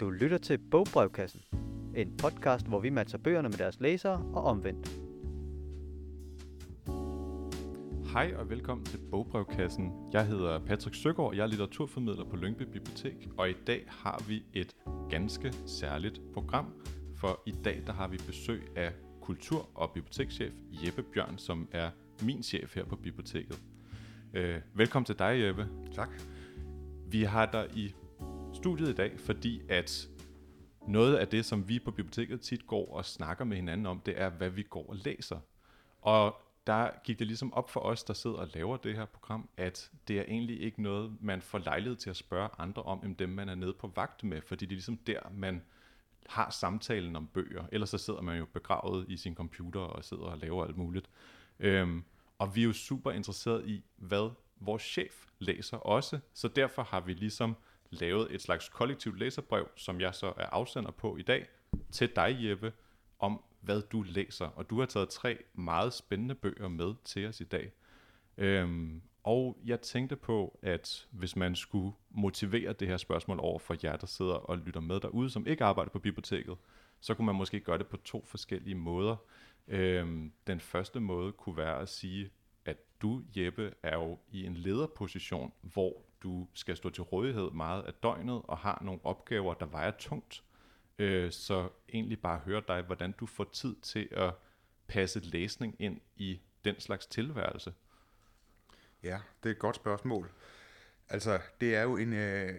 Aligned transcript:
Du 0.00 0.10
lytter 0.10 0.38
til 0.38 0.58
Bogbrevkassen, 0.58 1.40
en 1.96 2.16
podcast, 2.16 2.68
hvor 2.68 2.80
vi 2.80 2.90
matcher 2.90 3.18
bøgerne 3.18 3.48
med 3.48 3.58
deres 3.58 3.80
læsere 3.80 4.30
og 4.32 4.44
omvendt. 4.44 5.00
Hej 8.12 8.34
og 8.36 8.50
velkommen 8.50 8.86
til 8.86 8.98
Bogbrevkassen. 9.10 9.92
Jeg 10.12 10.26
hedder 10.26 10.58
Patrick 10.58 10.96
Søgaard, 10.96 11.34
jeg 11.34 11.42
er 11.42 11.46
litteraturformidler 11.46 12.24
på 12.24 12.36
Lyngby 12.36 12.62
Bibliotek, 12.62 13.28
og 13.38 13.50
i 13.50 13.54
dag 13.66 13.84
har 13.88 14.24
vi 14.28 14.44
et 14.54 14.76
ganske 15.10 15.52
særligt 15.66 16.20
program, 16.32 16.66
for 17.16 17.42
i 17.46 17.52
dag 17.64 17.82
der 17.86 17.92
har 17.92 18.08
vi 18.08 18.16
besøg 18.26 18.62
af 18.76 18.92
kultur- 19.20 19.68
og 19.74 19.90
bibliotekschef 19.94 20.52
Jeppe 20.86 21.02
Bjørn, 21.02 21.38
som 21.38 21.68
er 21.72 21.90
min 22.22 22.42
chef 22.42 22.74
her 22.74 22.84
på 22.84 22.96
biblioteket. 22.96 23.62
Øh, 24.34 24.60
velkommen 24.74 25.06
til 25.06 25.18
dig, 25.18 25.40
Jeppe. 25.40 25.68
Tak. 25.92 26.08
Vi 27.10 27.22
har 27.22 27.46
dig 27.46 27.68
i 27.76 27.94
studiet 28.54 28.88
i 28.88 28.94
dag, 28.94 29.20
fordi 29.20 29.62
at 29.68 30.08
noget 30.88 31.16
af 31.16 31.28
det, 31.28 31.44
som 31.44 31.68
vi 31.68 31.78
på 31.78 31.90
biblioteket 31.90 32.40
tit 32.40 32.66
går 32.66 32.94
og 32.94 33.04
snakker 33.04 33.44
med 33.44 33.56
hinanden 33.56 33.86
om, 33.86 34.00
det 34.00 34.20
er, 34.20 34.28
hvad 34.28 34.50
vi 34.50 34.62
går 34.62 34.88
og 34.88 34.96
læser. 34.96 35.38
Og 36.02 36.40
der 36.66 36.90
gik 37.04 37.18
det 37.18 37.26
ligesom 37.26 37.52
op 37.52 37.70
for 37.70 37.80
os, 37.80 38.04
der 38.04 38.14
sidder 38.14 38.36
og 38.36 38.48
laver 38.54 38.76
det 38.76 38.96
her 38.96 39.04
program, 39.04 39.48
at 39.56 39.90
det 40.08 40.18
er 40.18 40.24
egentlig 40.28 40.60
ikke 40.60 40.82
noget, 40.82 41.16
man 41.20 41.42
får 41.42 41.58
lejlighed 41.58 41.96
til 41.96 42.10
at 42.10 42.16
spørge 42.16 42.48
andre 42.58 42.82
om, 42.82 43.00
end 43.04 43.16
dem, 43.16 43.28
man 43.28 43.48
er 43.48 43.54
nede 43.54 43.72
på 43.72 43.92
vagt 43.96 44.24
med, 44.24 44.40
fordi 44.42 44.64
det 44.66 44.72
er 44.72 44.76
ligesom 44.76 44.96
der, 44.96 45.20
man 45.32 45.62
har 46.28 46.50
samtalen 46.50 47.16
om 47.16 47.26
bøger. 47.26 47.64
Ellers 47.72 47.90
så 47.90 47.98
sidder 47.98 48.20
man 48.20 48.38
jo 48.38 48.46
begravet 48.52 49.06
i 49.08 49.16
sin 49.16 49.34
computer 49.34 49.80
og 49.80 50.04
sidder 50.04 50.24
og 50.24 50.38
laver 50.38 50.64
alt 50.64 50.76
muligt. 50.76 51.10
Øhm, 51.58 52.04
og 52.38 52.56
vi 52.56 52.60
er 52.60 52.64
jo 52.64 52.72
super 52.72 53.10
interesseret 53.10 53.68
i, 53.68 53.84
hvad 53.96 54.30
vores 54.60 54.82
chef 54.82 55.24
læser 55.38 55.76
også, 55.76 56.18
så 56.34 56.48
derfor 56.48 56.82
har 56.82 57.00
vi 57.00 57.12
ligesom 57.12 57.56
lavet 58.00 58.34
et 58.34 58.42
slags 58.42 58.68
kollektivt 58.68 59.18
læserbrev, 59.18 59.68
som 59.76 60.00
jeg 60.00 60.14
så 60.14 60.26
er 60.26 60.46
afsender 60.46 60.90
på 60.90 61.16
i 61.16 61.22
dag, 61.22 61.46
til 61.90 62.16
dig, 62.16 62.36
Jeppe, 62.40 62.72
om 63.18 63.42
hvad 63.60 63.82
du 63.82 64.02
læser. 64.02 64.46
Og 64.46 64.70
du 64.70 64.78
har 64.78 64.86
taget 64.86 65.08
tre 65.08 65.38
meget 65.54 65.92
spændende 65.92 66.34
bøger 66.34 66.68
med 66.68 66.94
til 67.04 67.26
os 67.26 67.40
i 67.40 67.44
dag. 67.44 67.72
Øhm, 68.38 69.02
og 69.22 69.58
jeg 69.64 69.80
tænkte 69.80 70.16
på, 70.16 70.58
at 70.62 71.08
hvis 71.10 71.36
man 71.36 71.56
skulle 71.56 71.92
motivere 72.10 72.72
det 72.72 72.88
her 72.88 72.96
spørgsmål 72.96 73.38
over 73.40 73.58
for 73.58 73.76
jer, 73.84 73.96
der 73.96 74.06
sidder 74.06 74.34
og 74.34 74.58
lytter 74.58 74.80
med 74.80 75.00
derude, 75.00 75.30
som 75.30 75.46
ikke 75.46 75.64
arbejder 75.64 75.90
på 75.90 75.98
biblioteket, 75.98 76.56
så 77.00 77.14
kunne 77.14 77.26
man 77.26 77.34
måske 77.34 77.60
gøre 77.60 77.78
det 77.78 77.86
på 77.86 77.96
to 77.96 78.24
forskellige 78.26 78.74
måder. 78.74 79.16
Øhm, 79.68 80.32
den 80.46 80.60
første 80.60 81.00
måde 81.00 81.32
kunne 81.32 81.56
være 81.56 81.80
at 81.80 81.88
sige, 81.88 82.30
at 82.64 82.76
du, 83.02 83.22
Jeppe, 83.36 83.74
er 83.82 83.94
jo 83.94 84.18
i 84.32 84.46
en 84.46 84.54
lederposition, 84.54 85.52
hvor 85.60 86.02
du 86.24 86.48
skal 86.54 86.76
stå 86.76 86.90
til 86.90 87.02
rådighed 87.02 87.50
meget 87.50 87.82
af 87.82 87.94
døgnet 87.94 88.42
og 88.44 88.58
har 88.58 88.82
nogle 88.84 89.00
opgaver, 89.04 89.54
der 89.54 89.66
vejer 89.66 89.90
tungt. 89.90 90.42
Øh, 90.98 91.32
så 91.32 91.68
egentlig 91.92 92.20
bare 92.20 92.38
høre 92.38 92.62
dig, 92.68 92.82
hvordan 92.82 93.12
du 93.12 93.26
får 93.26 93.44
tid 93.44 93.76
til 93.82 94.08
at 94.10 94.34
passe 94.86 95.20
læsning 95.20 95.76
ind 95.78 96.00
i 96.16 96.40
den 96.64 96.80
slags 96.80 97.06
tilværelse. 97.06 97.74
Ja, 99.02 99.20
det 99.42 99.48
er 99.48 99.54
et 99.54 99.58
godt 99.58 99.76
spørgsmål. 99.76 100.30
Altså, 101.08 101.40
det 101.60 101.76
er 101.76 101.82
jo 101.82 101.96
en, 101.96 102.12
øh, 102.12 102.54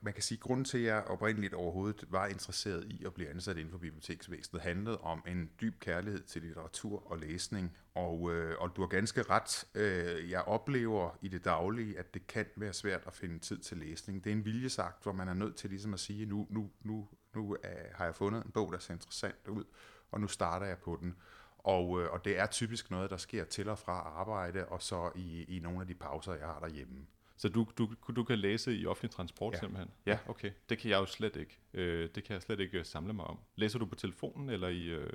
man 0.00 0.12
kan 0.12 0.22
sige, 0.22 0.38
grunden 0.38 0.64
til, 0.64 0.78
at 0.78 0.84
jeg 0.84 1.04
oprindeligt 1.06 1.54
overhovedet 1.54 2.04
var 2.08 2.26
interesseret 2.26 2.84
i 2.84 3.04
at 3.04 3.14
blive 3.14 3.30
ansat 3.30 3.56
inden 3.56 3.70
for 3.70 3.78
biblioteksvæsenet, 3.78 4.62
handlede 4.62 4.98
om 4.98 5.22
en 5.26 5.50
dyb 5.60 5.80
kærlighed 5.80 6.20
til 6.20 6.42
litteratur 6.42 7.10
og 7.10 7.18
læsning. 7.18 7.76
Og, 7.94 8.34
øh, 8.34 8.56
og 8.58 8.76
du 8.76 8.80
har 8.80 8.88
ganske 8.88 9.22
ret. 9.22 9.64
Øh, 9.74 10.30
jeg 10.30 10.42
oplever 10.42 11.18
i 11.22 11.28
det 11.28 11.44
daglige, 11.44 11.98
at 11.98 12.14
det 12.14 12.26
kan 12.26 12.46
være 12.56 12.72
svært 12.72 13.02
at 13.06 13.12
finde 13.12 13.38
tid 13.38 13.58
til 13.58 13.76
læsning. 13.76 14.24
Det 14.24 14.30
er 14.30 14.34
en 14.34 14.44
viljesagt, 14.44 15.02
hvor 15.02 15.12
man 15.12 15.28
er 15.28 15.34
nødt 15.34 15.56
til 15.56 15.70
ligesom 15.70 15.94
at 15.94 16.00
sige, 16.00 16.26
nu, 16.26 16.46
nu, 16.50 16.70
nu, 16.82 17.08
nu 17.34 17.56
øh, 17.64 17.70
har 17.94 18.04
jeg 18.04 18.14
fundet 18.14 18.44
en 18.44 18.50
bog, 18.50 18.72
der 18.72 18.78
ser 18.78 18.94
interessant 18.94 19.48
ud, 19.48 19.64
og 20.10 20.20
nu 20.20 20.26
starter 20.26 20.66
jeg 20.66 20.78
på 20.78 20.98
den. 21.00 21.16
Og, 21.58 22.02
øh, 22.02 22.12
og 22.12 22.24
det 22.24 22.38
er 22.38 22.46
typisk 22.46 22.90
noget, 22.90 23.10
der 23.10 23.16
sker 23.16 23.44
til 23.44 23.68
og 23.68 23.78
fra 23.78 23.92
arbejde, 23.92 24.66
og 24.66 24.82
så 24.82 25.10
i, 25.14 25.56
i 25.56 25.58
nogle 25.58 25.80
af 25.80 25.86
de 25.86 25.94
pauser, 25.94 26.34
jeg 26.34 26.46
har 26.46 26.60
derhjemme. 26.60 27.06
Så 27.40 27.48
du, 27.48 27.66
du, 27.78 27.88
du 28.16 28.24
kan 28.24 28.38
læse 28.38 28.76
i 28.76 28.86
offentlig 28.86 29.10
transport 29.10 29.54
Ja. 29.54 29.58
simpelthen? 29.58 29.90
Ja, 30.06 30.18
okay. 30.26 30.50
Det 30.68 30.78
kan 30.78 30.90
jeg 30.90 30.96
jo 30.96 31.06
slet 31.06 31.36
ikke. 31.36 31.58
Øh, 31.74 32.08
det 32.14 32.24
kan 32.24 32.34
jeg 32.34 32.42
slet 32.42 32.60
ikke 32.60 32.78
øh, 32.78 32.84
samle 32.84 33.12
mig 33.12 33.24
om. 33.24 33.38
Læser 33.56 33.78
du 33.78 33.86
på 33.86 33.94
telefonen 33.94 34.50
eller 34.50 34.68
i... 34.68 34.86
Øh... 34.86 35.10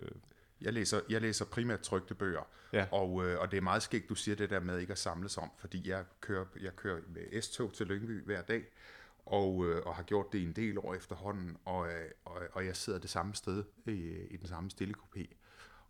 Jeg 0.61 0.73
læser, 0.73 0.99
jeg 1.09 1.21
læser 1.21 1.45
primært 1.45 1.79
trygte 1.81 2.15
bøger, 2.15 2.47
Ja. 2.73 2.87
og, 2.91 3.25
øh, 3.25 3.39
og 3.39 3.51
det 3.51 3.57
er 3.57 3.61
meget 3.61 3.83
skægt, 3.83 4.09
du 4.09 4.15
siger 4.15 4.35
det 4.35 4.49
der 4.49 4.59
med 4.59 4.79
ikke 4.79 4.91
at 4.91 4.97
samles 4.97 5.37
om, 5.37 5.51
fordi 5.57 5.89
jeg 5.89 6.05
kører, 6.21 6.45
jeg 6.61 6.75
kører 6.75 7.01
med 7.07 7.41
S-tog 7.41 7.73
til 7.73 7.87
Lyngby 7.87 8.23
hver 8.25 8.41
dag, 8.41 8.63
og, 9.25 9.65
øh, 9.65 9.81
og 9.85 9.95
har 9.95 10.03
gjort 10.03 10.33
det 10.33 10.43
en 10.43 10.51
del 10.53 10.77
år 10.77 10.93
efterhånden, 10.93 11.57
og, 11.65 11.87
øh, 11.87 12.11
og, 12.25 12.41
og 12.51 12.65
jeg 12.65 12.75
sidder 12.75 12.99
det 12.99 13.09
samme 13.09 13.35
sted 13.35 13.63
i, 13.87 13.91
i 14.31 14.37
den 14.37 14.47
samme 14.47 14.69
stille 14.71 14.93
kopé. 14.97 15.25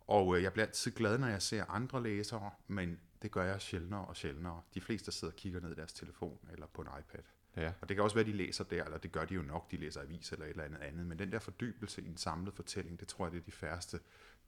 Og 0.06 0.36
øh, 0.36 0.42
jeg 0.42 0.52
bliver 0.52 0.66
altid 0.66 0.90
glad, 0.90 1.18
når 1.18 1.28
jeg 1.28 1.42
ser 1.42 1.64
andre 1.64 2.02
læsere, 2.02 2.50
men 2.66 3.00
det 3.22 3.30
gør 3.30 3.44
jeg 3.44 3.60
sjældnere 3.60 4.04
og 4.04 4.16
sjældnere. 4.16 4.62
De 4.74 4.80
fleste 4.80 5.12
sidder 5.12 5.32
og 5.32 5.36
kigger 5.36 5.60
ned 5.60 5.72
i 5.72 5.74
deres 5.74 5.92
telefon 5.92 6.38
eller 6.52 6.66
på 6.66 6.82
en 6.82 6.88
iPad. 7.00 7.22
Ja. 7.56 7.72
Og 7.80 7.88
det 7.88 7.96
kan 7.96 8.04
også 8.04 8.16
være, 8.16 8.24
de 8.26 8.32
læser 8.32 8.64
der, 8.64 8.84
eller 8.84 8.98
det 8.98 9.12
gør 9.12 9.24
de 9.24 9.34
jo 9.34 9.42
nok, 9.42 9.70
de 9.70 9.76
læser 9.76 10.00
avis 10.00 10.32
eller 10.32 10.44
et 10.46 10.50
eller 10.50 10.64
andet 10.64 10.78
andet. 10.78 11.06
Men 11.06 11.18
den 11.18 11.32
der 11.32 11.38
fordybelse 11.38 12.02
i 12.02 12.06
en 12.08 12.16
samlet 12.16 12.54
fortælling, 12.54 13.00
det 13.00 13.08
tror 13.08 13.24
jeg, 13.26 13.32
det 13.32 13.38
er 13.40 13.44
de 13.44 13.52
færreste, 13.52 14.00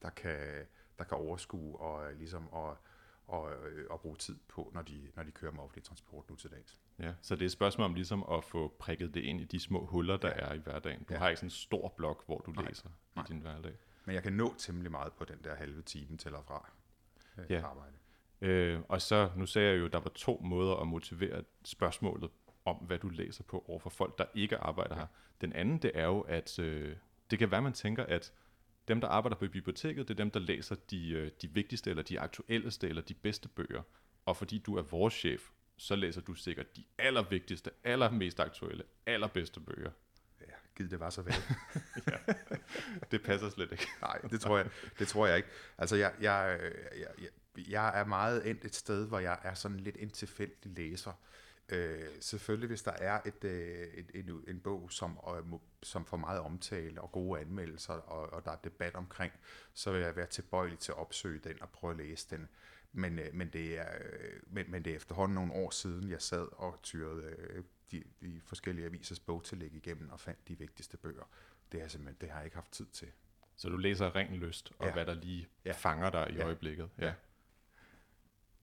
der 0.02 0.10
kan, 0.10 0.66
der 0.98 1.04
kan 1.04 1.16
overskue 1.16 1.76
og 1.80 2.10
øh, 2.12 2.18
ligesom 2.18 2.48
og, 2.52 2.76
og, 3.26 3.52
øh, 3.52 3.86
og 3.90 4.00
bruge 4.00 4.16
tid 4.16 4.38
på, 4.48 4.70
når 4.74 4.82
de, 4.82 5.10
når 5.16 5.22
de 5.22 5.30
kører 5.30 5.52
med 5.52 5.60
offentlig 5.62 5.84
transport 5.84 6.30
nu 6.30 6.36
til 6.36 6.50
dags. 6.50 6.78
ja. 6.98 7.14
Så 7.22 7.34
det 7.34 7.42
er 7.42 7.46
et 7.46 7.52
spørgsmål 7.52 7.84
om 7.84 7.94
ligesom 7.94 8.24
at 8.32 8.44
få 8.44 8.76
prikket 8.78 9.14
det 9.14 9.20
ind 9.20 9.40
i 9.40 9.44
de 9.44 9.60
små 9.60 9.86
huller, 9.86 10.16
der 10.16 10.28
Ja. 10.28 10.34
er 10.34 10.52
i 10.54 10.58
hverdagen. 10.58 11.02
Du 11.04 11.12
Ja. 11.14 11.18
har 11.18 11.28
ikke 11.28 11.36
sådan 11.36 11.46
en 11.46 11.50
stor 11.50 11.88
blok, 11.96 12.26
hvor 12.26 12.38
du 12.38 12.50
Nej. 12.50 12.64
læser 12.68 12.88
Nej. 13.16 13.24
i 13.24 13.28
din 13.32 13.40
hverdag. 13.40 13.74
Men 14.04 14.14
jeg 14.14 14.22
kan 14.22 14.32
nå 14.32 14.54
temmelig 14.58 14.90
meget 14.90 15.12
på 15.12 15.24
den 15.24 15.38
der 15.44 15.54
halve 15.54 15.82
time 15.82 16.16
til 16.16 16.34
og 16.34 16.44
fra 16.44 16.70
øh, 17.38 17.44
Ja. 17.50 17.66
arbejde. 17.66 17.92
Øh, 18.40 18.80
og 18.88 19.02
så, 19.02 19.30
nu 19.36 19.46
sagde 19.46 19.70
jeg 19.70 19.80
jo, 19.80 19.86
at 19.86 19.92
der 19.92 20.00
var 20.00 20.10
to 20.14 20.40
måder 20.44 20.74
at 20.74 20.86
motivere 20.86 21.44
spørgsmålet 21.64 22.30
om, 22.64 22.76
hvad 22.76 22.98
du 22.98 23.08
læser 23.08 23.44
på 23.44 23.64
over 23.68 23.78
for 23.78 23.90
folk, 23.90 24.18
der 24.18 24.24
ikke 24.34 24.56
arbejder 24.56 24.94
her. 24.94 25.06
Den 25.40 25.52
anden, 25.52 25.78
det 25.78 25.90
er 25.94 26.04
jo, 26.04 26.20
at 26.20 26.58
øh, 26.58 26.96
det 27.30 27.38
kan 27.38 27.50
være, 27.50 27.62
man 27.62 27.72
tænker, 27.72 28.04
at 28.04 28.32
dem, 28.88 29.00
der 29.00 29.08
arbejder 29.08 29.36
på 29.36 29.46
biblioteket, 29.48 30.08
det 30.08 30.14
er 30.14 30.24
dem, 30.24 30.30
der 30.30 30.40
læser 30.40 30.74
de, 30.90 31.10
øh, 31.10 31.30
de 31.42 31.48
vigtigste, 31.50 31.90
eller 31.90 32.02
de 32.02 32.20
aktuelleste, 32.20 32.88
eller 32.88 33.02
de 33.02 33.14
bedste 33.14 33.48
bøger. 33.48 33.82
Og 34.26 34.36
fordi 34.36 34.58
du 34.58 34.76
er 34.76 34.82
vores 34.82 35.14
chef, 35.14 35.48
så 35.76 35.96
læser 35.96 36.20
du 36.20 36.34
sikkert 36.34 36.76
de 36.76 36.84
allervigtigste, 36.98 37.70
allermest 37.84 38.40
aktuelle, 38.40 38.84
allerbedste 39.06 39.60
bøger. 39.60 39.90
Ja, 40.40 40.52
givet 40.76 40.90
det 40.90 41.00
var 41.00 41.10
så 41.10 41.22
vel. 41.22 41.34
Det 43.10 43.22
passer 43.22 43.50
slet 43.50 43.72
ikke. 43.72 43.86
Nej, 44.02 44.18
det 44.18 44.40
tror 44.40 44.56
jeg, 44.56 44.68
det 44.98 45.08
tror 45.08 45.26
jeg 45.26 45.36
ikke. 45.36 45.48
Altså, 45.78 45.96
jeg, 45.96 46.12
jeg, 46.20 46.58
jeg, 46.98 47.06
jeg, 47.18 47.28
jeg 47.68 48.00
er 48.00 48.04
meget 48.04 48.50
endt 48.50 48.64
et 48.64 48.74
sted, 48.74 49.06
hvor 49.06 49.18
jeg 49.18 49.38
er 49.42 49.54
sådan 49.54 49.80
lidt 49.80 49.96
en 49.98 50.10
tilfældig 50.10 50.72
læser. 50.76 51.12
Øh, 51.68 52.08
selvfølgelig, 52.20 52.66
hvis 52.66 52.82
der 52.82 52.92
er 52.92 53.20
et, 53.24 53.44
øh, 53.44 53.86
et, 53.94 54.10
en, 54.14 54.44
en 54.48 54.60
bog, 54.60 54.92
som, 54.92 55.18
øh, 55.36 55.58
som 55.82 56.04
får 56.04 56.16
meget 56.16 56.40
omtale 56.40 57.00
og 57.00 57.12
gode 57.12 57.40
anmeldelser, 57.40 57.92
og, 57.92 58.32
og 58.32 58.44
der 58.44 58.50
er 58.50 58.56
debat 58.56 58.94
omkring, 58.94 59.32
så 59.74 59.92
vil 59.92 60.00
jeg 60.00 60.16
være 60.16 60.26
tilbøjelig 60.26 60.78
til 60.78 60.92
at 60.92 60.98
opsøge 60.98 61.38
den 61.38 61.62
og 61.62 61.68
prøve 61.68 61.90
at 61.90 61.96
læse 61.96 62.26
den. 62.30 62.48
Men, 62.92 63.18
øh, 63.18 63.34
men, 63.34 63.48
det 63.48 63.78
er, 63.78 63.92
øh, 64.00 64.40
men, 64.46 64.70
men 64.70 64.84
det 64.84 64.92
er 64.92 64.96
efterhånden 64.96 65.34
nogle 65.34 65.52
år 65.52 65.70
siden, 65.70 66.10
jeg 66.10 66.22
sad 66.22 66.48
og 66.52 66.78
tyrede 66.82 67.22
øh, 67.22 67.64
de, 67.90 68.02
de 68.20 68.40
forskellige 68.44 68.86
avisers 68.86 69.20
bogtillæg 69.20 69.74
igennem 69.74 70.10
og 70.10 70.20
fandt 70.20 70.48
de 70.48 70.58
vigtigste 70.58 70.96
bøger. 70.96 71.28
Det, 71.72 71.82
er 71.82 71.88
simpelthen, 71.88 72.16
det 72.20 72.30
har 72.30 72.38
jeg 72.38 72.44
ikke 72.44 72.56
haft 72.56 72.72
tid 72.72 72.86
til. 72.86 73.08
Så 73.56 73.68
du 73.68 73.76
læser 73.76 74.16
ren 74.16 74.34
lyst, 74.34 74.72
og 74.78 74.86
ja. 74.86 74.92
Hvad 74.92 75.06
der 75.06 75.14
lige 75.14 75.48
ja. 75.64 75.72
Fanger 75.72 76.10
dig 76.10 76.30
i. 76.30 76.34
Ja. 76.34 76.44
øjeblikket. 76.44 76.90
Ja. 76.98 77.06
Ja 77.06 77.12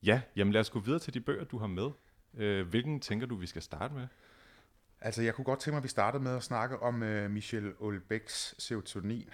ja, 0.06 0.22
jamen 0.36 0.54
lad 0.54 0.62
os 0.62 0.70
gå 0.70 0.80
videre 0.80 1.00
til 1.00 1.14
de 1.14 1.22
bøger, 1.22 1.44
du 1.44 1.58
har 1.58 1.68
med. 1.68 1.92
Øh, 2.34 2.68
hvilken 2.68 3.00
tænker 3.00 3.28
du, 3.28 3.36
vi 3.36 3.48
skal 3.48 3.62
starte 3.62 3.94
med? 3.94 4.07
Altså, 5.02 5.22
jeg 5.22 5.36
kunne 5.36 5.46
godt 5.46 5.60
tænke 5.60 5.74
mig, 5.74 5.78
at 5.78 5.84
vi 5.84 5.90
startede 5.90 6.24
med 6.24 6.36
at 6.36 6.44
snakke 6.44 6.80
om 6.80 7.04
øh, 7.04 7.31
Michel 7.31 7.74
Olbæks 7.80 8.56
serotonin, 8.57 9.30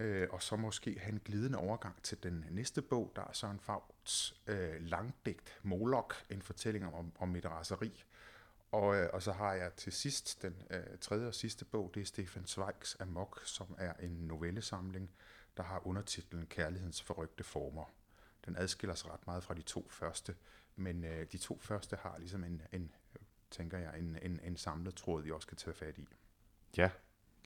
øh, 0.00 0.28
og 0.30 0.42
så 0.42 0.56
måske 0.56 0.98
have 0.98 1.12
en 1.12 1.20
glidende 1.24 1.58
overgang 1.58 2.02
til 2.02 2.22
den 2.22 2.44
næste 2.50 2.82
bog, 2.82 3.12
der 3.16 3.22
er 3.22 3.32
Søren 3.32 3.60
Fagts 3.60 4.34
øh, 4.46 4.74
langdigt 4.80 5.58
Molok, 5.62 6.14
en 6.30 6.42
fortælling 6.42 6.94
om, 6.94 7.12
om 7.18 7.36
et 7.36 7.46
raseri. 7.46 8.04
Og, 8.72 8.96
øh, 8.96 9.08
og 9.12 9.22
så 9.22 9.32
har 9.32 9.52
jeg 9.52 9.72
til 9.72 9.92
sidst 9.92 10.42
den 10.42 10.54
øh, 10.70 10.98
tredje 11.00 11.26
og 11.26 11.34
sidste 11.34 11.64
bog, 11.64 11.90
det 11.94 12.00
er 12.00 12.04
Stefan 12.04 12.46
Zweigs 12.46 12.96
Amok, 13.00 13.40
som 13.44 13.74
er 13.78 13.92
en 14.00 14.10
novellesamling, 14.10 15.10
der 15.56 15.62
har 15.62 15.86
undertitlen 15.86 16.46
Kærlighedens 16.46 17.02
forrygte 17.02 17.44
former. 17.44 17.84
Den 18.46 18.56
adskiller 18.56 18.94
sig 18.94 19.10
ret 19.10 19.26
meget 19.26 19.44
fra 19.44 19.54
de 19.54 19.62
to 19.62 19.86
første, 19.90 20.34
men 20.76 21.04
uh, 21.04 21.22
de 21.32 21.38
to 21.38 21.58
første 21.62 21.96
har 21.96 22.18
ligesom 22.18 22.44
en, 22.44 22.62
en 22.72 22.92
tænker 23.50 23.78
jeg, 23.78 23.98
en, 23.98 24.18
en, 24.22 24.40
en 24.44 24.56
samlet 24.56 24.94
tråd, 24.94 25.22
vi 25.22 25.30
også 25.30 25.48
kan 25.48 25.56
tage 25.56 25.74
fat 25.74 25.98
i. 25.98 26.08
Ja, 26.76 26.90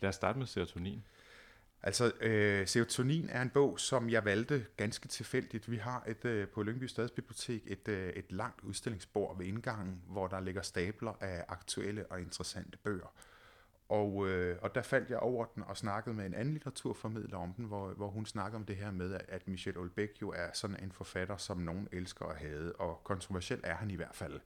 lad 0.01 0.09
os 0.09 0.15
starte 0.15 0.39
med 0.39 0.47
serotonin. 0.47 1.05
Altså, 1.83 2.13
øh, 2.21 2.67
Serotonin 2.67 3.29
er 3.29 3.43
en 3.43 3.51
bog, 3.51 3.81
som 3.81 4.11
jeg 4.11 4.25
valgte 4.25 4.67
ganske 4.77 5.09
tilfældigt. 5.09 5.71
Vi 5.71 5.77
har 5.77 6.05
et 6.07 6.25
øh, 6.25 6.49
på 6.49 6.63
Lyngby 6.63 6.85
Stadsbibliotek 6.85 7.63
et, 7.67 7.89
øh, 7.89 8.13
et 8.13 8.33
langt 8.33 8.61
udstillingsbord 8.61 9.39
ved 9.39 9.47
indgangen, 9.47 10.03
hvor 10.07 10.29
der 10.29 10.41
ligger 10.41 10.63
stabler 10.63 11.13
af 11.21 11.45
aktuelle 11.49 12.07
og 12.07 12.21
interessante 12.21 12.79
bøger. 12.79 13.15
Og, 13.91 14.29
øh, 14.29 14.59
og 14.63 14.75
der 14.75 14.83
faldt 14.83 15.11
jeg 15.11 15.19
over 15.19 15.45
den 15.45 15.63
og 15.63 15.77
snakkede 15.77 16.15
med 16.15 16.27
en 16.27 16.35
anden 16.35 16.53
litteraturformidler 16.55 17.39
om 17.39 17.53
den, 17.53 17.65
hvor, 17.65 17.93
hvor 17.93 18.09
hun 18.09 18.27
snakkede 18.27 18.57
om 18.57 18.65
det 18.65 18.77
her 18.77 18.91
med, 18.91 19.21
at 19.29 19.49
Michel 19.49 19.75
Houellebecq 19.75 20.23
jo 20.23 20.31
er 20.31 20.49
sådan 20.53 20.85
en 20.85 20.93
forfatter, 20.93 21.37
som 21.37 21.59
nogen 21.59 21.89
elsker 21.93 22.27
at 22.27 22.37
have, 22.37 22.81
og 22.81 23.01
kontroversiel 23.05 23.61
er 23.65 23.75
han 23.75 23.91
i 23.91 23.95
hvert 23.95 24.15
fald. 24.15 24.41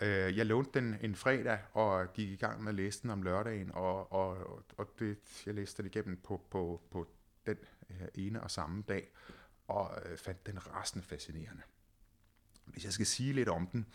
Øh, 0.00 0.36
jeg 0.36 0.46
lånte 0.46 0.80
den 0.80 0.96
en 1.00 1.14
fredag 1.14 1.58
og 1.72 2.12
gik 2.12 2.28
i 2.28 2.36
gang 2.36 2.62
med 2.62 2.68
at 2.68 2.74
læse 2.74 3.02
den 3.02 3.10
om 3.10 3.22
lørdagen, 3.22 3.70
og, 3.74 4.12
og, 4.12 4.62
og 4.76 4.88
det, 4.98 5.18
jeg 5.46 5.54
læste 5.54 5.82
den 5.82 5.90
igennem 5.90 6.16
på, 6.16 6.40
på, 6.50 6.82
på 6.90 7.08
den 7.46 7.56
ene 8.14 8.42
og 8.42 8.50
samme 8.50 8.82
dag, 8.88 9.08
og 9.68 9.98
øh, 10.04 10.18
fandt 10.18 10.46
den 10.46 10.74
rasende 10.74 11.04
fascinerende. 11.04 11.62
Hvis 12.64 12.84
jeg 12.84 12.92
skal 12.92 13.06
sige 13.06 13.32
lidt 13.32 13.48
om 13.48 13.66
den, 13.66 13.86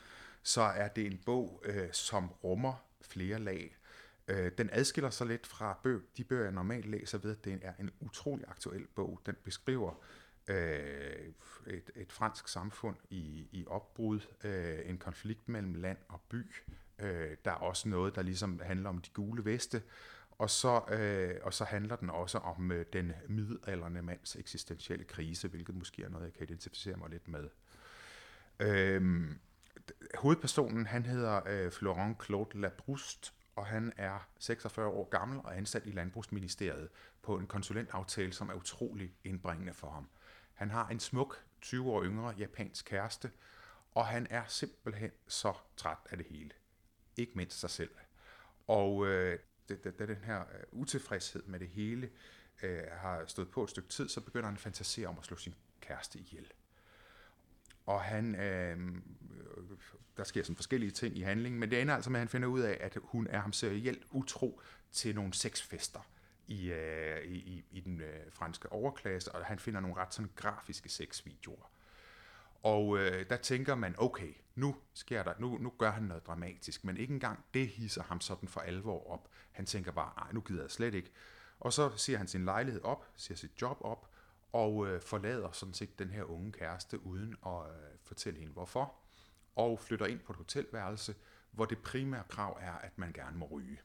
så 0.44 0.62
er 0.62 0.88
det 0.88 1.06
en 1.06 1.22
bog, 1.26 1.64
øh, 1.66 1.92
som 1.92 2.30
rummer 2.44 2.74
flere 3.02 3.40
lag. 3.40 3.76
Øh, 4.28 4.52
den 4.58 4.70
adskiller 4.72 5.10
sig 5.10 5.28
lidt 5.28 5.48
fra 5.48 5.80
bøg, 5.84 6.02
de 6.18 6.24
bøger, 6.24 6.44
jeg 6.44 6.52
normalt 6.52 6.86
læser 6.86 7.18
ved, 7.18 7.32
at 7.32 7.46
det 7.46 7.60
er 7.62 7.74
en 7.80 7.92
utrolig 8.00 8.46
aktuel 8.48 8.88
bog. 8.96 9.22
Den 9.26 9.36
beskriver 9.44 10.04
øh, 10.48 11.34
et, 11.68 11.92
et 11.96 12.12
fransk 12.12 12.48
samfund 12.48 12.96
i, 13.10 13.48
i 13.52 13.66
opbrud, 13.68 14.20
øh, 14.44 14.90
en 14.90 14.98
konflikt 14.98 15.50
mellem 15.50 15.74
land 15.74 15.98
og 16.08 16.22
by. 16.30 16.46
Øh, 17.00 17.38
der 17.46 17.52
er 17.52 17.56
også 17.56 17.90
noget, 17.90 18.16
der 18.16 18.22
ligesom 18.22 18.60
handler 18.64 18.90
om 18.90 19.02
de 19.02 19.10
gule 19.14 19.46
veste, 19.46 19.82
og 20.32 20.50
så, 20.50 20.82
øh, 20.92 21.36
og 21.44 21.54
så 21.54 21.64
handler 21.64 21.96
den 21.96 22.10
også 22.10 22.38
om 22.38 22.72
øh, 22.72 22.86
den 22.94 23.14
midalderne 23.28 24.02
mands 24.02 24.36
eksistentielle 24.36 25.06
krise, 25.06 25.48
hvilket 25.48 25.76
måske 25.76 26.04
er 26.04 26.10
noget, 26.10 26.26
jeg 26.26 26.34
kan 26.34 26.44
identificere 26.44 26.98
mig 26.98 27.10
lidt 27.10 27.28
med. 27.28 27.50
Øh, 28.60 29.32
hovedpersonen, 30.16 30.86
han 30.86 31.06
hedder 31.06 31.42
øh, 31.48 31.72
Florent 31.72 32.26
Claude 32.26 32.62
Labrouste, 32.62 33.32
og 33.58 33.66
han 33.66 33.94
er 33.98 34.28
46 34.40 34.88
år 34.88 35.10
gammel 35.10 35.40
og 35.40 35.58
ansat 35.58 35.86
i 35.86 35.92
Landbrugsministeriet 35.92 36.90
på 37.22 37.38
en 37.38 37.48
konsulentaftale, 37.48 38.34
som 38.34 38.50
er 38.50 38.54
utrolig 38.54 39.16
indbringende 39.24 39.74
for 39.74 39.90
ham. 39.90 40.10
Han 40.54 40.70
har 40.70 40.88
en 40.88 41.00
smuk, 41.00 41.46
20 41.62 41.92
år 41.92 42.04
yngre 42.04 42.36
japansk 42.38 42.86
kæreste, 42.86 43.32
og 43.92 44.08
han 44.08 44.28
er 44.30 44.44
simpelthen 44.48 45.12
så 45.28 45.54
træt 45.78 45.98
af 46.10 46.18
det 46.18 46.26
hele. 46.26 46.52
Ikke 47.16 47.32
mindst 47.36 47.60
sig 47.60 47.70
selv. 47.70 47.92
Og 48.68 49.08
øh, 49.08 49.40
da 49.70 50.06
den 50.06 50.16
her 50.16 50.40
øh, 50.40 50.64
utilfredshed 50.72 51.44
med 51.44 51.60
det 51.60 51.70
hele 51.70 52.10
øh, 52.64 52.84
har 52.92 53.26
stået 53.26 53.52
på 53.52 53.64
et 53.64 53.70
stykke 53.70 53.90
tid, 53.90 54.10
så 54.10 54.22
begynder 54.22 54.46
han 54.46 54.56
at 54.56 54.62
fantasere 54.62 55.08
om 55.08 55.18
at 55.20 55.26
slå 55.26 55.38
sin 55.38 55.56
kæreste 55.82 56.20
ihjel. 56.20 56.52
Og 57.88 58.02
han, 58.02 58.36
øh, 58.36 58.78
der 60.18 60.24
sker 60.24 60.44
sådan 60.44 60.56
forskellige 60.56 60.92
ting 60.92 61.18
i 61.18 61.22
handlingen, 61.22 61.60
men 61.60 61.72
det 61.72 61.82
ender 61.82 61.96
altså 61.96 62.10
med, 62.10 62.20
at 62.20 62.22
han 62.22 62.30
finder 62.30 62.48
ud 62.48 62.60
af, 62.60 62.78
at 62.82 62.98
hun 63.04 63.28
er 63.28 63.40
ham 63.40 63.54
serielt 63.54 64.04
utro 64.12 64.62
til 64.92 65.16
nogle 65.16 65.34
sexfester 65.34 66.00
i, 66.48 66.72
øh, 66.72 67.24
i, 67.26 67.66
i 67.72 67.80
den 67.80 68.02
øh, 68.02 68.32
franske 68.32 68.72
overklasse, 68.72 69.36
og 69.36 69.46
han 69.46 69.60
finder 69.60 69.80
nogle 69.80 69.96
ret 69.98 70.14
sådan 70.14 70.32
grafiske 70.36 70.90
sexvideoer. 70.90 71.72
Og 72.64 72.98
øh, 72.98 73.30
der 73.30 73.38
tænker 73.38 73.76
man, 73.76 73.96
okay, 73.98 74.34
nu 74.56 74.76
sker 74.94 75.24
der, 75.24 75.34
nu, 75.40 75.58
nu 75.58 75.74
gør 75.78 75.92
han 75.92 76.04
noget 76.04 76.28
dramatisk, 76.28 76.84
men 76.84 76.98
ikke 76.98 77.14
engang 77.14 77.46
det 77.54 77.68
hisser 77.68 78.04
ham 78.04 78.22
sådan 78.22 78.50
for 78.50 78.62
alvor 78.62 79.12
op. 79.12 79.30
Han 79.52 79.66
tænker 79.66 79.92
bare, 79.92 80.12
nej, 80.18 80.32
nu 80.32 80.42
gider 80.42 80.62
jeg 80.62 80.72
slet 80.72 80.94
ikke. 80.94 81.12
Og 81.60 81.74
så 81.74 81.98
ser 81.98 82.18
han 82.18 82.28
sin 82.28 82.46
lejlighed 82.46 82.82
op, 82.82 83.06
ser 83.16 83.36
sit 83.36 83.62
job 83.62 83.78
op, 83.82 84.10
og 84.54 84.88
øh, 84.88 85.02
forlader 85.02 85.52
sådan 85.52 85.74
set 85.74 86.00
den 86.00 86.10
her 86.10 86.24
unge 86.24 86.52
kæreste, 86.52 87.06
uden 87.06 87.36
at 87.46 87.62
øh, 87.70 87.98
fortælle 88.04 88.40
hende 88.40 88.54
hvorfor, 88.54 88.94
og 89.56 89.80
flytter 89.80 90.06
ind 90.06 90.20
på 90.20 90.34
et 90.34 90.38
hotelværelse, 90.38 91.16
hvor 91.52 91.66
det 91.66 91.78
primære 91.78 92.24
krav 92.30 92.58
er, 92.62 92.74
at 92.74 92.98
man 92.98 93.14
gerne 93.14 93.38
må 93.38 93.48
ryge. 93.52 93.80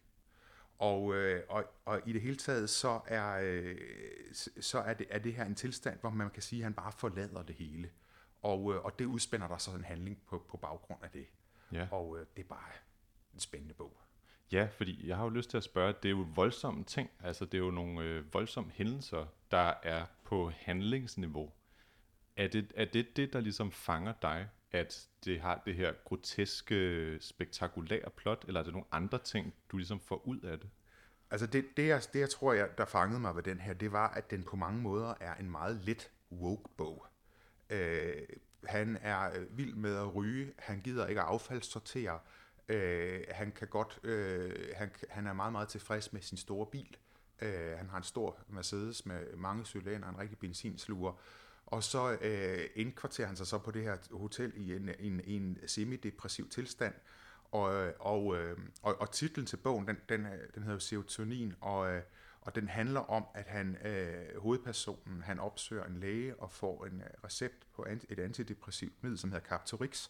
Og, 0.79 1.15
øh, 1.15 1.43
og, 1.49 1.65
og 1.85 2.01
i 2.07 2.13
det 2.13 2.21
hele 2.21 2.37
taget, 2.37 2.71
så 2.71 3.01
er, 3.07 3.41
øh, 3.43 3.77
så 4.61 4.79
er, 4.79 4.95
det, 4.95 5.07
er 5.11 5.19
det 5.19 5.35
her 5.35 5.45
en 5.45 5.55
tilstand, 5.55 6.01
hvor 6.01 6.11
man 6.11 6.31
kan 6.31 6.43
sige, 6.43 6.61
at 6.61 6.65
han 6.65 6.75
bare 6.75 6.93
forlader 6.93 7.43
det 7.43 7.55
hele. 7.55 7.91
Og, 8.43 8.75
øh, 8.75 8.85
og 8.85 8.99
det 8.99 9.05
udspænder 9.05 9.49
der 9.49 9.59
så 9.59 9.71
en 9.71 9.85
handling 9.85 10.23
på, 10.27 10.45
på 10.49 10.57
baggrund 10.57 11.05
af 11.05 11.11
det. 11.11 11.27
Ja. 11.73 11.89
Og 11.91 12.19
øh, 12.19 12.27
det 12.37 12.43
er 12.43 12.49
bare 12.49 12.73
en 13.35 13.41
spændende 13.41 13.75
bog. 13.75 13.97
Ja, 14.53 14.69
fordi 14.73 15.09
jeg 15.09 15.17
har 15.17 15.25
jo 15.25 15.31
lyst 15.31 15.51
til 15.51 15.57
at 15.57 15.65
spørge, 15.65 15.95
det 16.03 16.09
er 16.09 16.11
jo 16.11 16.27
voldsomme 16.35 16.85
ting, 16.85 17.11
altså 17.21 17.45
det 17.45 17.55
er 17.55 17.59
jo 17.59 17.71
nogle 17.71 18.05
øh, 18.05 18.35
voldsomme 18.35 18.71
hændelser, 18.71 19.27
der 19.51 19.75
er 19.83 20.07
på 20.33 20.53
handlingsniveau. 20.57 21.53
Er 22.37 22.49
det, 22.49 22.73
er 22.77 22.85
det 22.85 23.17
det, 23.17 23.33
der 23.33 23.41
ligesom 23.41 23.73
fanger 23.73 24.13
dig, 24.23 24.49
at 24.71 25.09
det 25.25 25.41
har 25.41 25.63
det 25.67 25.75
her 25.75 25.93
groteske, 26.05 27.19
spektakulære 27.21 28.11
plot, 28.17 28.45
eller 28.49 28.61
er 28.61 28.65
det 28.65 28.73
nogle 28.73 28.87
andre 28.93 29.19
ting, 29.19 29.55
du 29.73 29.77
ligesom 29.77 30.01
får 30.01 30.27
ud 30.27 30.41
af 30.41 30.59
det? 30.59 30.71
Altså 31.31 31.47
det, 31.47 31.65
det, 31.77 31.87
jeg, 31.87 32.03
det 32.13 32.21
jeg 32.21 32.31
tror, 32.31 32.53
jeg, 32.53 32.69
der 32.79 32.85
fangede 32.85 33.21
mig 33.21 33.37
ved 33.37 33.43
den 33.43 33.61
her, 33.61 33.73
det 33.73 33.93
var, 33.93 34.09
at 34.09 34.31
den 34.31 34.43
på 34.43 34.57
mange 34.57 34.81
måder 34.81 35.15
er 35.21 35.35
en 35.35 35.51
meget 35.51 35.77
let 35.77 36.11
woke-bog. 36.31 37.07
Øh, 37.71 38.23
han 38.65 38.99
er 39.01 39.39
øh, 39.39 39.59
vild 39.59 39.75
med 39.75 39.97
at 39.97 40.15
ryge, 40.15 40.53
han 40.59 40.81
gider 40.81 41.07
ikke 41.07 41.21
at 41.21 41.27
affaldssortere, 41.27 42.19
øh, 42.69 43.21
han 43.31 43.53
kan 43.53 43.69
godt, 43.69 44.01
øh, 44.03 44.69
han, 44.77 44.91
han 45.11 45.27
er 45.27 45.33
meget, 45.33 45.53
meget 45.53 45.69
tilfreds 45.69 46.13
med 46.13 46.21
sin 46.21 46.39
store 46.39 46.67
bil. 46.67 46.97
Øh, 46.97 47.12
Øh, 47.43 47.79
han 47.79 47.89
har 47.89 47.97
en 47.97 48.03
stor 48.03 48.39
Mercedes 48.49 49.07
med 49.07 49.37
mange 49.37 49.65
cylinder, 49.65 50.09
en 50.09 50.19
rigtig 50.19 50.39
benzinsluger, 50.39 51.13
og 51.67 51.83
så 51.83 52.19
øh, 52.21 52.67
indkvarterer 52.75 53.27
han 53.27 53.37
sig 53.37 53.47
så 53.47 53.59
på 53.59 53.71
det 53.71 53.83
her 53.83 53.97
hotel 54.11 54.53
i 54.57 54.75
en, 54.75 54.91
en, 54.99 55.21
en 55.25 55.59
semidepressiv 55.67 56.49
tilstand, 56.49 56.95
og, 57.51 57.75
øh, 57.75 57.93
og, 57.99 58.37
øh, 58.37 58.59
og, 58.83 59.01
og 59.01 59.11
titlen 59.11 59.47
til 59.47 59.57
bogen, 59.57 59.87
den, 59.89 59.97
den, 60.09 60.27
øh, 60.27 60.49
den 60.55 60.63
hedder 60.63 60.79
Serotonin, 60.79 61.55
og, 61.61 61.93
øh, 61.93 62.03
og 62.41 62.55
den 62.55 62.69
handler 62.69 63.01
om, 63.01 63.25
at 63.35 63.47
han 63.47 63.77
øh, 63.87 64.41
hovedpersonen 64.41 65.23
han 65.23 65.39
opsøger 65.39 65.85
en 65.85 65.97
læge 65.97 66.37
og 66.41 66.51
får 66.51 66.87
en 66.87 67.03
recept 67.25 67.67
på 67.75 67.87
et 68.09 68.19
antidepressivt 68.19 69.03
middel, 69.03 69.19
som 69.19 69.33
hedder 69.33 69.47
Captorix. 69.47 70.09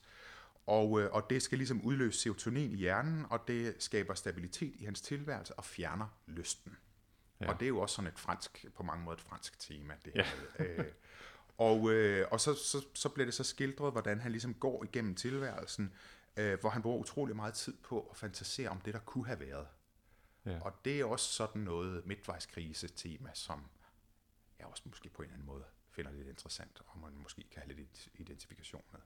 Og, 0.67 1.01
øh, 1.01 1.13
og 1.13 1.31
det 1.31 1.43
skal 1.43 1.59
ligesom 1.59 1.81
udløse 1.85 2.21
serotonin 2.21 2.73
i 2.73 2.77
hjernen, 2.77 3.27
og 3.31 3.49
det 3.49 3.75
skaber 3.79 4.15
stabilitet 4.15 4.75
i 4.79 4.85
hans 4.85 5.01
tilværelse 5.01 5.55
og 5.55 5.65
fjerner 5.65 6.07
lysten. 6.27 6.77
Ja. 7.43 7.53
Og 7.53 7.61
det 7.61 7.67
er 7.67 7.69
jo 7.69 7.81
også 7.81 7.95
sådan 7.95 8.13
et 8.13 8.19
fransk, 8.19 8.67
på 8.75 8.83
mange 8.83 9.05
måder 9.05 9.17
et 9.17 9.23
fransk 9.23 9.59
tema, 9.59 9.95
det 10.05 10.13
her. 10.15 10.25
Ja. 10.59 10.65
øh, 10.65 10.93
og 11.59 11.91
øh, 11.91 12.27
og 12.31 12.41
så, 12.41 12.55
så, 12.55 12.85
så 12.95 13.09
bliver 13.09 13.25
det 13.25 13.35
så 13.35 13.45
skildret, 13.45 13.93
hvordan 13.93 14.21
han 14.21 14.33
ligesom 14.33 14.55
går 14.55 14.85
igennem 14.85 15.15
tilværelsen, 15.15 15.93
øh, 16.37 16.61
hvor 16.61 16.71
han 16.71 16.83
bruger 16.83 16.99
utrolig 16.99 17.37
meget 17.37 17.55
tid 17.55 17.75
på 17.83 18.01
at 18.11 18.17
fantasere 18.17 18.69
om 18.69 18.81
det, 18.81 18.95
der 18.95 19.01
kunne 19.01 19.27
have 19.27 19.41
været. 19.41 19.67
Ja. 20.47 20.61
Og 20.61 20.73
det 20.85 21.01
er 21.01 21.05
også 21.05 21.33
sådan 21.33 21.63
noget 21.63 22.07
midtvejskrise-tema, 22.07 23.31
som 23.35 23.65
jeg 24.59 24.67
også 24.67 24.83
måske 24.87 25.09
på 25.09 25.23
en 25.23 25.27
eller 25.27 25.35
anden 25.35 25.47
måde 25.47 25.65
finder 25.91 26.13
lidt 26.13 26.29
interessant, 26.29 26.83
og 26.87 27.01
man 27.01 27.13
måske 27.23 27.45
kan 27.51 27.63
have 27.63 27.77
lidt 27.77 28.09
identifikation 28.15 28.83
med. 28.93 29.01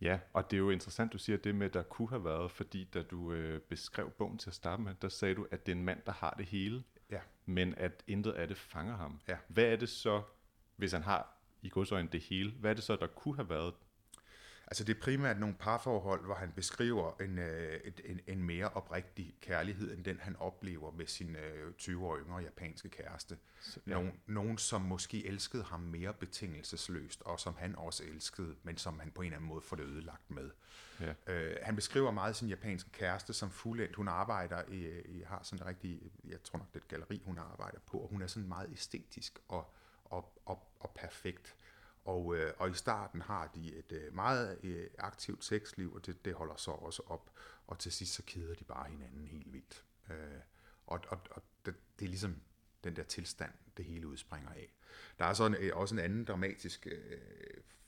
Ja, 0.00 0.18
og 0.32 0.50
det 0.50 0.56
er 0.56 0.58
jo 0.58 0.70
interessant, 0.70 1.12
du 1.12 1.18
siger 1.18 1.38
det 1.38 1.54
med, 1.54 1.70
der 1.70 1.82
kunne 1.82 2.08
have 2.08 2.24
været, 2.24 2.50
fordi 2.50 2.84
da 2.84 3.02
du 3.02 3.32
øh, 3.32 3.60
beskrev 3.60 4.10
bogen 4.10 4.38
til 4.38 4.50
at 4.50 4.54
starte 4.54 4.82
med, 4.82 4.94
der 5.02 5.08
sagde 5.08 5.34
du, 5.34 5.46
at 5.50 5.66
det 5.66 5.72
er 5.72 5.76
en 5.76 5.84
mand, 5.84 6.02
der 6.06 6.12
har 6.12 6.34
det 6.38 6.46
hele, 6.46 6.84
ja. 7.12 7.20
men 7.46 7.74
at 7.74 8.02
intet 8.06 8.32
af 8.32 8.48
det 8.48 8.56
fanger 8.56 8.96
ham. 8.96 9.20
Ja. 9.28 9.36
Hvad 9.48 9.64
er 9.64 9.76
det 9.76 9.88
så, 9.88 10.22
hvis 10.76 10.92
han 10.92 11.02
har 11.02 11.36
i 11.62 11.68
godsøjne 11.68 12.08
det 12.12 12.20
hele, 12.20 12.50
hvad 12.50 12.70
er 12.70 12.74
det 12.74 12.84
så, 12.84 12.96
der 12.96 13.06
kunne 13.06 13.36
have 13.36 13.48
været 13.48 13.74
Altså 14.66 14.84
det 14.84 14.96
er 14.96 15.00
primært 15.00 15.38
nogle 15.38 15.54
parforhold, 15.54 16.24
hvor 16.24 16.34
han 16.34 16.52
beskriver 16.52 17.20
en, 17.20 17.38
øh, 17.38 17.80
en, 18.04 18.20
en 18.26 18.42
mere 18.42 18.68
oprigtig 18.68 19.34
kærlighed, 19.40 19.96
end 19.96 20.04
den 20.04 20.18
han 20.20 20.36
oplever 20.36 20.90
med 20.90 21.06
sin 21.06 21.36
øh, 21.36 21.74
20 21.74 22.06
år 22.06 22.18
yngre 22.18 22.38
japanske 22.38 22.88
kæreste. 22.88 23.38
Ja. 23.86 23.92
Nogen, 23.92 24.12
nogen, 24.26 24.58
som 24.58 24.80
måske 24.80 25.26
elskede 25.26 25.62
ham 25.62 25.80
mere 25.80 26.12
betingelsesløst, 26.14 27.22
og 27.22 27.40
som 27.40 27.56
han 27.58 27.76
også 27.76 28.04
elskede, 28.04 28.54
men 28.62 28.76
som 28.76 29.00
han 29.00 29.10
på 29.10 29.22
en 29.22 29.26
eller 29.26 29.36
anden 29.36 29.48
måde 29.48 29.60
får 29.60 29.76
det 29.76 29.84
ødelagt 29.84 30.30
med. 30.30 30.50
Ja. 31.00 31.14
Øh, 31.26 31.56
han 31.62 31.76
beskriver 31.76 32.10
meget 32.10 32.36
sin 32.36 32.48
japanske 32.48 32.90
kæreste 32.90 33.32
som 33.32 33.50
fuldendt. 33.50 33.96
Hun 33.96 34.08
arbejder 34.08 34.62
i, 34.68 35.00
i 35.00 35.22
har 35.26 35.40
sådan 35.42 35.62
en 35.62 35.66
rigtig, 35.66 36.00
jeg 36.24 36.42
tror 36.42 36.58
nok 36.58 36.68
det 36.68 36.80
er 36.80 36.84
et 36.84 36.88
galleri, 36.88 37.22
hun 37.24 37.38
arbejder 37.38 37.78
på, 37.86 37.98
og 37.98 38.08
hun 38.08 38.22
er 38.22 38.26
sådan 38.26 38.48
meget 38.48 38.72
æstetisk 38.72 39.38
og, 39.48 39.74
og, 40.04 40.40
og, 40.46 40.72
og 40.80 40.90
perfekt. 40.94 41.56
Og, 42.04 42.36
øh, 42.36 42.52
og 42.58 42.70
i 42.70 42.74
starten 42.74 43.20
har 43.20 43.46
de 43.54 43.74
et 43.74 43.92
øh, 43.92 44.14
meget 44.14 44.58
øh, 44.64 44.90
aktivt 44.98 45.44
sexliv, 45.44 45.94
og 45.94 46.06
det, 46.06 46.24
det 46.24 46.34
holder 46.34 46.56
så 46.56 46.70
også 46.70 47.02
op. 47.06 47.30
Og 47.66 47.78
til 47.78 47.92
sidst 47.92 48.14
så 48.14 48.22
keder 48.26 48.54
de 48.54 48.64
bare 48.64 48.90
hinanden 48.90 49.26
helt 49.26 49.52
vildt. 49.52 49.84
Øh, 50.10 50.16
og 50.86 51.00
og, 51.08 51.20
og 51.30 51.42
det, 51.66 51.74
det 51.98 52.04
er 52.04 52.08
ligesom 52.08 52.40
den 52.84 52.96
der 52.96 53.02
tilstand, 53.02 53.52
det 53.76 53.84
hele 53.84 54.06
udspringer 54.06 54.50
af. 54.50 54.72
Der 55.18 55.24
er 55.24 55.34
så 55.34 55.46
en, 55.46 55.54
øh, 55.54 55.76
også 55.76 55.94
en 55.94 55.98
anden 55.98 56.24
dramatisk 56.24 56.86
øh, 56.86 57.18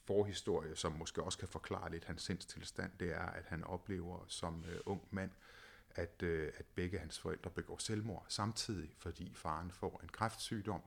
forhistorie, 0.04 0.76
som 0.76 0.92
måske 0.92 1.23
også 1.23 1.38
kan 1.38 1.49
forklare 1.49 1.90
lidt 1.90 2.04
hans 2.04 2.23
sindstilstand. 2.23 2.92
Det 3.00 3.12
er, 3.12 3.26
at 3.26 3.44
han 3.44 3.64
oplever 3.64 4.25
som 4.28 4.64
øh, 4.68 4.80
ung 4.87 5.09
mand, 5.11 5.30
at, 5.90 6.23
øh, 6.23 6.52
at 6.56 6.66
begge 6.75 6.99
hans 6.99 7.18
forældre 7.18 7.50
begår 7.50 7.78
selvmord 7.78 8.26
samtidig, 8.28 8.94
fordi 8.99 9.35
faren 9.35 9.71
får 9.71 10.00
en 10.02 10.09
kræftsygdom, 10.09 10.83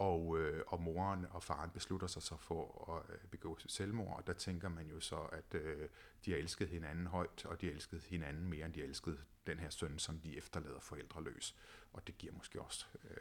og, 0.00 0.38
øh, 0.38 0.62
og 0.66 0.82
moren 0.82 1.26
og 1.30 1.42
faren 1.42 1.70
beslutter 1.70 2.06
sig 2.06 2.22
så 2.22 2.36
for 2.36 2.94
at 2.96 3.14
øh, 3.14 3.20
begå 3.30 3.58
selvmord, 3.66 4.16
og 4.16 4.26
der 4.26 4.32
tænker 4.32 4.68
man 4.68 4.86
jo 4.86 5.00
så, 5.00 5.16
at 5.16 5.54
øh, 5.54 5.88
de 6.24 6.30
har 6.30 6.38
elsket 6.38 6.68
hinanden 6.68 7.06
højt, 7.06 7.44
og 7.44 7.60
de 7.60 7.70
elsket 7.70 8.02
hinanden 8.02 8.48
mere, 8.48 8.66
end 8.66 8.74
de 8.74 8.82
elskede 8.82 9.18
den 9.46 9.58
her 9.58 9.70
søn, 9.70 9.98
som 9.98 10.20
de 10.20 10.36
efterlader 10.36 10.80
forældreløs. 10.80 11.56
Og 11.92 12.06
det 12.06 12.18
giver 12.18 12.32
måske 12.32 12.62
også 12.62 12.86
øh, 13.04 13.16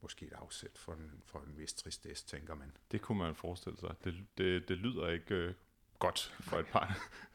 måske 0.00 0.26
et 0.26 0.32
afsæt 0.32 0.78
for 0.78 0.92
en, 0.92 1.22
for 1.24 1.40
en 1.40 1.58
vis 1.58 1.74
tristesse, 1.74 2.26
tænker 2.26 2.54
man. 2.54 2.76
Det 2.90 3.02
kunne 3.02 3.18
man 3.18 3.34
forestille 3.34 3.78
sig. 3.78 3.94
Det, 4.04 4.26
det, 4.38 4.68
det 4.68 4.76
lyder 4.76 5.08
ikke 5.08 5.34
øh, 5.34 5.54
godt 5.98 6.34
for 6.40 6.58
et 6.58 6.66
barn. 6.72 6.92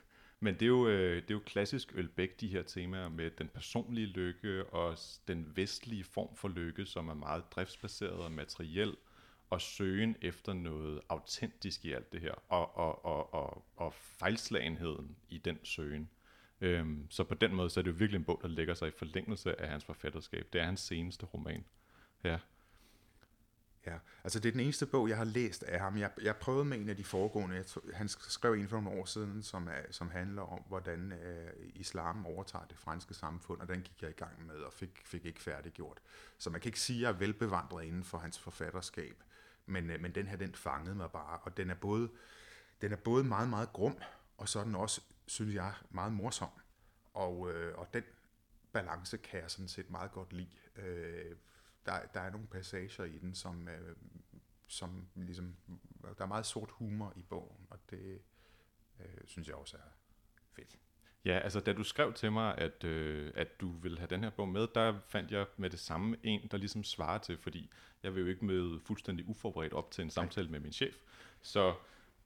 Men 0.44 0.54
det 0.54 0.62
er, 0.62 0.68
jo, 0.68 0.88
øh, 0.88 1.16
det 1.16 1.30
er 1.32 1.36
jo 1.36 1.42
klassisk 1.46 1.92
Ølbæk, 1.96 2.40
de 2.42 2.48
her 2.48 2.64
temaer 2.64 3.10
med 3.10 3.32
den 3.32 3.48
personlige 3.48 4.08
lykke 4.08 4.66
og 4.66 4.98
den 5.28 5.52
vestlige 5.56 6.04
form 6.04 6.36
for 6.36 6.48
lykke, 6.48 6.86
som 6.86 7.10
er 7.10 7.14
meget 7.14 7.52
driftsbaseret 7.52 8.12
og 8.14 8.32
materiel, 8.32 8.96
og 9.50 9.62
søgen 9.62 10.16
efter 10.22 10.54
noget 10.54 11.02
autentisk 11.10 11.86
i 11.86 11.92
alt 11.92 12.14
det 12.14 12.22
her, 12.22 12.34
og, 12.50 12.78
og, 12.78 13.06
og, 13.06 13.34
og, 13.34 13.66
og 13.76 13.94
fejlslagenheden 13.94 15.16
i 15.30 15.38
den 15.38 15.60
søgen. 15.64 16.10
Øhm, 16.62 17.08
så 17.10 17.24
på 17.24 17.34
den 17.34 17.56
måde 17.56 17.70
så 17.70 17.80
er 17.80 17.82
det 17.82 17.92
jo 17.92 17.96
virkelig 17.96 18.18
en 18.18 18.26
bog, 18.26 18.40
der 18.42 18.48
lægger 18.48 18.74
sig 18.74 18.88
i 18.88 18.92
forlængelse 18.98 19.62
af 19.62 19.70
hans 19.70 19.86
forfatterskab. 19.86 20.48
Det 20.54 20.62
er 20.62 20.66
hans 20.66 20.82
seneste 20.82 21.26
roman. 21.26 21.66
Ja. 22.24 22.38
Ja, 23.86 23.98
altså 24.24 24.40
det 24.40 24.50
er 24.50 24.52
den 24.52 24.60
eneste 24.60 24.86
bog, 24.86 25.10
jeg 25.10 25.18
har 25.18 25.24
læst 25.24 25.64
af 25.64 25.80
ham. 25.80 25.98
Jeg, 25.98 26.12
jeg 26.22 26.36
prøvede 26.36 26.66
med 26.66 26.78
en 26.78 26.90
af 26.90 26.98
de 26.98 27.04
foregående, 27.04 27.56
jeg, 27.56 27.66
han 27.94 28.08
skrev 28.08 28.54
en 28.54 28.68
for 28.68 28.82
nogle 28.82 29.00
år 29.00 29.06
siden, 29.06 29.44
som, 29.44 29.68
er, 29.68 29.82
som 29.92 30.10
handler 30.10 30.42
om, 30.42 30.60
hvordan 30.68 31.12
øh, 31.12 31.52
islam 31.76 32.26
overtager 32.26 32.66
det 32.66 32.78
franske 32.78 33.14
samfund, 33.14 33.62
og 33.62 33.68
den 33.68 33.82
gik 33.82 34.02
jeg 34.02 34.10
i 34.10 34.14
gang 34.14 34.46
med 34.46 34.56
og 34.56 34.74
fik, 34.74 35.02
fik 35.06 35.26
ikke 35.26 35.42
færdiggjort. 35.42 36.00
Så 36.38 36.50
man 36.50 36.62
kan 36.62 36.70
ikke 36.70 36.80
sige, 36.80 36.98
at 36.98 37.02
jeg 37.02 37.10
er 37.10 37.20
velbevandret 37.20 37.86
inden 37.86 38.04
for 38.04 38.18
hans 38.18 38.40
forfatterskab, 38.40 39.24
men, 39.66 39.90
øh, 39.90 40.02
men 40.02 40.16
den 40.16 40.28
her, 40.28 40.38
den 40.38 40.56
fangede 40.56 40.96
mig 40.96 41.12
bare, 41.12 41.40
og 41.40 41.58
den 41.58 41.70
er 41.70 41.76
både, 41.76 42.10
den 42.82 42.92
er 42.92 42.98
både 42.98 43.24
meget, 43.24 43.50
meget 43.50 43.74
grum, 43.74 43.98
og 44.38 44.50
så 44.50 44.60
er 44.60 44.64
den 44.64 44.76
også, 44.76 45.02
synes 45.28 45.56
jeg, 45.56 45.74
meget 45.90 46.14
morsom. 46.14 46.50
Og, 47.14 47.54
øh, 47.54 47.78
og 47.78 47.94
den 47.94 48.04
balance 48.72 49.18
kan 49.18 49.42
jeg 49.42 49.52
sådan 49.52 49.68
set 49.68 49.90
meget 49.90 50.12
godt 50.12 50.34
lide. 50.34 50.50
Øh, 50.76 51.36
der, 51.86 52.00
der 52.14 52.20
er 52.20 52.32
nogle 52.32 52.48
passager 52.48 53.04
i 53.04 53.18
den, 53.18 53.36
som, 53.36 53.68
øh, 53.68 53.96
som 54.68 55.08
ligesom, 55.16 55.56
der 56.18 56.24
er 56.24 56.26
meget 56.26 56.46
sort 56.46 56.70
humor 56.72 57.14
i 57.16 57.22
bogen, 57.22 57.68
og 57.70 57.80
det 57.90 58.22
øh, 59.00 59.06
synes 59.26 59.48
jeg 59.48 59.56
også 59.56 59.78
er 59.78 59.92
fedt. 60.56 60.76
Ja, 61.26 61.40
altså 61.40 61.60
da 61.60 61.74
du 61.74 61.84
skrev 61.84 62.14
til 62.14 62.32
mig, 62.32 62.58
at, 62.58 62.84
øh, 62.84 63.32
at 63.36 63.62
du 63.62 63.72
ville 63.72 63.98
have 63.98 64.08
den 64.08 64.24
her 64.24 64.30
bog 64.30 64.50
med, 64.50 64.68
der 64.76 65.00
fandt 65.08 65.32
jeg 65.32 65.46
med 65.58 65.70
det 65.70 65.80
samme 65.80 66.18
en, 66.24 66.48
der 66.52 66.58
ligesom 66.58 66.84
svarer 66.84 67.18
til, 67.18 67.38
fordi 67.38 67.72
jeg 68.04 68.16
vil 68.16 68.22
jo 68.22 68.28
ikke 68.28 68.46
møde 68.46 68.80
fuldstændig 68.80 69.30
uforberedt 69.30 69.74
op 69.74 69.92
til 69.92 70.02
en 70.02 70.10
samtale 70.10 70.50
med 70.50 70.60
min 70.60 70.72
chef. 70.72 70.96
Så 71.42 71.76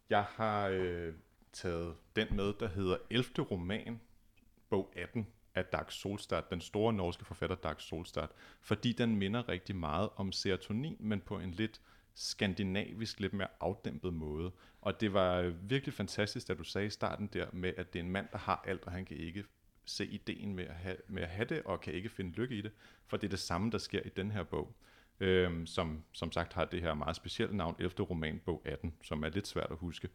jeg 0.10 0.24
har 0.24 0.68
øh, 0.68 1.14
taget 1.54 1.96
den 2.16 2.36
med, 2.36 2.54
der 2.60 2.68
hedder 2.68 2.98
11. 3.10 3.44
roman, 3.52 4.02
bog 4.70 4.94
18, 4.96 5.28
af 5.58 5.66
Dag 5.66 5.92
Solstad, 5.92 6.42
den 6.50 6.62
store 6.62 6.94
norske 6.94 7.26
forfatter 7.26 7.56
Dag 7.56 7.82
Solstad, 7.82 8.28
fordi 8.62 8.94
den 8.94 9.16
minder 9.16 9.50
rigtig 9.50 9.76
meget 9.76 10.10
om 10.16 10.32
serotonin, 10.32 10.96
men 11.00 11.22
på 11.22 11.40
en 11.40 11.52
lidt 11.52 11.82
skandinavisk, 12.16 13.20
lidt 13.20 13.34
mere 13.34 13.48
afdæmpet 13.60 14.14
måde. 14.14 14.52
Og 14.82 15.02
det 15.02 15.14
var 15.14 15.54
virkelig 15.62 15.94
fantastisk, 15.94 16.50
at 16.50 16.58
du 16.58 16.64
sagde 16.64 16.88
i 16.88 16.90
starten 16.90 17.28
der 17.34 17.48
med, 17.54 17.74
at 17.78 17.94
det 17.94 18.00
er 18.00 18.04
en 18.04 18.12
mand, 18.12 18.28
der 18.32 18.38
har 18.38 18.64
alt, 18.68 18.86
og 18.86 18.92
han 18.92 19.06
kan 19.06 19.18
ikke 19.18 19.44
se 19.86 20.06
ideen 20.06 20.56
med 20.56 20.66
at, 20.66 20.76
have, 20.76 20.98
med 21.08 21.22
at 21.22 21.30
have 21.30 21.46
det, 21.46 21.64
og 21.64 21.82
kan 21.82 21.94
ikke 21.94 22.10
finde 22.10 22.32
lykke 22.32 22.56
i 22.56 22.62
det, 22.62 22.72
for 23.08 23.18
det 23.18 23.28
er 23.28 23.30
det 23.30 23.40
samme, 23.40 23.72
der 23.72 23.78
sker 23.78 24.02
i 24.06 24.10
den 24.10 24.32
her 24.32 24.44
bog, 24.44 24.76
øhm, 25.20 25.66
som 25.66 26.04
som 26.12 26.32
sagt 26.32 26.54
har 26.54 26.66
det 26.66 26.82
her 26.82 26.94
meget 26.94 27.16
specielle 27.16 27.58
navn, 27.58 27.76
11. 27.80 28.04
roman, 28.04 28.42
bog 28.46 28.62
18, 28.66 28.94
som 29.04 29.24
er 29.24 29.30
lidt 29.30 29.48
svært 29.48 29.72
at 29.72 29.78
huske. 29.78 30.10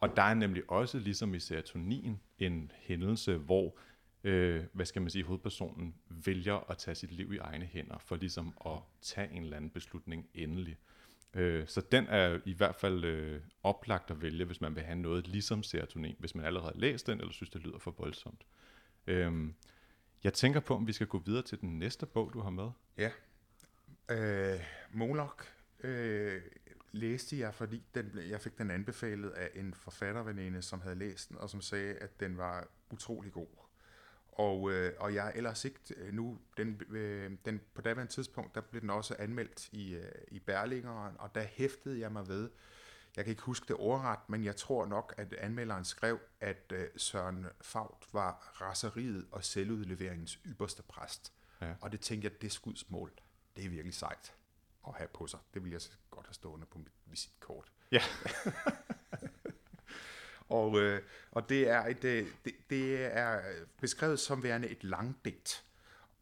Og 0.00 0.16
der 0.16 0.22
er 0.22 0.34
nemlig 0.34 0.70
også, 0.70 0.98
ligesom 0.98 1.34
i 1.34 1.38
serotonin, 1.38 2.20
en 2.38 2.72
hændelse, 2.76 3.36
hvor 3.36 3.76
øh, 4.24 4.64
hvad 4.72 4.86
skal 4.86 5.02
man 5.02 5.10
sige, 5.10 5.24
hovedpersonen 5.24 5.94
vælger 6.08 6.70
at 6.70 6.78
tage 6.78 6.94
sit 6.94 7.12
liv 7.12 7.32
i 7.32 7.38
egne 7.38 7.64
hænder, 7.64 7.98
for 7.98 8.16
ligesom 8.16 8.54
at 8.66 8.78
tage 9.02 9.30
en 9.30 9.42
eller 9.42 9.56
anden 9.56 9.70
beslutning 9.70 10.28
endelig. 10.34 10.78
Øh, 11.34 11.66
så 11.66 11.80
den 11.80 12.06
er 12.06 12.40
i 12.44 12.52
hvert 12.52 12.74
fald 12.74 13.04
øh, 13.04 13.40
oplagt 13.62 14.10
at 14.10 14.22
vælge, 14.22 14.44
hvis 14.44 14.60
man 14.60 14.74
vil 14.74 14.82
have 14.82 14.98
noget 14.98 15.28
ligesom 15.28 15.62
serotonin, 15.62 16.16
hvis 16.18 16.34
man 16.34 16.46
allerede 16.46 16.72
har 16.72 16.80
læst 16.80 17.06
den, 17.06 17.20
eller 17.20 17.32
synes, 17.32 17.50
det 17.50 17.60
lyder 17.60 17.78
for 17.78 17.90
voldsomt. 17.90 18.46
Øh, 19.06 19.52
jeg 20.24 20.32
tænker 20.32 20.60
på, 20.60 20.76
om 20.76 20.86
vi 20.86 20.92
skal 20.92 21.06
gå 21.06 21.18
videre 21.18 21.42
til 21.42 21.60
den 21.60 21.78
næste 21.78 22.06
bog, 22.06 22.30
du 22.34 22.40
har 22.40 22.50
med. 22.50 22.70
Ja. 22.98 23.10
Øh, 24.10 24.60
Moloch 24.92 25.48
øh, 25.80 26.42
læste 26.92 27.38
jeg, 27.38 27.54
fordi 27.54 27.82
den, 27.94 28.18
jeg 28.28 28.40
fik 28.40 28.58
den 28.58 28.70
anbefalet 28.70 29.30
af 29.30 29.50
en 29.54 29.74
forfatterveninde, 29.74 30.62
som 30.62 30.80
havde 30.80 30.96
læst 30.96 31.28
den, 31.28 31.38
og 31.38 31.50
som 31.50 31.60
sagde, 31.60 31.94
at 31.94 32.20
den 32.20 32.36
var 32.36 32.68
utrolig 32.90 33.32
god. 33.32 33.63
Og, 34.34 34.72
øh, 34.72 34.92
og 34.98 35.14
jeg 35.14 35.26
er 35.28 35.32
ellers 35.32 35.64
ikke 35.64 35.78
øh, 35.96 36.14
nu, 36.14 36.38
den, 36.56 36.80
øh, 36.90 37.32
den, 37.44 37.60
på 37.74 37.82
daværende 37.82 38.12
tidspunkt, 38.12 38.54
der 38.54 38.60
blev 38.60 38.80
den 38.80 38.90
også 38.90 39.16
anmeldt 39.18 39.68
i, 39.72 39.94
øh, 39.94 40.12
i 40.28 40.38
Berlingeren, 40.38 41.16
og 41.18 41.34
der 41.34 41.42
hæftede 41.42 42.00
jeg 42.00 42.12
mig 42.12 42.28
ved, 42.28 42.50
jeg 43.16 43.24
kan 43.24 43.30
ikke 43.30 43.42
huske 43.42 43.66
det 43.68 43.76
ordret, 43.76 44.18
men 44.28 44.44
jeg 44.44 44.56
tror 44.56 44.86
nok, 44.86 45.14
at 45.16 45.32
anmelderen 45.32 45.84
skrev, 45.84 46.18
at 46.40 46.72
øh, 46.72 46.88
Søren 46.96 47.46
Faut 47.60 48.08
var 48.12 48.52
raseriet 48.60 49.26
og 49.30 49.44
selvudleveringens 49.44 50.40
ypperste 50.46 50.82
præst. 50.82 51.32
Ja. 51.60 51.74
Og 51.80 51.92
det 51.92 52.00
tænkte 52.00 52.28
jeg, 52.28 52.42
det 52.42 52.52
skudsmål, 52.52 53.12
det 53.56 53.64
er 53.64 53.68
virkelig 53.68 53.94
sejt 53.94 54.34
at 54.86 54.94
have 54.94 55.08
på 55.08 55.26
sig. 55.26 55.40
Det 55.54 55.64
vil 55.64 55.70
jeg 55.70 55.80
godt 56.10 56.26
have 56.26 56.34
stående 56.34 56.66
på 56.66 56.78
mit 56.78 56.92
visitkort. 57.06 57.72
Ja. 57.92 58.02
Og, 60.48 60.80
øh, 60.80 61.02
og 61.30 61.48
det, 61.48 61.68
er 61.68 61.86
et, 61.86 62.04
øh, 62.04 62.26
det, 62.44 62.52
det 62.70 63.16
er 63.16 63.40
beskrevet 63.80 64.20
som 64.20 64.42
værende 64.42 64.68
et 64.68 64.84
langdigt. 64.84 65.64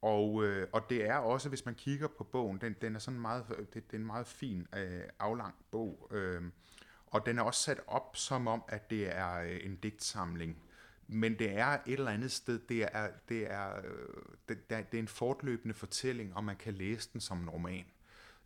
Og, 0.03 0.45
øh, 0.45 0.69
og 0.73 0.91
det 0.91 1.05
er 1.05 1.17
også, 1.17 1.49
hvis 1.49 1.65
man 1.65 1.75
kigger 1.75 2.09
på 2.09 2.25
bogen, 2.25 2.61
den, 2.61 2.77
den 2.81 2.95
er 2.95 2.99
sådan 2.99 3.21
meget, 3.21 3.45
det, 3.49 3.75
det 3.75 3.93
er 3.93 3.97
en 3.97 4.07
meget 4.07 4.27
fin, 4.27 4.67
øh, 4.77 5.03
aflang 5.19 5.55
bog. 5.71 6.09
Øh, 6.11 6.43
og 7.07 7.27
den 7.27 7.39
er 7.39 7.43
også 7.43 7.61
sat 7.61 7.81
op 7.87 8.17
som 8.17 8.47
om, 8.47 8.63
at 8.69 8.91
det 8.91 9.17
er 9.17 9.35
øh, 9.35 9.61
en 9.63 9.77
digtsamling. 9.77 10.63
Men 11.07 11.39
det 11.39 11.59
er 11.59 11.67
et 11.67 11.81
eller 11.87 12.11
andet 12.11 12.33
sted, 12.33 12.59
det 12.69 12.83
er, 12.83 13.11
det 13.29 13.51
er, 13.51 13.77
øh, 13.77 14.25
det, 14.49 14.71
det 14.71 14.95
er 14.95 14.99
en 14.99 15.09
fortløbende 15.09 15.75
fortælling, 15.75 16.37
og 16.37 16.45
man 16.45 16.57
kan 16.57 16.75
læse 16.75 17.11
den 17.13 17.21
som 17.21 17.41
en 17.41 17.51
roman. 17.51 17.85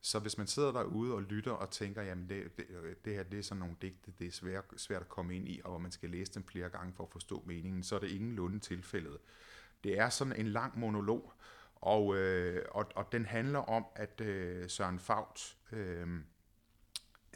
Så 0.06 0.18
hvis 0.18 0.38
man 0.38 0.46
sidder 0.46 0.72
derude 0.72 1.14
og 1.14 1.22
lytter 1.22 1.52
og 1.52 1.70
tænker, 1.70 2.02
jamen 2.02 2.28
det, 2.28 2.56
det, 2.56 2.66
det 3.04 3.14
her 3.14 3.22
det 3.22 3.38
er 3.38 3.42
sådan 3.42 3.60
nogle 3.60 3.76
digte, 3.82 4.12
det 4.18 4.26
er 4.26 4.30
svært, 4.32 4.64
svært 4.76 5.02
at 5.02 5.08
komme 5.08 5.36
ind 5.36 5.48
i, 5.48 5.60
og 5.64 5.70
hvor 5.70 5.78
man 5.78 5.90
skal 5.90 6.10
læse 6.10 6.34
dem 6.34 6.44
flere 6.44 6.68
gange 6.68 6.92
for 6.92 7.04
at 7.04 7.10
forstå 7.10 7.42
meningen, 7.46 7.82
så 7.82 7.94
er 7.94 7.98
det 7.98 8.10
ingenlunde 8.10 8.58
tilfældet. 8.58 9.18
Det 9.84 9.98
er 9.98 10.08
sådan 10.08 10.36
en 10.36 10.46
lang 10.46 10.78
monolog, 10.78 11.32
og, 11.74 12.16
øh, 12.16 12.64
og, 12.70 12.86
og 12.94 13.12
den 13.12 13.24
handler 13.24 13.58
om, 13.58 13.84
at 13.94 14.20
øh, 14.20 14.70
Søren 14.70 14.98
Fagt 14.98 15.56
øh, 15.72 16.08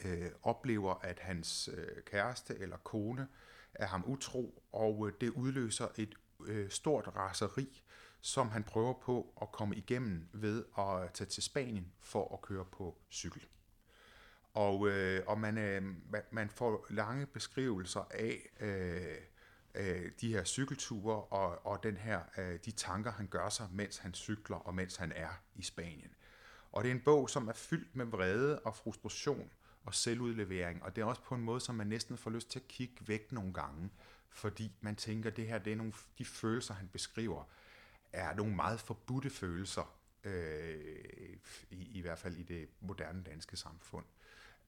øh, 0.04 0.30
oplever, 0.42 0.94
at 0.94 1.18
hans 1.18 1.70
øh, 1.76 2.02
kæreste 2.06 2.58
eller 2.58 2.76
kone 2.76 3.28
er 3.74 3.86
ham 3.86 4.04
utro, 4.06 4.62
og 4.72 5.08
øh, 5.08 5.12
det 5.20 5.30
udløser 5.30 5.88
et 5.96 6.14
øh, 6.46 6.70
stort 6.70 7.08
raseri, 7.16 7.82
som 8.20 8.50
han 8.50 8.64
prøver 8.64 8.92
på 8.92 9.34
at 9.42 9.52
komme 9.52 9.76
igennem 9.76 10.28
ved 10.32 10.64
at 10.78 11.12
tage 11.12 11.28
til 11.28 11.42
Spanien 11.42 11.92
for 12.00 12.34
at 12.34 12.42
køre 12.42 12.64
på 12.64 12.98
cykel. 13.10 13.46
Og, 14.54 14.88
øh, 14.88 15.22
og 15.26 15.40
man, 15.40 15.58
øh, 15.58 15.82
man 16.30 16.50
får 16.50 16.86
lange 16.90 17.26
beskrivelser 17.26 18.00
af 18.10 18.48
øh, 18.60 19.16
øh, 19.74 20.10
de 20.20 20.32
her 20.32 20.44
cykelture 20.44 21.22
og, 21.22 21.66
og 21.66 21.82
den 21.82 21.96
her, 21.96 22.20
øh, 22.38 22.58
de 22.64 22.70
tanker, 22.70 23.12
han 23.12 23.26
gør 23.26 23.48
sig, 23.48 23.68
mens 23.72 23.98
han 23.98 24.14
cykler 24.14 24.56
og 24.56 24.74
mens 24.74 24.96
han 24.96 25.12
er 25.12 25.42
i 25.54 25.62
Spanien. 25.62 26.14
Og 26.72 26.84
det 26.84 26.90
er 26.90 26.94
en 26.94 27.00
bog, 27.04 27.30
som 27.30 27.48
er 27.48 27.52
fyldt 27.52 27.96
med 27.96 28.06
vrede 28.06 28.58
og 28.58 28.76
frustration 28.76 29.50
og 29.84 29.94
selvudlevering, 29.94 30.82
og 30.82 30.96
det 30.96 31.02
er 31.02 31.06
også 31.06 31.22
på 31.22 31.34
en 31.34 31.42
måde, 31.42 31.60
som 31.60 31.74
man 31.74 31.86
næsten 31.86 32.16
får 32.16 32.30
lyst 32.30 32.50
til 32.50 32.58
at 32.58 32.68
kigge 32.68 33.08
væk 33.08 33.32
nogle 33.32 33.52
gange, 33.52 33.90
fordi 34.30 34.72
man 34.80 34.96
tænker, 34.96 35.30
at 35.30 35.36
det 35.36 35.46
her 35.46 35.58
det 35.58 35.72
er 35.72 35.76
nogle, 35.76 35.92
de 36.18 36.24
følelser, 36.24 36.74
han 36.74 36.88
beskriver, 36.88 37.44
er 38.12 38.34
nogle 38.34 38.54
meget 38.54 38.80
forbudte 38.80 39.30
følelser, 39.30 39.96
øh, 40.24 41.36
i, 41.70 41.98
i 41.98 42.00
hvert 42.00 42.18
fald 42.18 42.36
i 42.36 42.42
det 42.42 42.68
moderne 42.80 43.22
danske 43.22 43.56
samfund. 43.56 44.04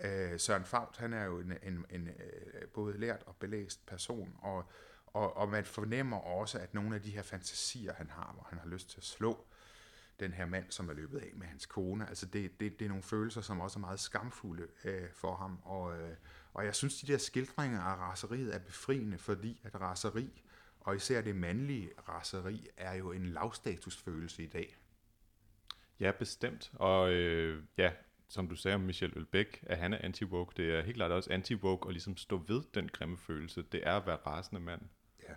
Øh, 0.00 0.40
Søren 0.40 0.64
Fagt, 0.64 0.96
han 0.96 1.12
er 1.12 1.24
jo 1.24 1.38
en, 1.38 1.52
en, 1.62 1.86
en 1.90 2.08
øh, 2.08 2.68
både 2.74 2.98
lært 2.98 3.22
og 3.26 3.36
belæst 3.36 3.86
person, 3.86 4.36
og, 4.42 4.70
og, 5.06 5.36
og 5.36 5.48
man 5.48 5.64
fornemmer 5.64 6.16
også, 6.16 6.58
at 6.58 6.74
nogle 6.74 6.94
af 6.94 7.02
de 7.02 7.10
her 7.10 7.22
fantasier, 7.22 7.94
han 7.94 8.10
har, 8.10 8.32
hvor 8.34 8.46
han 8.50 8.58
har 8.58 8.66
lyst 8.66 8.90
til 8.90 8.98
at 8.98 9.04
slå 9.04 9.44
den 10.20 10.32
her 10.32 10.46
mand, 10.46 10.70
som 10.70 10.88
er 10.88 10.92
løbet 10.92 11.18
af 11.18 11.30
med 11.34 11.46
hans 11.46 11.66
kone, 11.66 12.08
altså 12.08 12.26
det, 12.26 12.60
det, 12.60 12.78
det 12.78 12.84
er 12.84 12.88
nogle 12.88 13.02
følelser, 13.02 13.40
som 13.40 13.60
også 13.60 13.78
er 13.78 13.80
meget 13.80 14.00
skamfulde 14.00 14.66
øh, 14.84 15.10
for 15.12 15.36
ham, 15.36 15.58
og, 15.64 16.00
øh, 16.00 16.16
og 16.54 16.64
jeg 16.64 16.74
synes, 16.74 17.00
de 17.00 17.12
der 17.12 17.18
skildringer 17.18 17.80
af 17.80 17.96
raseriet 17.96 18.54
er 18.54 18.58
befriende, 18.58 19.18
fordi 19.18 19.60
at 19.64 19.80
raseri 19.80 20.42
og 20.84 20.96
især 20.96 21.20
det 21.20 21.36
mandlige 21.36 21.90
raseri 22.08 22.68
er 22.76 22.94
jo 22.94 23.12
en 23.12 23.26
lavstatusfølelse 23.26 24.42
i 24.42 24.46
dag. 24.46 24.76
Ja, 26.00 26.12
bestemt. 26.18 26.72
Og 26.74 27.12
øh, 27.12 27.62
ja, 27.78 27.92
som 28.28 28.48
du 28.48 28.56
sagde 28.56 28.74
om 28.74 28.80
Michel 28.80 29.12
Ølbæk, 29.16 29.64
at 29.66 29.78
han 29.78 29.92
er 29.92 29.98
anti-woke. 29.98 30.52
Det 30.56 30.74
er 30.74 30.82
helt 30.82 30.96
klart 30.96 31.10
også 31.10 31.30
anti-woke 31.30 31.88
at 31.88 31.92
ligesom 31.92 32.16
stå 32.16 32.36
ved 32.48 32.62
den 32.74 32.88
grimme 32.88 33.16
følelse. 33.16 33.62
Det 33.62 33.86
er 33.86 33.96
at 33.96 34.06
være 34.06 34.16
rasende 34.16 34.60
mand. 34.60 34.82
Ja. 35.28 35.34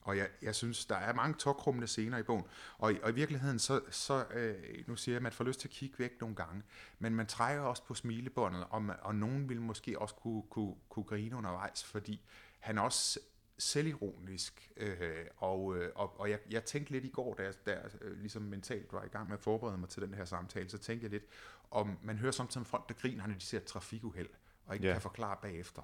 Og 0.00 0.16
jeg, 0.16 0.28
jeg 0.42 0.54
synes, 0.54 0.86
der 0.86 0.96
er 0.96 1.14
mange 1.14 1.34
tokrummende 1.38 1.86
scener 1.86 2.18
i 2.18 2.22
bogen. 2.22 2.44
Og, 2.78 2.94
og 3.02 3.10
i 3.10 3.14
virkeligheden, 3.14 3.58
så, 3.58 3.80
så 3.90 4.26
øh, 4.34 4.88
nu 4.88 4.96
siger 4.96 5.12
jeg, 5.12 5.16
at 5.16 5.22
man 5.22 5.32
får 5.32 5.44
lyst 5.44 5.60
til 5.60 5.68
at 5.68 5.72
kigge 5.72 5.98
væk 5.98 6.20
nogle 6.20 6.36
gange, 6.36 6.62
men 6.98 7.14
man 7.14 7.26
trækker 7.26 7.62
også 7.62 7.84
på 7.84 7.94
smilebåndet, 7.94 8.66
og, 8.70 8.82
man, 8.82 8.96
og 9.02 9.14
nogen 9.14 9.48
vil 9.48 9.60
måske 9.60 9.98
også 9.98 10.14
kunne, 10.14 10.42
kunne, 10.50 10.74
kunne 10.88 11.04
grine 11.04 11.36
undervejs, 11.36 11.84
fordi 11.84 12.20
han 12.58 12.78
også 12.78 13.20
selvironisk, 13.58 14.72
øh, 14.76 15.26
og, 15.36 15.76
øh, 15.76 15.92
og, 15.94 16.20
og 16.20 16.30
jeg, 16.30 16.38
jeg 16.50 16.64
tænkte 16.64 16.92
lidt 16.92 17.04
i 17.04 17.08
går, 17.08 17.34
da 17.34 17.42
jeg, 17.42 17.54
da 17.66 17.80
øh, 18.00 18.20
ligesom 18.20 18.42
mentalt 18.42 18.92
var 18.92 19.04
i 19.04 19.08
gang 19.08 19.28
med 19.28 19.36
at 19.36 19.42
forberede 19.42 19.78
mig 19.78 19.88
til 19.88 20.02
den 20.02 20.14
her 20.14 20.24
samtale, 20.24 20.70
så 20.70 20.78
tænkte 20.78 21.04
jeg 21.04 21.10
lidt, 21.10 21.24
om 21.70 21.98
man 22.02 22.18
hører 22.18 22.32
samtidig 22.32 22.66
folk, 22.66 22.88
der 22.88 22.94
griner, 22.94 23.26
når 23.26 23.34
de 23.34 23.40
ser 23.40 23.58
et 23.58 23.64
trafikuheld, 23.64 24.28
og 24.66 24.74
ikke 24.74 24.86
ja. 24.86 24.92
kan 24.92 25.02
forklare 25.02 25.38
bagefter. 25.42 25.82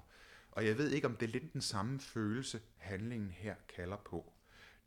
Og 0.51 0.65
jeg 0.65 0.77
ved 0.77 0.91
ikke, 0.91 1.07
om 1.07 1.15
det 1.15 1.27
er 1.27 1.31
lidt 1.31 1.53
den 1.53 1.61
samme 1.61 1.99
følelse, 1.99 2.61
handlingen 2.77 3.29
her 3.29 3.55
kalder 3.75 3.97
på. 3.97 4.33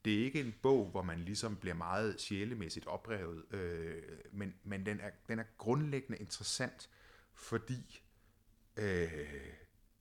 Det 0.04 0.20
er 0.20 0.24
ikke 0.24 0.40
en 0.40 0.54
bog, 0.62 0.90
hvor 0.90 1.02
man 1.02 1.18
ligesom 1.18 1.56
bliver 1.56 1.74
meget 1.74 2.20
sjælemæssigt 2.20 2.86
oprevet, 2.86 3.54
øh, 3.54 4.02
men, 4.32 4.54
men 4.64 4.86
den, 4.86 5.00
er, 5.00 5.10
den 5.28 5.38
er 5.38 5.44
grundlæggende 5.58 6.18
interessant, 6.18 6.90
fordi 7.34 8.02
øh, 8.76 9.08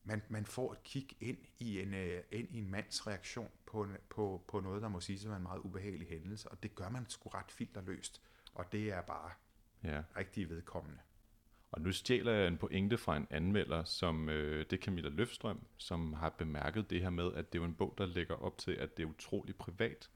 man, 0.06 0.22
man 0.30 0.46
får 0.46 0.72
et 0.72 0.84
kig 0.84 1.08
ind 1.20 1.38
i 1.60 1.82
en, 1.82 1.94
øh, 1.94 2.24
ind 2.32 2.48
i 2.52 2.58
en 2.58 2.72
mands 2.72 3.08
reaktion 3.08 3.50
på, 3.66 3.84
en, 3.84 3.98
på, 4.10 4.44
på 4.48 4.60
noget, 4.60 4.82
der 4.82 4.88
må 4.88 5.00
sige 5.00 5.20
at 5.20 5.28
være 5.28 5.38
en 5.38 5.44
meget 5.44 5.60
ubehagelig 5.60 6.08
hændelse, 6.08 6.50
og 6.50 6.64
det 6.64 6.76
gør 6.76 6.90
man 6.90 7.06
sgu 7.10 7.30
ret 7.30 7.52
filterløst, 7.52 8.22
og 8.54 8.72
det 8.72 8.92
er 8.92 9.02
bare 9.02 9.32
Ja. 9.84 10.04
rigtig 10.18 10.50
vedkommende. 10.50 11.00
Og 11.72 11.82
nu 11.82 11.92
stjæler 11.92 12.32
jeg 12.32 12.48
en 12.48 12.58
pointe 12.58 12.98
fra 12.98 13.18
en 13.18 13.28
anmelder, 13.30 13.84
som 13.84 14.30
øh, 14.30 14.66
det 14.70 14.74
er 14.80 14.84
Camilla 14.84 15.10
Løfstrøm, 15.10 15.60
som 15.78 16.14
har 16.14 16.30
bemærket 16.30 16.90
det 16.90 17.02
her 17.02 17.10
med, 17.10 17.34
at 17.34 17.54
det 17.54 17.62
er 17.62 17.66
en 17.66 17.74
bog, 17.76 17.94
der 17.98 18.06
lægger 18.06 18.36
op 18.36 18.58
til, 18.58 18.72
at 18.72 18.98
det 18.98 19.04
er 19.04 19.08
utrolig 19.08 19.56
privat. 19.56 20.10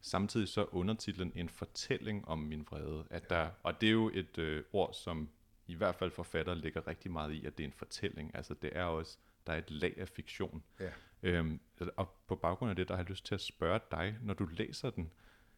Samtidig 0.00 0.48
så 0.48 0.60
er 0.60 0.74
undertitlen 0.74 1.32
en 1.34 1.48
fortælling 1.48 2.28
om 2.28 2.38
min 2.38 2.66
vrede. 2.70 3.06
At 3.10 3.30
der, 3.30 3.50
og 3.62 3.80
det 3.80 3.86
er 3.86 3.92
jo 3.92 4.10
et 4.14 4.38
øh, 4.38 4.64
ord, 4.72 4.92
som 4.94 5.28
i 5.66 5.74
hvert 5.74 5.94
fald 5.94 6.10
forfatter 6.10 6.54
lægger 6.54 6.86
rigtig 6.86 7.10
meget 7.10 7.32
i, 7.32 7.46
at 7.46 7.58
det 7.58 7.64
er 7.64 7.68
en 7.68 7.72
fortælling. 7.72 8.30
Altså 8.34 8.54
det 8.54 8.70
er 8.76 8.84
også, 8.84 9.18
der 9.46 9.52
er 9.52 9.58
et 9.58 9.70
lag 9.70 9.94
af 9.98 10.08
fiktion. 10.08 10.64
Ja. 10.80 10.90
Øhm, 11.22 11.60
og 11.96 12.14
på 12.26 12.36
baggrund 12.36 12.70
af 12.70 12.76
det, 12.76 12.88
der 12.88 12.94
har 12.94 13.02
jeg 13.02 13.10
lyst 13.10 13.26
til 13.26 13.34
at 13.34 13.40
spørge 13.40 13.80
dig, 13.90 14.16
når 14.22 14.34
du 14.34 14.46
læser 14.46 14.90
den, 14.90 15.10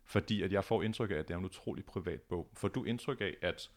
fordi 0.05 0.43
at 0.43 0.52
jeg 0.52 0.64
får 0.64 0.83
indtryk 0.83 1.11
af, 1.11 1.14
at 1.14 1.28
det 1.28 1.35
er 1.35 1.38
en 1.38 1.45
utrolig 1.45 1.85
privat 1.85 2.21
bog. 2.21 2.50
Får 2.52 2.69
du 2.69 2.85
indtryk 2.85 3.21
af, 3.21 3.37
at 3.43 3.71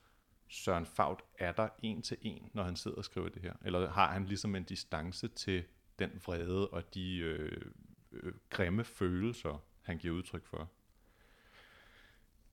Søren 0.48 0.86
Faut 0.86 1.24
er 1.40 1.52
der 1.52 1.70
en 1.84 2.02
til 2.02 2.18
en, 2.22 2.50
når 2.54 2.64
han 2.64 2.76
sidder 2.76 2.98
og 2.98 3.06
skriver 3.06 3.30
det 3.30 3.42
her? 3.42 3.54
Eller 3.66 3.92
har 3.92 4.12
han 4.12 4.26
ligesom 4.26 4.56
en 4.56 4.64
distance 4.64 5.28
til 5.28 5.64
den 6.00 6.22
vrede 6.26 6.70
og 6.70 6.94
de 6.94 7.18
øh, 7.18 7.62
øh, 8.12 8.34
grimme 8.50 8.84
følelser, 8.84 9.64
han 9.82 9.98
giver 9.98 10.16
udtryk 10.16 10.46
for? 10.46 10.72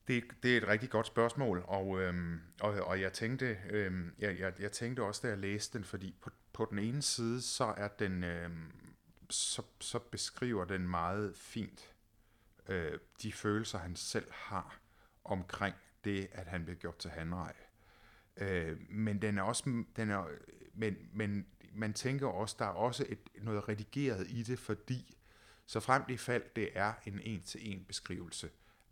Det, 0.08 0.24
det 0.42 0.52
er 0.52 0.56
et 0.56 0.68
rigtig 0.68 0.90
godt 0.90 1.06
spørgsmål, 1.06 1.64
og, 1.66 2.00
øhm, 2.00 2.40
og, 2.60 2.74
og 2.74 3.00
jeg, 3.00 3.12
tænkte, 3.12 3.58
øhm, 3.70 4.14
jeg, 4.18 4.38
jeg, 4.38 4.60
jeg 4.60 4.72
tænkte 4.72 5.02
også, 5.02 5.20
da 5.22 5.28
jeg 5.28 5.38
læste 5.38 5.78
den, 5.78 5.84
fordi 5.84 6.14
på, 6.20 6.30
på 6.56 6.66
den 6.70 6.78
ene 6.78 7.02
side, 7.02 7.42
så 7.42 7.64
er 7.76 7.88
den, 7.88 8.24
øh, 8.24 8.50
så, 9.30 9.62
så 9.80 9.98
beskriver 9.98 10.64
den 10.64 10.88
meget 10.88 11.36
fint 11.36 11.94
øh, 12.68 12.98
de 13.22 13.32
følelser, 13.32 13.78
han 13.78 13.96
selv 13.96 14.32
har 14.32 14.78
omkring 15.24 15.74
det, 16.04 16.28
at 16.32 16.46
han 16.46 16.64
bliver 16.64 16.76
gjort 16.76 16.96
til 16.96 17.10
handrej. 17.10 17.54
Øh, 18.36 18.90
men 18.90 19.22
den 19.22 19.38
er 19.38 19.42
også, 19.42 19.84
den 19.96 20.10
er, 20.10 20.26
men, 20.74 20.96
men 21.12 21.46
man 21.72 21.92
tænker 21.92 22.26
også, 22.26 22.56
der 22.58 22.64
er 22.64 22.70
også 22.70 23.06
et, 23.08 23.28
noget 23.42 23.68
redigeret 23.68 24.26
i 24.28 24.42
det, 24.42 24.58
fordi 24.58 25.16
så 25.66 25.80
frem 25.80 26.02
i 26.08 26.16
fald 26.16 26.42
det 26.56 26.70
er 26.74 26.92
en 27.06 27.20
en-til-en 27.20 27.84
beskrivelse 27.84 28.50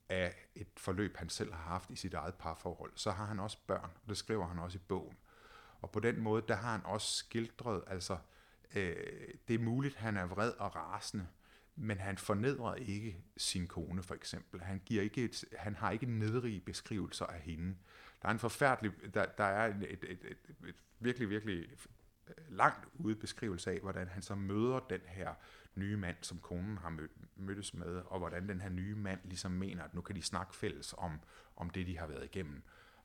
af 0.09 0.35
et 0.55 0.69
forløb, 0.77 1.17
han 1.17 1.29
selv 1.29 1.53
har 1.53 1.63
haft 1.63 1.91
i 1.91 1.97
sit 1.97 2.15
eget 2.15 2.35
parforhold, 2.35 2.93
så 2.95 3.11
har 3.11 3.27
han 3.27 3.41
også 3.41 3.59
børn, 3.67 3.91
og 4.03 4.09
det 4.09 4.17
skriver 4.17 4.47
han 4.47 4.59
også 4.59 4.79
i 4.79 4.83
bogen. 4.89 5.17
Og 5.85 5.91
på 5.91 6.01
den 6.01 6.21
måde, 6.21 6.43
der 6.49 6.55
har 6.55 6.73
han 6.73 6.81
også 6.85 7.17
skildret, 7.17 7.85
altså, 7.87 8.19
øh, 8.75 8.97
det 9.49 9.55
er 9.55 9.59
muligt, 9.59 9.95
han 9.95 10.17
er 10.17 10.27
vred 10.27 10.51
og 10.51 10.77
rasende, 10.77 11.27
men 11.77 11.99
han 11.99 12.19
fornedrer 12.19 12.75
ikke 12.75 13.25
sin 13.37 13.67
kone, 13.67 14.03
for 14.03 14.15
eksempel. 14.15 14.61
Han, 14.61 14.83
giver 14.87 15.03
ikke 15.03 15.25
et, 15.25 15.45
han 15.57 15.75
har 15.75 15.91
ikke 15.91 16.07
nedrige 16.07 16.61
beskrivelser 16.61 17.27
af 17.27 17.41
hende. 17.41 17.77
Der 18.23 18.29
er 18.29 18.33
en 18.33 18.39
forfærdelig, 18.39 19.15
der, 19.15 19.27
der 19.27 19.45
er 19.45 19.67
et, 19.67 19.83
et, 19.93 20.05
et, 20.05 20.25
et, 20.25 20.69
et 20.69 20.75
virkelig, 21.01 21.31
virkelig 21.31 21.69
langt 22.49 22.89
ude 22.95 23.17
beskrivelse 23.17 23.71
af, 23.71 23.81
hvordan 23.81 24.09
han 24.09 24.23
så 24.23 24.35
møder 24.35 24.81
den 24.81 25.01
her 25.07 25.35
nye 25.75 25.97
mand, 25.97 26.17
som 26.23 26.39
konen 26.39 26.79
har 26.79 26.91
mød, 26.91 27.09
mødtes 27.37 27.75
med, 27.75 27.97
og 27.97 28.19
hvordan 28.19 28.49
den 28.49 28.61
her 28.61 28.69
nye 28.69 28.95
mand 28.95 29.21
ligesom 29.25 29.53
mener, 29.53 29.85
at 29.85 29.95
nu 29.95 30.01
kan 30.01 30.17
de 30.17 30.23
snakke 30.23 30.57
fælles 30.57 30.95
om, 30.99 31.21
om 31.57 31.71
det, 31.71 31.87
de 31.87 31.99
har 31.99 32.07
været 32.07 32.25
igennem. 32.25 32.63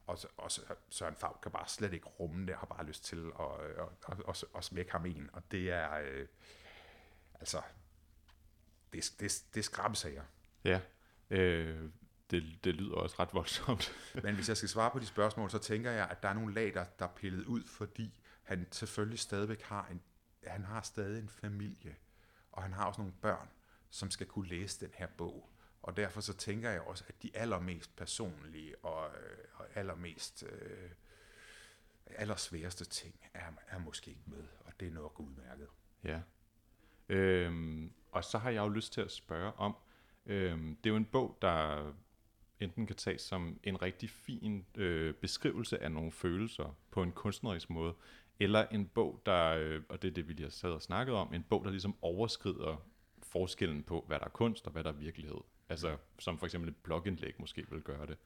Og, 0.09 0.17
så, 0.17 0.27
og 0.37 0.51
så, 0.51 0.61
Søren 0.89 1.15
Fag 1.15 1.41
kan 1.41 1.51
bare 1.51 1.67
slet 1.67 1.93
ikke 1.93 2.07
rumme 2.07 2.47
det, 2.47 2.55
har 2.55 2.65
bare 2.65 2.85
lyst 2.85 3.03
til 3.03 3.31
at, 3.39 3.45
at, 3.79 3.87
at, 4.09 4.17
at, 4.27 4.43
at 4.55 4.63
smække 4.63 4.91
ham 4.91 5.05
en. 5.05 5.29
Og 5.33 5.51
det 5.51 5.71
er, 5.71 5.93
øh, 5.93 6.27
altså, 7.33 7.61
det, 8.93 9.13
det, 9.19 9.43
det 9.53 9.59
er 9.59 9.63
skrabsager. 9.63 10.23
Ja, 10.63 10.81
øh, 11.29 11.89
det, 12.31 12.63
det 12.63 12.75
lyder 12.75 12.95
også 12.95 13.15
ret 13.19 13.33
voldsomt. 13.33 13.91
Men 14.23 14.35
hvis 14.35 14.49
jeg 14.49 14.57
skal 14.57 14.69
svare 14.69 14.91
på 14.91 14.99
de 14.99 15.05
spørgsmål, 15.05 15.49
så 15.49 15.57
tænker 15.57 15.91
jeg, 15.91 16.07
at 16.09 16.23
der 16.23 16.29
er 16.29 16.33
nogle 16.33 16.53
lag, 16.53 16.73
der, 16.73 16.83
der 16.83 17.05
er 17.05 17.13
pillet 17.15 17.45
ud, 17.45 17.63
fordi 17.63 18.13
han 18.43 18.67
selvfølgelig 18.71 19.19
stadigvæk 19.19 19.61
har 19.61 19.87
en, 19.91 20.01
han 20.47 20.63
har 20.63 20.81
stadig 20.81 21.19
en 21.19 21.29
familie, 21.29 21.95
og 22.51 22.63
han 22.63 22.73
har 22.73 22.85
også 22.85 23.01
nogle 23.01 23.13
børn, 23.21 23.49
som 23.89 24.11
skal 24.11 24.27
kunne 24.27 24.47
læse 24.47 24.85
den 24.85 24.93
her 24.93 25.07
bog. 25.17 25.49
Og 25.81 25.97
derfor 25.97 26.21
så 26.21 26.33
tænker 26.33 26.69
jeg 26.69 26.81
også, 26.81 27.03
at 27.07 27.23
de 27.23 27.31
allermest 27.33 27.95
personlige 27.95 28.77
og, 28.77 29.07
øh, 29.07 29.37
og 29.53 29.65
allermest 29.75 30.43
øh, 30.43 30.89
allersværeste 32.05 32.85
ting 32.85 33.19
er, 33.33 33.51
er 33.67 33.79
måske 33.79 34.09
ikke 34.09 34.23
med, 34.25 34.43
og 34.59 34.73
det 34.79 34.87
er 34.87 34.91
nok 34.91 35.19
udmærket. 35.19 35.67
Ja. 36.03 36.21
Øhm, 37.09 37.93
og 38.11 38.23
så 38.23 38.37
har 38.37 38.49
jeg 38.49 38.61
jo 38.61 38.69
lyst 38.69 38.93
til 38.93 39.01
at 39.01 39.11
spørge 39.11 39.53
om, 39.53 39.75
øhm, 40.25 40.75
det 40.75 40.89
er 40.89 40.93
jo 40.93 40.97
en 40.97 41.05
bog, 41.05 41.37
der 41.41 41.91
enten 42.59 42.87
kan 42.87 42.95
tages 42.95 43.21
som 43.21 43.59
en 43.63 43.81
rigtig 43.81 44.09
fin 44.09 44.65
øh, 44.75 45.13
beskrivelse 45.13 45.83
af 45.83 45.91
nogle 45.91 46.11
følelser 46.11 46.77
på 46.91 47.03
en 47.03 47.11
kunstnerisk 47.11 47.69
måde, 47.69 47.93
eller 48.39 48.67
en 48.67 48.87
bog, 48.87 49.21
der, 49.25 49.45
øh, 49.45 49.81
og 49.89 50.01
det 50.01 50.07
er 50.07 50.11
det, 50.11 50.27
vi 50.27 50.33
lige 50.33 50.43
har 50.43 50.49
sad 50.49 50.71
og 50.71 50.81
snakket 50.81 51.15
om, 51.15 51.33
en 51.33 51.43
bog, 51.43 51.65
der 51.65 51.71
ligesom 51.71 51.95
overskrider 52.01 52.85
forskellen 53.23 53.83
på, 53.83 54.03
hvad 54.07 54.19
der 54.19 54.25
er 54.25 54.29
kunst 54.29 54.65
og 54.65 54.71
hvad 54.71 54.83
der 54.83 54.89
er 54.89 54.95
virkelighed. 54.95 55.39
Altså, 55.69 55.97
som 56.19 56.38
for 56.38 56.45
eksempel 56.45 56.69
et 56.69 56.75
blogindlæg 56.75 57.36
måske 57.39 57.71
vil 57.71 57.82
gøre 57.82 58.08
det. 58.08 58.17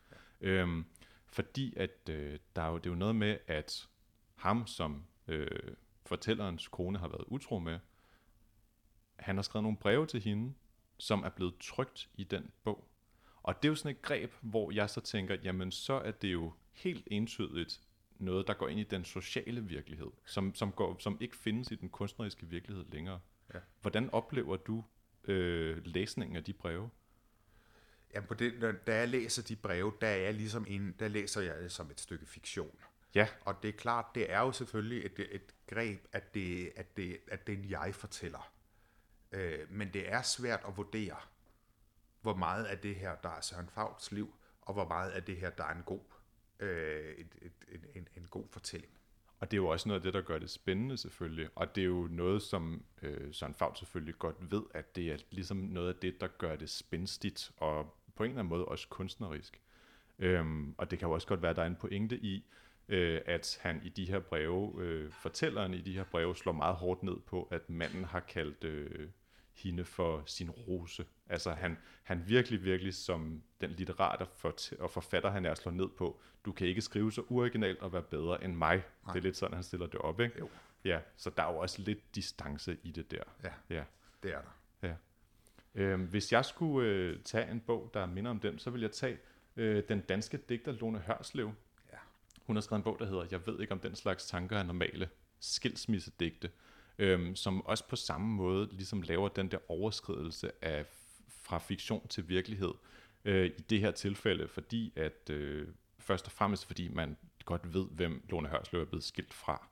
Ja. 0.42 0.48
Øhm, 0.48 0.86
fordi 1.28 1.74
at 1.78 2.10
øh, 2.10 2.40
der 2.56 2.62
er 2.62 2.70
jo, 2.70 2.78
det 2.78 2.86
er 2.86 2.90
jo 2.90 2.96
noget 2.96 3.16
med, 3.16 3.38
at 3.48 3.90
ham, 4.36 4.68
som 4.68 5.06
øh, 5.28 5.76
fortællerens 6.06 6.68
kone 6.68 7.00
har 7.00 7.08
været 7.08 7.24
utro 7.28 7.60
med, 7.60 7.80
han 9.16 9.36
har 9.36 9.42
skrevet 9.42 9.64
nogle 9.64 9.78
breve 9.78 10.08
til 10.08 10.22
hende, 10.22 10.54
som 10.98 11.24
er 11.24 11.30
blevet 11.30 11.54
trygt 11.60 12.10
i 12.16 12.24
den 12.24 12.52
bog. 12.64 12.88
Og 13.44 13.56
det 13.64 13.68
er 13.68 13.72
jo 13.72 13.76
sådan 13.76 13.96
et 13.96 14.02
greb, 14.02 14.34
hvor 14.42 14.72
jeg 14.72 14.90
så 14.90 15.02
tænker, 15.02 15.36
jamen 15.44 15.72
så 15.72 15.94
er 15.94 16.12
det 16.12 16.34
jo 16.34 16.54
helt 16.72 17.08
entydigt 17.12 17.82
noget, 18.20 18.48
der 18.48 18.54
går 18.54 18.68
ind 18.68 18.80
i 18.80 18.84
den 18.84 19.06
sociale 19.06 19.64
virkelighed, 19.64 20.12
som, 20.26 20.56
som, 20.56 20.72
går, 20.72 20.98
som 21.00 21.18
ikke 21.22 21.38
findes 21.38 21.72
i 21.72 21.76
den 21.76 21.90
kunstneriske 21.90 22.46
virkelighed 22.46 22.86
længere. 22.92 23.20
Ja. 23.54 23.60
Hvordan 23.82 24.10
oplever 24.10 24.58
du 24.58 24.84
øh, 25.24 25.86
læsningen 25.86 26.36
af 26.36 26.44
de 26.44 26.54
breve? 26.54 26.90
Jamen 28.14 28.28
på 28.28 28.34
det, 28.34 28.60
når, 28.60 28.72
da 28.72 28.96
jeg 28.96 29.10
læser 29.10 29.44
de 29.44 29.56
breve, 29.56 29.94
der 30.02 30.08
er 30.08 30.16
jeg 30.18 30.34
ligesom 30.34 30.66
en, 30.70 30.96
der 31.00 31.08
læser 31.08 31.42
jeg 31.42 31.56
det 31.60 31.72
som 31.72 31.92
et 31.92 32.00
stykke 32.00 32.26
fiktion. 32.26 32.80
Ja, 33.16 33.28
Og 33.46 33.64
det 33.64 33.70
er 33.70 33.78
klart, 33.78 34.06
det 34.16 34.32
er 34.32 34.40
jo 34.40 34.52
selvfølgelig 34.52 35.06
et, 35.06 35.28
et 35.32 35.56
greb, 35.68 36.08
at 36.12 36.34
det, 36.34 36.72
at 36.76 36.98
det, 36.98 37.18
at 37.28 37.48
det 37.48 37.54
er 37.54 37.58
en 37.58 37.70
jeg-fortæller. 37.70 38.52
Øh, 39.32 39.72
men 39.72 39.94
det 39.94 40.12
er 40.12 40.22
svært 40.22 40.64
at 40.68 40.78
vurdere, 40.78 41.18
hvor 42.22 42.36
meget 42.36 42.66
af 42.66 42.78
det 42.78 42.96
her, 42.96 43.16
der 43.16 43.30
er 43.30 43.42
Søren 43.42 43.70
Fauts 43.70 44.12
liv, 44.12 44.36
og 44.62 44.74
hvor 44.74 44.88
meget 44.88 45.12
af 45.12 45.24
det 45.24 45.38
her, 45.38 45.50
der 45.50 45.64
er 45.64 45.74
en 45.76 45.84
god, 45.84 46.00
øh, 46.60 47.16
et, 47.16 47.36
et, 47.42 47.52
en, 47.68 47.86
en, 47.96 48.08
en 48.16 48.28
god 48.30 48.46
fortælling. 48.52 48.94
Og 49.40 49.52
det 49.52 49.58
er 49.58 49.62
jo 49.62 49.68
også 49.68 49.90
noget 49.90 50.00
af 50.00 50.04
det, 50.04 50.14
der 50.14 50.22
gør 50.22 50.40
det 50.40 50.50
spændende 50.50 50.98
selvfølgelig. 50.98 51.50
Og 51.56 51.76
det 51.76 51.82
er 51.82 51.86
jo 51.86 52.08
noget, 52.12 52.42
som 52.42 52.86
øh, 53.02 53.34
Søren 53.34 53.54
Favt 53.54 53.80
selvfølgelig 53.80 54.16
godt 54.20 54.52
ved, 54.52 54.64
at 54.74 54.96
det 54.96 55.12
er 55.12 55.18
ligesom 55.30 55.58
noget 55.58 55.94
af 55.94 55.96
det, 55.96 56.22
der 56.22 56.28
gør 56.28 56.56
det 56.56 56.70
spændstigt, 56.70 57.52
og 57.58 57.98
på 58.16 58.24
en 58.24 58.30
eller 58.30 58.40
anden 58.40 58.50
måde 58.50 58.66
også 58.66 58.88
kunstnerisk. 58.90 59.62
Øhm, 60.20 60.76
og 60.78 60.92
det 60.92 61.00
kan 61.00 61.08
jo 61.08 61.14
også 61.14 61.28
godt 61.28 61.42
være, 61.42 61.50
at 61.50 61.56
der 61.56 61.62
er 61.62 61.68
en 61.68 61.76
pointe 61.76 62.18
i, 62.18 62.46
øh, 62.90 63.22
at 63.26 63.60
han 63.62 63.82
i 63.84 63.90
de 63.90 64.06
her 64.06 64.20
breve, 64.20 64.82
øh, 64.82 65.12
fortælleren 65.12 65.74
i 65.74 65.82
de 65.82 65.94
her 65.94 66.04
breve, 66.04 66.36
slår 66.36 66.52
meget 66.52 66.76
hårdt 66.76 67.04
ned 67.04 67.18
på, 67.26 67.44
at 67.52 67.70
manden 67.70 68.04
har 68.04 68.20
kaldt 68.20 68.64
øh, 68.64 69.10
hende 69.54 69.86
for 69.86 70.24
sin 70.26 70.50
rose. 70.50 71.06
Altså 71.30 71.52
han, 71.52 71.78
han 72.04 72.24
virkelig, 72.28 72.64
virkelig 72.64 72.94
som 72.94 73.44
den 73.62 73.70
litterat 73.70 74.22
og, 74.22 74.54
og 74.80 74.92
forfatter, 74.92 75.30
han 75.32 75.46
er 75.46 75.54
slået 75.54 75.76
ned 75.78 75.90
på, 75.98 76.20
du 76.46 76.52
kan 76.52 76.68
ikke 76.68 76.82
skrive 76.82 77.12
så 77.12 77.22
uoriginalt 77.30 77.80
og 77.80 77.94
være 77.94 78.02
bedre 78.04 78.44
end 78.44 78.56
mig. 78.56 78.76
Nej. 79.04 79.14
Det 79.14 79.20
er 79.20 79.24
lidt 79.24 79.38
sådan, 79.38 79.54
han 79.54 79.64
stiller 79.64 79.88
det 79.88 80.00
op, 80.00 80.20
ikke? 80.20 80.40
Jo. 80.40 80.50
Ja, 80.86 81.00
så 81.16 81.30
der 81.30 81.44
er 81.44 81.52
jo 81.52 81.58
også 81.58 81.82
lidt 81.82 82.16
distance 82.16 82.78
i 82.84 82.92
det 82.92 83.12
der. 83.12 83.24
Ja, 83.44 83.52
Ja. 83.70 83.84
det 84.24 84.34
er 84.34 84.42
der. 84.42 84.88
ja. 84.88 84.94
Øhm, 85.76 86.02
hvis 86.02 86.32
jeg 86.32 86.46
skulle 86.46 86.90
øh, 86.90 87.20
tage 87.24 87.52
en 87.52 87.60
bog, 87.60 87.92
der 87.94 88.06
minder 88.06 88.32
om 88.32 88.40
den, 88.40 88.60
så 88.60 88.70
vil 88.70 88.82
jeg 88.82 88.92
tage 88.92 89.18
øh, 89.56 89.84
den 89.90 90.02
danske 90.02 90.38
digter 90.38 90.72
Lone 90.72 91.00
Hørslev. 91.00 91.54
Ja. 91.92 91.98
Hun 92.46 92.56
har 92.56 92.62
skrevet 92.62 92.80
en 92.80 92.84
bog, 92.84 93.00
der 93.00 93.06
hedder 93.06 93.26
Jeg 93.32 93.48
ved 93.48 93.60
ikke, 93.60 93.74
om 93.74 93.80
den 93.80 93.96
slags 93.96 94.26
tanker 94.28 94.58
er 94.58 94.64
normale. 94.64 95.10
Skilsmissedigte. 95.40 96.50
Øhm, 97.00 97.36
som 97.36 97.66
også 97.66 97.88
på 97.88 97.96
samme 97.96 98.28
måde 98.28 98.70
ligesom 98.72 99.02
laver 99.02 99.28
den 99.28 99.48
der 99.48 99.58
overskridelse 99.68 100.52
af 100.62 100.86
fra 101.44 101.60
fiktion 101.60 102.08
til 102.08 102.30
virkelighed. 102.30 102.74
Øh, 103.26 103.46
I 103.46 103.62
det 103.62 103.80
her 103.80 103.92
tilfælde, 103.92 104.48
fordi 104.48 104.94
at 104.96 105.30
øh, 105.30 105.68
først 106.00 106.26
og 106.26 106.32
fremmest 106.32 106.66
fordi 106.66 106.88
man 106.88 107.18
godt 107.46 107.74
ved, 107.74 107.86
hvem 107.92 108.26
Lone 108.30 108.50
Hørslev 108.50 108.82
er 108.82 108.86
blevet 108.86 109.04
skilt 109.04 109.34
fra. 109.34 109.68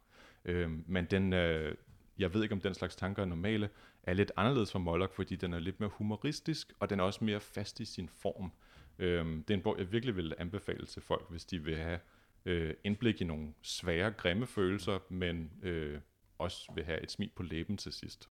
Øh, 0.46 0.72
men 0.90 1.06
den, 1.06 1.34
øh, 1.34 1.76
jeg 2.18 2.34
ved 2.34 2.44
ikke, 2.44 2.54
om 2.54 2.62
den 2.62 2.74
slags 2.74 2.96
tanker 2.96 3.22
er 3.22 3.26
normale, 3.26 3.70
er 4.04 4.14
lidt 4.14 4.32
anderledes 4.38 4.72
fra 4.72 4.80
Moloch, 4.80 5.14
fordi 5.14 5.36
den 5.36 5.54
er 5.54 5.60
lidt 5.60 5.80
mere 5.80 5.90
humoristisk, 5.94 6.74
og 6.80 6.90
den 6.90 7.00
er 7.00 7.04
også 7.04 7.24
mere 7.24 7.40
fast 7.40 7.80
i 7.80 7.86
sin 7.86 8.10
form. 8.10 8.52
Øh, 9.00 9.26
det 9.26 9.50
er 9.50 9.54
en 9.54 9.62
bog, 9.62 9.76
jeg 9.80 9.92
virkelig 9.92 10.16
vil 10.16 10.34
anbefale 10.38 10.86
til 10.86 11.02
folk, 11.02 11.30
hvis 11.30 11.46
de 11.46 11.64
vil 11.64 11.78
have 11.78 12.00
øh, 12.46 12.74
indblik 12.84 13.22
i 13.22 13.24
nogle 13.24 13.54
svære, 13.62 14.12
grimme 14.12 14.48
følelser, 14.48 15.00
men 15.10 15.52
øh, 15.64 16.00
også 16.38 16.72
vil 16.76 16.84
have 16.84 17.04
et 17.04 17.12
smil 17.12 17.32
på 17.36 17.44
læben 17.44 17.78
til 17.78 17.94
sidst. 17.94 18.30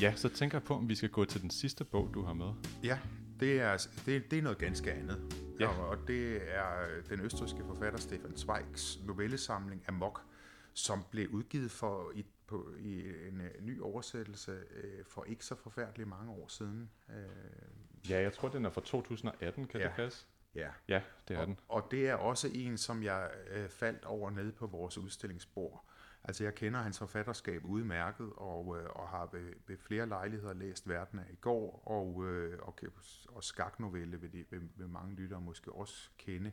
Ja, 0.00 0.14
så 0.16 0.28
tænker 0.28 0.58
jeg 0.58 0.62
på, 0.62 0.74
om 0.74 0.88
vi 0.88 0.94
skal 0.94 1.08
gå 1.08 1.24
til 1.24 1.42
den 1.42 1.50
sidste 1.50 1.84
bog, 1.84 2.10
du 2.14 2.22
har 2.22 2.32
med. 2.32 2.52
Ja, 2.84 2.98
det 3.40 3.60
er, 3.60 3.86
det, 4.06 4.30
det 4.30 4.38
er 4.38 4.42
noget 4.42 4.58
ganske 4.58 4.92
andet. 4.92 5.34
Ja. 5.60 5.68
Og, 5.68 5.88
og 5.88 6.08
det 6.08 6.36
er 6.36 6.86
den 7.10 7.20
østrigske 7.20 7.60
forfatter 7.66 7.98
Stefan 7.98 8.36
Zweigs 8.36 9.00
novellesamling 9.06 9.84
Amok, 9.88 10.22
som 10.76 11.04
blev 11.10 11.28
udgivet 11.30 11.70
for 11.70 12.12
i, 12.14 12.26
på, 12.46 12.74
i 12.78 12.98
en 13.28 13.40
øh, 13.40 13.50
ny 13.62 13.80
oversættelse 13.80 14.62
øh, 14.70 15.04
for 15.04 15.24
ikke 15.24 15.44
så 15.44 15.54
forfærdeligt 15.54 16.08
mange 16.08 16.32
år 16.32 16.48
siden. 16.48 16.90
Øh, 17.10 17.24
Ja, 18.10 18.20
jeg 18.22 18.32
tror, 18.32 18.48
den 18.48 18.64
er 18.64 18.70
fra 18.70 18.80
2018, 18.80 19.66
kan 19.66 19.80
Ja. 19.80 19.86
det 19.86 19.94
passe? 19.96 20.26
ja. 20.54 20.70
Ja, 20.88 21.02
det 21.28 21.36
er 21.36 21.44
den. 21.44 21.58
Og, 21.68 21.82
og 21.82 21.90
det 21.90 22.08
er 22.08 22.14
også 22.14 22.48
en, 22.54 22.78
som 22.78 23.02
jeg 23.02 23.30
øh, 23.50 23.68
faldt 23.68 24.04
over 24.04 24.30
nede 24.30 24.52
på 24.52 24.66
vores 24.66 24.98
udstillingsbord. 24.98 25.84
Altså 26.24 26.44
jeg 26.44 26.54
kender 26.54 26.80
hans 26.80 26.98
forfatterskab 26.98 27.64
udmærket, 27.64 28.32
og, 28.36 28.78
øh, 28.78 28.86
og 28.90 29.08
har 29.08 29.28
ved, 29.32 29.52
ved 29.66 29.76
flere 29.76 30.06
lejligheder 30.06 30.54
læst 30.54 30.88
Verden 30.88 31.18
af 31.18 31.24
i 31.32 31.36
går, 31.36 31.82
og, 31.88 32.24
øh, 32.26 32.58
og, 32.62 32.78
og 33.28 33.44
skaknovelle 33.44 34.20
vil, 34.20 34.32
de, 34.32 34.44
vil, 34.50 34.68
vil 34.76 34.88
mange 34.88 35.14
lyttere 35.14 35.40
måske 35.40 35.72
også 35.72 36.10
kende. 36.18 36.52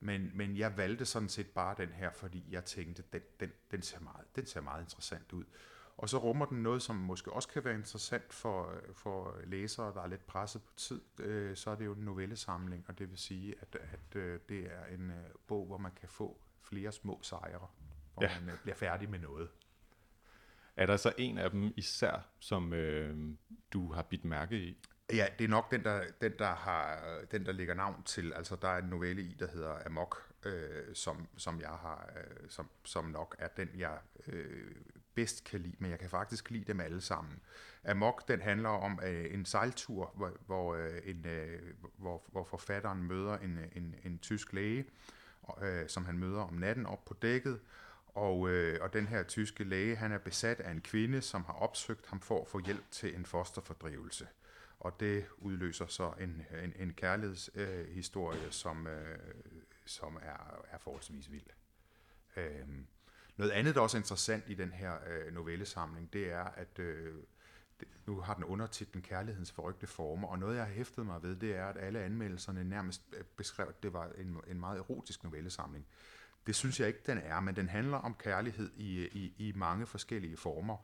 Men, 0.00 0.30
men 0.34 0.56
jeg 0.56 0.76
valgte 0.76 1.04
sådan 1.04 1.28
set 1.28 1.46
bare 1.46 1.74
den 1.78 1.88
her, 1.88 2.10
fordi 2.10 2.44
jeg 2.50 2.64
tænkte, 2.64 3.02
den, 3.12 3.20
den, 3.40 3.52
den, 3.70 3.82
ser 3.82 4.00
meget, 4.00 4.36
den 4.36 4.46
ser 4.46 4.60
meget 4.60 4.82
interessant 4.82 5.32
ud. 5.32 5.44
Og 5.96 6.08
så 6.08 6.18
rummer 6.18 6.46
den 6.46 6.62
noget, 6.62 6.82
som 6.82 6.96
måske 6.96 7.32
også 7.32 7.48
kan 7.48 7.64
være 7.64 7.74
interessant 7.74 8.32
for, 8.32 8.74
for 8.92 9.36
læsere, 9.44 9.94
der 9.94 10.02
er 10.02 10.06
lidt 10.06 10.26
presset 10.26 10.62
på 10.62 10.72
tid. 10.76 11.00
Øh, 11.20 11.56
så 11.56 11.70
er 11.70 11.74
det 11.74 11.84
jo 11.84 11.92
en 11.92 12.04
novellesamling, 12.04 12.84
og 12.88 12.98
det 12.98 13.10
vil 13.10 13.18
sige, 13.18 13.54
at, 13.60 13.76
at 13.76 14.16
øh, 14.16 14.40
det 14.48 14.72
er 14.72 14.84
en 14.94 15.10
øh, 15.10 15.16
bog, 15.46 15.66
hvor 15.66 15.78
man 15.78 15.92
kan 16.00 16.08
få 16.08 16.40
flere 16.60 16.92
små 16.92 17.20
sejre, 17.22 17.68
hvor 18.14 18.22
Ja. 18.22 18.40
man 18.40 18.48
øh, 18.54 18.60
bliver 18.62 18.76
færdig 18.76 19.10
med 19.10 19.18
noget. 19.18 19.48
Er 20.76 20.86
der 20.86 20.96
så 20.96 21.12
en 21.18 21.38
af 21.38 21.50
dem 21.50 21.72
især, 21.76 22.28
som 22.38 22.72
øh, 22.72 23.34
du 23.72 23.92
har 23.92 24.02
bidt 24.02 24.24
mærke 24.24 24.58
i? 24.58 24.78
Ja, 25.12 25.26
det 25.38 25.44
er 25.44 25.48
nok 25.48 25.70
den, 25.70 25.84
der, 25.84 26.04
den, 26.20 26.32
der 26.38 26.54
har, 26.54 27.00
den, 27.30 27.46
der 27.46 27.52
ligger 27.52 27.74
navn 27.74 28.02
til. 28.02 28.32
Altså, 28.32 28.56
der 28.62 28.68
er 28.68 28.78
en 28.78 28.88
novelle 28.88 29.22
i, 29.22 29.36
der 29.38 29.46
hedder 29.46 29.86
Amok, 29.86 30.32
øh, 30.44 30.94
som, 30.94 31.28
som, 31.36 31.60
jeg 31.60 31.68
har, 31.68 32.10
øh, 32.16 32.48
som, 32.48 32.68
som 32.84 33.04
nok 33.04 33.36
er 33.38 33.48
den, 33.48 33.68
jeg 33.76 33.98
øh, 34.26 34.74
bedst 35.14 35.44
kan 35.44 35.60
lide, 35.60 35.76
men 35.78 35.90
jeg 35.90 35.98
kan 35.98 36.10
faktisk 36.10 36.50
lide 36.50 36.64
dem 36.64 36.80
alle 36.80 37.00
sammen. 37.00 37.40
Amok, 37.84 38.28
den 38.28 38.40
handler 38.40 38.68
om 38.68 39.00
øh, 39.04 39.34
en 39.34 39.44
sejltur, 39.44 40.12
hvor, 40.14 40.32
hvor, 40.46 40.74
øh, 40.74 41.00
en, 41.04 41.26
øh, 41.26 41.62
hvor, 41.96 42.22
hvor 42.32 42.44
forfatteren 42.44 43.02
møder 43.02 43.38
en, 43.38 43.58
en, 43.76 43.94
en 44.04 44.18
tysk 44.18 44.52
læge, 44.52 44.86
og, 45.42 45.66
øh, 45.66 45.88
som 45.88 46.04
han 46.04 46.18
møder 46.18 46.40
om 46.40 46.54
natten 46.54 46.86
op 46.86 47.04
på 47.04 47.14
dækket, 47.22 47.60
og, 48.06 48.48
øh, 48.48 48.78
og 48.80 48.92
den 48.92 49.06
her 49.06 49.22
tyske 49.22 49.64
læge, 49.64 49.96
han 49.96 50.12
er 50.12 50.18
besat 50.18 50.60
af 50.60 50.70
en 50.70 50.80
kvinde, 50.80 51.22
som 51.22 51.44
har 51.44 51.52
opsøgt 51.52 52.06
ham 52.06 52.20
for 52.20 52.42
at 52.42 52.48
få 52.48 52.58
hjælp 52.58 52.90
til 52.90 53.14
en 53.14 53.26
fosterfordrivelse. 53.26 54.26
Og 54.86 55.00
det 55.00 55.26
udløser 55.38 55.86
så 55.86 56.12
en, 56.20 56.46
en, 56.64 56.72
en 56.76 56.92
kærlighedshistorie, 56.92 58.44
øh, 58.44 58.52
som, 58.52 58.86
øh, 58.86 59.18
som 59.84 60.16
er, 60.22 60.64
er 60.70 60.78
forholdsvis 60.78 61.30
vild. 61.30 61.46
Øhm, 62.36 62.86
noget 63.36 63.50
andet, 63.50 63.74
der 63.74 63.80
også 63.80 63.96
er 63.96 64.00
interessant 64.00 64.44
i 64.48 64.54
den 64.54 64.72
her 64.72 64.94
øh, 65.06 65.34
novellesamling, 65.34 66.12
det 66.12 66.32
er, 66.32 66.44
at 66.44 66.78
øh, 66.78 67.14
det, 67.80 67.88
nu 68.06 68.20
har 68.20 68.34
den 68.34 68.44
undertitlen 68.44 69.02
Kærlighedens 69.02 69.52
forrygte 69.52 69.86
former, 69.86 70.28
og 70.28 70.38
noget, 70.38 70.56
jeg 70.56 70.64
har 70.64 70.72
hæftet 70.72 71.06
mig 71.06 71.22
ved, 71.22 71.36
det 71.36 71.56
er, 71.56 71.66
at 71.66 71.76
alle 71.76 72.00
anmeldelserne 72.00 72.64
nærmest 72.64 73.02
øh, 73.12 73.24
beskrev, 73.24 73.66
at 73.68 73.82
det 73.82 73.92
var 73.92 74.10
en, 74.18 74.40
en 74.46 74.60
meget 74.60 74.78
erotisk 74.78 75.24
novellesamling. 75.24 75.86
Det 76.46 76.54
synes 76.54 76.80
jeg 76.80 76.88
ikke, 76.88 77.00
den 77.06 77.18
er, 77.18 77.40
men 77.40 77.56
den 77.56 77.68
handler 77.68 77.96
om 77.96 78.14
kærlighed 78.14 78.70
i, 78.76 79.06
i, 79.06 79.34
i 79.38 79.52
mange 79.52 79.86
forskellige 79.86 80.36
former. 80.36 80.76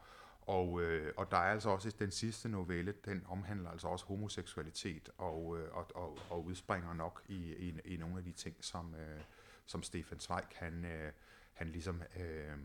Og, 0.47 0.83
øh, 0.83 1.13
og 1.17 1.31
der 1.31 1.37
er 1.37 1.53
altså 1.53 1.71
også 1.71 1.91
den 1.99 2.11
sidste 2.11 2.49
novelle, 2.49 2.95
den 3.05 3.25
omhandler 3.29 3.71
altså 3.71 3.89
også 3.89 4.05
homoseksualitet 4.05 5.11
og, 5.19 5.59
øh, 5.59 5.75
og, 5.75 5.87
og, 5.95 6.19
og 6.31 6.45
udspringer 6.45 6.95
nok 6.95 7.23
i, 7.29 7.55
i, 7.55 7.75
i 7.85 7.97
nogle 7.97 8.19
af 8.19 8.25
de 8.25 8.33
ting, 8.33 8.57
som, 8.61 8.95
øh, 8.95 9.21
som 9.67 9.83
Stefan 9.83 10.21
Zweig 10.21 10.45
han, 10.55 10.85
øh, 10.85 11.13
han 11.53 11.69
ligesom 11.69 12.03
øh, 12.21 12.57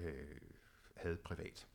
øh, 0.00 0.40
havde 0.96 1.16
privat. 1.16 1.66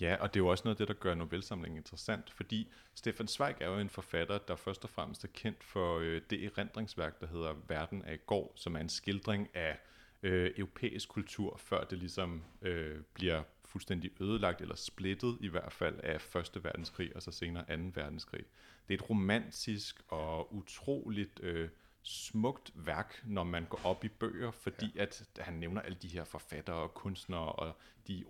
Ja, 0.00 0.16
og 0.20 0.34
det 0.34 0.40
er 0.40 0.44
jo 0.44 0.48
også 0.48 0.64
noget 0.64 0.80
af 0.80 0.86
det, 0.86 0.88
der 0.88 1.00
gør 1.02 1.14
novellesamlingen 1.14 1.76
interessant, 1.76 2.30
fordi 2.30 2.72
Stefan 2.94 3.28
Zweig 3.28 3.56
er 3.60 3.66
jo 3.66 3.78
en 3.78 3.90
forfatter, 3.90 4.38
der 4.38 4.56
først 4.56 4.84
og 4.84 4.90
fremmest 4.90 5.24
er 5.24 5.28
kendt 5.34 5.64
for 5.64 5.98
øh, 5.98 6.22
det 6.30 6.44
erindringsværk, 6.44 7.20
der 7.20 7.26
hedder 7.26 7.54
Verden 7.68 8.02
af 8.04 8.14
i 8.14 8.18
går, 8.26 8.52
som 8.54 8.76
er 8.76 8.80
en 8.80 8.88
skildring 8.88 9.56
af 9.56 9.78
øh, 10.22 10.50
europæisk 10.56 11.08
kultur, 11.08 11.56
før 11.56 11.84
det 11.84 11.98
ligesom 11.98 12.44
øh, 12.62 13.00
bliver 13.14 13.42
fuldstændig 13.74 14.10
ødelagt, 14.20 14.60
eller 14.60 14.74
splittet 14.74 15.36
i 15.40 15.48
hvert 15.48 15.72
fald 15.72 16.00
af 16.02 16.20
Første 16.20 16.64
Verdenskrig, 16.64 17.16
og 17.16 17.22
så 17.22 17.30
senere 17.30 17.70
Anden 17.70 17.96
Verdenskrig. 17.96 18.44
Det 18.88 18.94
er 18.94 18.98
et 18.98 19.10
romantisk 19.10 20.02
og 20.08 20.54
utroligt 20.54 21.40
øh, 21.42 21.68
smukt 22.02 22.72
værk, 22.74 23.22
når 23.24 23.44
man 23.44 23.64
går 23.64 23.80
op 23.84 24.04
i 24.04 24.08
bøger, 24.08 24.50
fordi 24.50 24.92
ja. 24.94 25.02
at 25.02 25.24
han 25.38 25.54
nævner 25.54 25.80
alle 25.80 25.96
de 26.02 26.08
her 26.08 26.24
forfattere 26.24 26.76
og 26.76 26.94
kunstnere, 26.94 27.52
og 27.52 27.76
de 28.06 28.14
i 28.14 28.24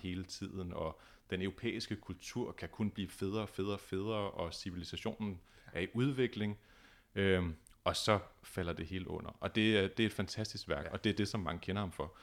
hele 0.00 0.24
tiden, 0.24 0.72
og 0.72 1.00
den 1.30 1.42
europæiske 1.42 1.96
kultur 1.96 2.52
kan 2.52 2.68
kun 2.68 2.90
blive 2.90 3.08
federe 3.08 3.42
og 3.42 3.48
federe 3.48 3.72
og 3.72 3.80
federe, 3.80 4.30
og 4.30 4.54
civilisationen 4.54 5.40
er 5.72 5.80
i 5.80 5.86
udvikling, 5.94 6.58
øhm, 7.14 7.56
og 7.84 7.96
så 7.96 8.18
falder 8.42 8.72
det 8.72 8.86
hele 8.86 9.10
under. 9.10 9.30
Og 9.40 9.54
det, 9.54 9.78
er- 9.78 9.88
det 9.88 10.00
er 10.02 10.06
et 10.06 10.12
fantastisk 10.12 10.68
værk, 10.68 10.84
ja. 10.84 10.90
og 10.90 11.04
det 11.04 11.10
er 11.10 11.16
det, 11.16 11.28
som 11.28 11.40
mange 11.40 11.60
kender 11.60 11.82
ham 11.82 11.92
for. 11.92 12.14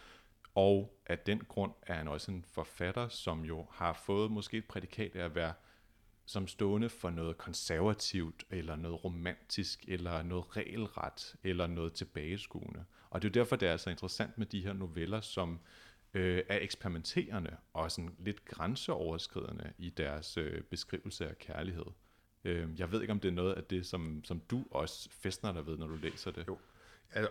Og 0.55 0.99
af 1.05 1.19
den 1.19 1.39
grund 1.39 1.71
er 1.81 1.93
han 1.93 2.07
også 2.07 2.31
en 2.31 2.45
forfatter, 2.47 3.07
som 3.07 3.45
jo 3.45 3.67
har 3.71 3.93
fået 3.93 4.31
måske 4.31 4.57
et 4.57 4.65
prædikat 4.65 5.15
af 5.15 5.25
at 5.25 5.35
være 5.35 5.53
som 6.25 6.47
stående 6.47 6.89
for 6.89 7.09
noget 7.09 7.37
konservativt, 7.37 8.43
eller 8.49 8.75
noget 8.75 9.03
romantisk, 9.03 9.85
eller 9.87 10.23
noget 10.23 10.57
regelret, 10.57 11.35
eller 11.43 11.67
noget 11.67 11.93
tilbageskuende. 11.93 12.85
Og 13.09 13.21
det 13.21 13.27
er 13.27 13.29
jo 13.29 13.43
derfor, 13.43 13.55
det 13.55 13.67
er 13.67 13.77
så 13.77 13.89
interessant 13.89 14.37
med 14.37 14.45
de 14.45 14.61
her 14.61 14.73
noveller, 14.73 15.21
som 15.21 15.59
øh, 16.13 16.43
er 16.49 16.59
eksperimenterende 16.61 17.57
og 17.73 17.91
sådan 17.91 18.15
lidt 18.19 18.45
grænseoverskridende 18.45 19.73
i 19.77 19.89
deres 19.89 20.37
øh, 20.37 20.61
beskrivelse 20.61 21.29
af 21.29 21.37
kærlighed. 21.37 21.85
Øh, 22.43 22.79
jeg 22.79 22.91
ved 22.91 23.01
ikke, 23.01 23.11
om 23.11 23.19
det 23.19 23.27
er 23.27 23.33
noget 23.33 23.53
af 23.53 23.63
det, 23.63 23.85
som, 23.85 24.23
som 24.23 24.39
du 24.39 24.65
også 24.71 25.09
festner 25.11 25.53
dig 25.53 25.65
ved, 25.65 25.77
når 25.77 25.87
du 25.87 25.95
læser 25.95 26.31
det. 26.31 26.47
Jo. 26.47 26.57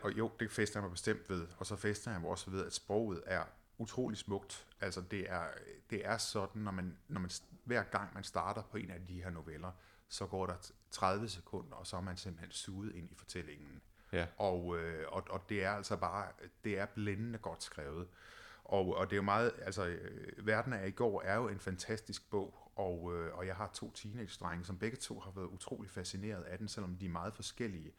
Og 0.02 0.18
jo, 0.18 0.30
det 0.40 0.50
fester 0.50 0.80
jeg 0.80 0.82
mig 0.82 0.90
bestemt 0.90 1.30
ved. 1.30 1.46
Og 1.58 1.66
så 1.66 1.76
fester 1.76 2.10
jeg 2.10 2.20
mig 2.20 2.30
også 2.30 2.50
ved, 2.50 2.66
at 2.66 2.74
sproget 2.74 3.22
er 3.26 3.44
utrolig 3.78 4.18
smukt. 4.18 4.66
Altså 4.80 5.00
det 5.00 5.30
er, 5.30 5.44
det 5.90 6.06
er 6.06 6.18
sådan, 6.18 6.62
når 6.62 6.72
man, 6.72 6.96
når 7.08 7.20
man 7.20 7.30
hver 7.64 7.82
gang 7.82 8.14
man 8.14 8.24
starter 8.24 8.62
på 8.62 8.76
en 8.76 8.90
af 8.90 9.00
de 9.08 9.22
her 9.22 9.30
noveller, 9.30 9.70
så 10.08 10.26
går 10.26 10.46
der 10.46 10.70
30 10.90 11.28
sekunder, 11.28 11.76
og 11.76 11.86
så 11.86 11.96
er 11.96 12.00
man 12.00 12.16
simpelthen 12.16 12.52
suget 12.52 12.94
ind 12.94 13.10
i 13.10 13.14
fortællingen. 13.14 13.82
Ja. 14.12 14.26
Og, 14.36 14.78
øh, 14.78 15.04
og, 15.08 15.24
og 15.30 15.48
det 15.48 15.64
er 15.64 15.70
altså 15.70 15.96
bare, 15.96 16.28
det 16.64 16.78
er 16.78 16.86
blændende 16.86 17.38
godt 17.38 17.62
skrevet. 17.62 18.08
Og, 18.64 18.96
og 18.96 19.06
det 19.06 19.12
er 19.12 19.16
jo 19.16 19.22
meget, 19.22 19.52
altså 19.62 19.86
øh, 19.86 20.46
Verden 20.46 20.72
af 20.72 20.88
i 20.88 20.90
går 20.90 21.22
er 21.22 21.34
jo 21.34 21.48
en 21.48 21.60
fantastisk 21.60 22.30
bog, 22.30 22.70
og, 22.76 23.16
øh, 23.16 23.34
og 23.34 23.46
jeg 23.46 23.56
har 23.56 23.70
to 23.74 23.92
teenage-drenge, 23.92 24.64
som 24.64 24.78
begge 24.78 24.96
to 24.96 25.20
har 25.20 25.30
været 25.30 25.46
utrolig 25.46 25.90
fascineret 25.90 26.42
af 26.42 26.58
den, 26.58 26.68
selvom 26.68 26.96
de 26.96 27.06
er 27.06 27.10
meget 27.10 27.34
forskellige. 27.34 27.92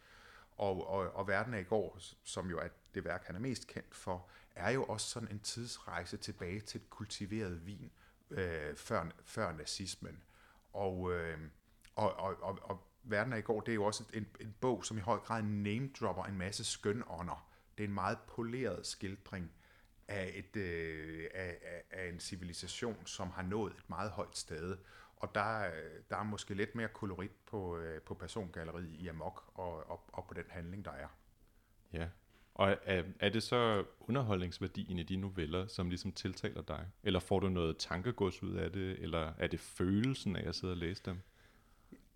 Og, 0.57 0.87
og, 0.87 1.15
og 1.15 1.27
Verden 1.27 1.53
af 1.53 1.59
i 1.59 1.63
går, 1.63 1.99
som 2.23 2.49
jo 2.49 2.59
er 2.59 2.67
det 2.93 3.05
værk, 3.05 3.23
han 3.25 3.35
er 3.35 3.39
mest 3.39 3.67
kendt 3.67 3.95
for, 3.95 4.27
er 4.55 4.69
jo 4.69 4.83
også 4.83 5.07
sådan 5.09 5.31
en 5.31 5.39
tidsrejse 5.39 6.17
tilbage 6.17 6.59
til 6.59 6.81
et 6.81 6.89
kultiveret 6.89 7.65
vin 7.65 7.91
øh, 8.31 8.75
før, 8.75 9.05
før 9.25 9.51
nazismen. 9.51 10.23
Og, 10.73 11.13
øh, 11.13 11.39
og, 11.95 12.13
og, 12.13 12.37
og, 12.41 12.59
og 12.61 12.87
Verden 13.07 13.33
af 13.33 13.37
i 13.37 13.41
går, 13.41 13.61
det 13.61 13.71
er 13.71 13.75
jo 13.75 13.83
også 13.83 14.03
en, 14.13 14.27
en 14.39 14.55
bog, 14.61 14.85
som 14.85 14.97
i 14.97 15.01
høj 15.01 15.17
grad 15.17 15.43
name-dropper 15.43 16.23
en 16.23 16.37
masse 16.37 16.63
skønånder. 16.63 17.49
Det 17.77 17.83
er 17.83 17.87
en 17.87 17.93
meget 17.93 18.17
poleret 18.27 18.87
skildring 18.87 19.51
af, 20.07 20.31
et, 20.35 20.55
øh, 20.55 21.29
af, 21.33 21.57
af, 21.61 21.83
af 21.91 22.09
en 22.09 22.19
civilisation, 22.19 23.05
som 23.05 23.29
har 23.29 23.41
nået 23.41 23.73
et 23.73 23.89
meget 23.89 24.11
højt 24.11 24.37
sted. 24.37 24.77
Og 25.25 25.35
der, 25.35 25.59
øh, 25.59 26.01
der 26.09 26.17
er 26.17 26.23
måske 26.23 26.53
lidt 26.53 26.75
mere 26.75 26.87
kolorit 26.87 27.31
på, 27.45 27.77
øh, 27.77 28.01
på 28.01 28.13
persongalleriet 28.13 28.89
i 28.89 29.07
Amok 29.07 29.43
og, 29.53 29.89
og, 29.89 30.03
og 30.07 30.25
på 30.27 30.33
den 30.33 30.43
handling, 30.49 30.85
der 30.85 30.91
er. 30.91 31.07
Ja, 31.93 32.07
og 32.53 32.77
er, 32.83 33.03
er 33.19 33.29
det 33.29 33.43
så 33.43 33.83
underholdningsværdien 33.99 34.99
i 34.99 35.03
de 35.03 35.15
noveller, 35.15 35.67
som 35.67 35.89
ligesom 35.89 36.11
tiltaler 36.11 36.61
dig? 36.61 36.87
Eller 37.03 37.19
får 37.19 37.39
du 37.39 37.49
noget 37.49 37.77
tankegods 37.77 38.43
ud 38.43 38.55
af 38.55 38.71
det? 38.71 38.99
Eller 38.99 39.33
er 39.37 39.47
det 39.47 39.59
følelsen 39.59 40.35
af 40.35 40.47
at 40.49 40.55
sidde 40.55 40.73
og 40.73 40.77
læse 40.77 41.03
dem? 41.05 41.21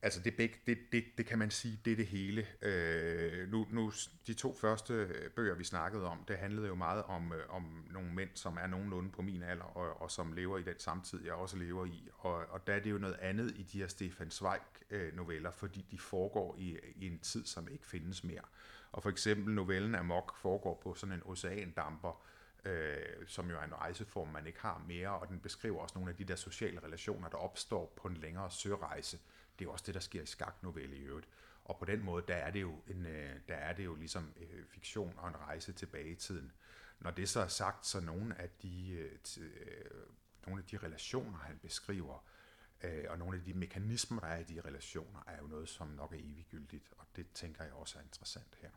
Altså 0.01 0.19
det, 0.19 0.35
begge, 0.35 0.55
det, 0.67 0.77
det, 0.91 1.03
det 1.17 1.25
kan 1.25 1.39
man 1.39 1.51
sige, 1.51 1.79
det 1.85 1.91
er 1.91 1.95
det 1.95 2.07
hele. 2.07 2.47
Øh, 2.61 3.51
nu, 3.51 3.67
nu, 3.71 3.91
de 4.27 4.33
to 4.33 4.53
første 4.53 4.93
øh, 4.93 5.31
bøger, 5.31 5.55
vi 5.55 5.63
snakkede 5.63 6.05
om, 6.05 6.23
det 6.27 6.37
handlede 6.37 6.67
jo 6.67 6.75
meget 6.75 7.03
om, 7.03 7.33
øh, 7.33 7.55
om 7.55 7.85
nogle 7.91 8.13
mænd, 8.13 8.29
som 8.33 8.57
er 8.61 8.67
nogenlunde 8.67 9.11
på 9.11 9.21
min 9.21 9.43
alder, 9.43 9.63
og, 9.63 10.01
og 10.01 10.11
som 10.11 10.33
lever 10.33 10.57
i 10.57 10.63
den 10.63 10.79
samtid, 10.79 11.25
jeg 11.25 11.33
også 11.33 11.57
lever 11.57 11.85
i. 11.85 12.09
Og, 12.17 12.33
og 12.49 12.67
der 12.67 12.73
er 12.73 12.79
det 12.79 12.91
jo 12.91 12.97
noget 12.97 13.17
andet 13.21 13.51
i 13.57 13.63
de 13.63 13.79
her 13.79 13.87
Stefan 13.87 14.31
Zweig-noveller, 14.31 15.51
øh, 15.51 15.57
fordi 15.57 15.85
de 15.91 15.99
foregår 15.99 16.55
i, 16.59 16.77
i 16.95 17.07
en 17.07 17.19
tid, 17.19 17.45
som 17.45 17.67
ikke 17.67 17.85
findes 17.85 18.23
mere. 18.23 18.43
Og 18.91 19.03
for 19.03 19.09
eksempel 19.09 19.53
novellen 19.53 19.95
Amok 19.95 20.37
foregår 20.37 20.79
på 20.83 20.93
sådan 20.93 21.15
en 21.15 21.21
oceandamper, 21.25 22.21
øh, 22.65 22.97
som 23.27 23.49
jo 23.49 23.57
er 23.57 23.63
en 23.63 23.73
rejseform, 23.73 24.27
man 24.27 24.47
ikke 24.47 24.59
har 24.59 24.83
mere, 24.87 25.09
og 25.09 25.27
den 25.27 25.39
beskriver 25.39 25.79
også 25.79 25.95
nogle 25.95 26.11
af 26.11 26.17
de 26.17 26.23
der 26.23 26.35
sociale 26.35 26.79
relationer, 26.83 27.29
der 27.29 27.37
opstår 27.37 27.93
på 27.95 28.07
en 28.07 28.17
længere 28.17 28.51
sørejse. 28.51 29.19
Det 29.59 29.65
er 29.65 29.69
også 29.69 29.83
det, 29.87 29.93
der 29.93 29.99
sker 29.99 30.21
i 30.21 30.25
skaknovelle 30.25 30.97
i 30.97 30.99
øvrigt. 30.99 31.27
Og 31.65 31.77
på 31.79 31.85
den 31.85 32.03
måde, 32.03 32.23
der 32.27 32.35
er 32.35 32.51
det 32.51 32.61
jo, 32.61 32.81
en, 32.87 33.05
øh, 33.05 33.35
der 33.47 33.55
er 33.55 33.73
det 33.73 33.85
jo 33.85 33.95
ligesom 33.95 34.33
øh, 34.37 34.65
fiktion 34.65 35.13
og 35.17 35.27
en 35.27 35.37
rejse 35.37 35.73
tilbage 35.73 36.09
i 36.09 36.15
tiden. 36.15 36.51
Når 36.99 37.11
det 37.11 37.29
så 37.29 37.39
er 37.39 37.47
sagt, 37.47 37.85
så 37.85 37.99
nogle 37.99 38.41
af 38.41 38.49
de, 38.61 38.89
øh, 38.91 39.11
nogle 40.47 40.61
af 40.61 40.67
de 40.67 40.77
relationer, 40.77 41.37
han 41.37 41.57
beskriver, 41.57 42.23
og 43.09 43.17
nogle 43.17 43.37
af 43.37 43.43
de 43.43 43.53
mekanismer, 43.53 44.19
der 44.19 44.27
er 44.27 44.39
i 44.39 44.43
de 44.43 44.61
relationer, 44.61 45.19
er 45.27 45.37
jo 45.41 45.47
noget, 45.47 45.69
som 45.69 45.87
nok 45.87 46.13
er 46.13 46.17
eviggyldigt, 46.17 46.93
og 46.97 47.05
det 47.15 47.31
tænker 47.33 47.63
jeg 47.63 47.73
også 47.73 47.99
er 47.99 48.03
interessant 48.03 48.57
her. 48.61 48.69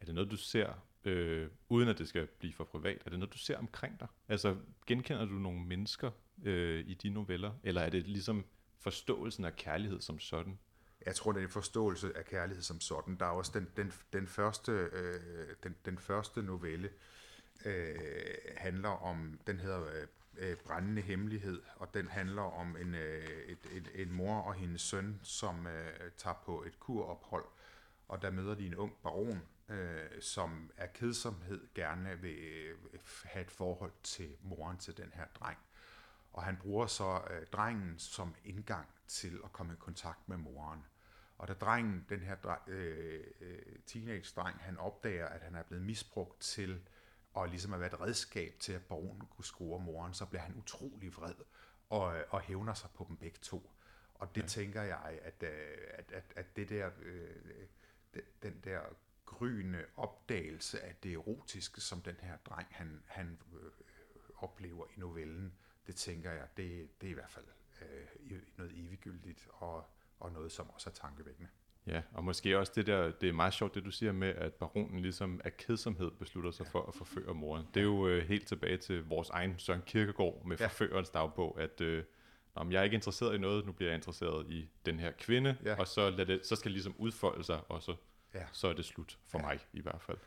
Er 0.00 0.04
det 0.04 0.14
noget, 0.14 0.30
du 0.30 0.36
ser, 0.36 0.74
øh, 1.04 1.50
uden 1.68 1.88
at 1.88 1.98
det 1.98 2.08
skal 2.08 2.26
blive 2.26 2.52
for 2.52 2.64
privat, 2.64 3.02
er 3.04 3.10
det 3.10 3.18
noget, 3.18 3.32
du 3.32 3.38
ser 3.38 3.58
omkring 3.58 4.00
dig? 4.00 4.08
Altså, 4.28 4.56
genkender 4.86 5.24
du 5.24 5.34
nogle 5.34 5.60
mennesker 5.60 6.10
øh, 6.42 6.84
i 6.86 6.94
de 6.94 7.10
noveller, 7.10 7.52
eller 7.62 7.80
er 7.80 7.90
det 7.90 8.06
ligesom 8.06 8.44
forståelsen 8.82 9.44
af 9.44 9.56
kærlighed 9.56 10.00
som 10.00 10.18
sådan? 10.18 10.58
Jeg 11.06 11.14
tror, 11.14 11.32
det 11.32 11.40
er 11.40 11.44
en 11.44 11.50
forståelse 11.50 12.16
af 12.16 12.24
kærlighed 12.24 12.62
som 12.62 12.80
sådan. 12.80 13.16
Der 13.16 13.26
er 13.26 13.30
også 13.30 13.52
den, 13.54 13.68
den, 13.76 13.92
den, 14.12 14.26
første, 14.26 14.72
øh, 14.72 15.20
den, 15.62 15.76
den 15.84 15.98
første 15.98 16.42
novelle, 16.42 16.90
øh, 17.64 17.96
handler 18.56 18.88
om, 18.88 19.40
den 19.46 19.60
hedder 19.60 19.84
øh, 19.84 20.06
øh, 20.38 20.56
Brændende 20.56 21.02
Hemmelighed, 21.02 21.62
og 21.76 21.94
den 21.94 22.08
handler 22.08 22.42
om 22.42 22.76
en, 22.76 22.94
øh, 22.94 23.28
et, 23.46 23.58
et, 23.72 23.90
en 23.94 24.12
mor 24.12 24.40
og 24.40 24.54
hendes 24.54 24.82
søn, 24.82 25.20
som 25.22 25.66
øh, 25.66 26.10
tager 26.16 26.42
på 26.44 26.62
et 26.62 26.80
kurophold, 26.80 27.44
og 28.08 28.22
der 28.22 28.30
møder 28.30 28.54
de 28.54 28.66
en 28.66 28.74
ung 28.74 28.92
baron, 29.02 29.42
øh, 29.68 30.20
som 30.20 30.70
er 30.76 30.86
kedsomhed 30.86 31.60
gerne 31.74 32.18
vil 32.20 32.38
øh, 32.38 32.78
have 33.24 33.44
et 33.44 33.50
forhold 33.50 33.92
til 34.02 34.36
moren 34.42 34.78
til 34.78 34.96
den 34.96 35.12
her 35.14 35.24
dreng. 35.40 35.58
Og 36.32 36.42
han 36.42 36.56
bruger 36.56 36.86
så 36.86 37.22
øh, 37.30 37.46
drengen 37.46 37.98
som 37.98 38.34
indgang 38.44 38.88
til 39.06 39.40
at 39.44 39.52
komme 39.52 39.72
i 39.72 39.76
kontakt 39.76 40.28
med 40.28 40.36
moren. 40.36 40.84
Og 41.38 41.48
da 41.48 41.52
drengen, 41.52 42.06
den 42.08 42.20
her 42.20 42.58
øh, 42.68 43.20
øh, 43.40 43.78
teenage-dreng, 43.86 44.58
han 44.60 44.78
opdager, 44.78 45.26
at 45.26 45.40
han 45.40 45.54
er 45.54 45.62
blevet 45.62 45.84
misbrugt 45.84 46.40
til 46.40 46.88
og 47.34 47.48
ligesom 47.48 47.72
at 47.72 47.80
være 47.80 47.92
et 47.92 48.00
redskab 48.00 48.54
til, 48.60 48.72
at 48.72 48.84
baronen 48.84 49.26
kunne 49.26 49.44
score 49.44 49.80
moren, 49.80 50.14
så 50.14 50.26
bliver 50.26 50.42
han 50.42 50.54
utrolig 50.56 51.16
vred 51.16 51.34
og, 51.88 52.24
og 52.30 52.40
hævner 52.40 52.74
sig 52.74 52.90
på 52.94 53.06
dem 53.08 53.16
begge 53.16 53.38
to. 53.42 53.70
Og 54.14 54.34
det 54.34 54.42
ja. 54.42 54.46
tænker 54.46 54.82
jeg, 54.82 55.20
at, 55.22 55.42
øh, 55.42 55.76
at, 55.90 56.12
at, 56.12 56.24
at 56.36 56.56
det 56.56 56.68
der, 56.68 56.90
øh, 57.02 57.36
den 58.42 58.60
der 58.64 58.80
gryende 59.26 59.84
opdagelse 59.96 60.80
af 60.80 60.94
det 61.02 61.12
erotiske, 61.12 61.80
som 61.80 62.02
den 62.02 62.16
her 62.20 62.36
dreng, 62.36 62.68
han, 62.70 63.02
han 63.06 63.38
øh, 63.52 63.70
oplever 64.36 64.86
i 64.96 65.00
novellen, 65.00 65.54
det 65.86 65.96
tænker 65.96 66.30
jeg, 66.30 66.46
det, 66.56 67.00
det 67.00 67.06
er 67.06 67.10
i 67.10 67.14
hvert 67.14 67.30
fald 67.30 67.44
øh, 67.82 68.38
noget 68.56 68.72
eviggyldigt, 68.76 69.48
og, 69.52 69.84
og 70.20 70.32
noget, 70.32 70.52
som 70.52 70.70
også 70.70 70.90
er 70.90 70.94
tankevækkende. 70.94 71.48
Ja, 71.86 72.02
og 72.12 72.24
måske 72.24 72.58
også 72.58 72.72
det 72.76 72.86
der, 72.86 73.10
det 73.10 73.28
er 73.28 73.32
meget 73.32 73.54
sjovt 73.54 73.74
det 73.74 73.84
du 73.84 73.90
siger 73.90 74.12
med, 74.12 74.28
at 74.28 74.54
baronen 74.54 75.00
ligesom 75.00 75.40
af 75.44 75.56
kedsomhed 75.56 76.10
beslutter 76.10 76.50
sig 76.50 76.64
ja. 76.64 76.70
for 76.70 76.86
at 76.88 76.94
forføre 76.94 77.34
moren. 77.34 77.66
Det 77.74 77.80
er 77.80 77.84
jo 77.84 78.08
øh, 78.08 78.28
helt 78.28 78.46
tilbage 78.46 78.76
til 78.76 79.04
vores 79.04 79.30
egen 79.30 79.58
Søren 79.58 79.82
Kirkegaard 79.86 80.42
med 80.44 80.56
ja. 80.56 80.66
forførerens 80.66 81.10
dagbog, 81.10 81.60
at 81.60 81.80
øh, 81.80 82.04
om 82.54 82.72
jeg 82.72 82.78
er 82.78 82.82
ikke 82.82 82.94
interesseret 82.94 83.34
i 83.34 83.38
noget, 83.38 83.66
nu 83.66 83.72
bliver 83.72 83.90
jeg 83.90 83.96
interesseret 83.96 84.50
i 84.50 84.68
den 84.86 85.00
her 85.00 85.10
kvinde, 85.10 85.56
ja. 85.64 85.80
og 85.80 85.88
så, 85.88 86.10
lad 86.10 86.26
det, 86.26 86.46
så 86.46 86.56
skal 86.56 86.68
det 86.68 86.72
ligesom 86.72 86.94
udfolde 86.98 87.44
sig, 87.44 87.60
og 87.70 87.82
så, 87.82 87.96
ja. 88.34 88.44
så 88.52 88.68
er 88.68 88.72
det 88.72 88.84
slut 88.84 89.18
for 89.26 89.38
ja. 89.38 89.44
mig 89.44 89.58
i 89.72 89.80
hvert 89.80 90.02
fald. 90.02 90.18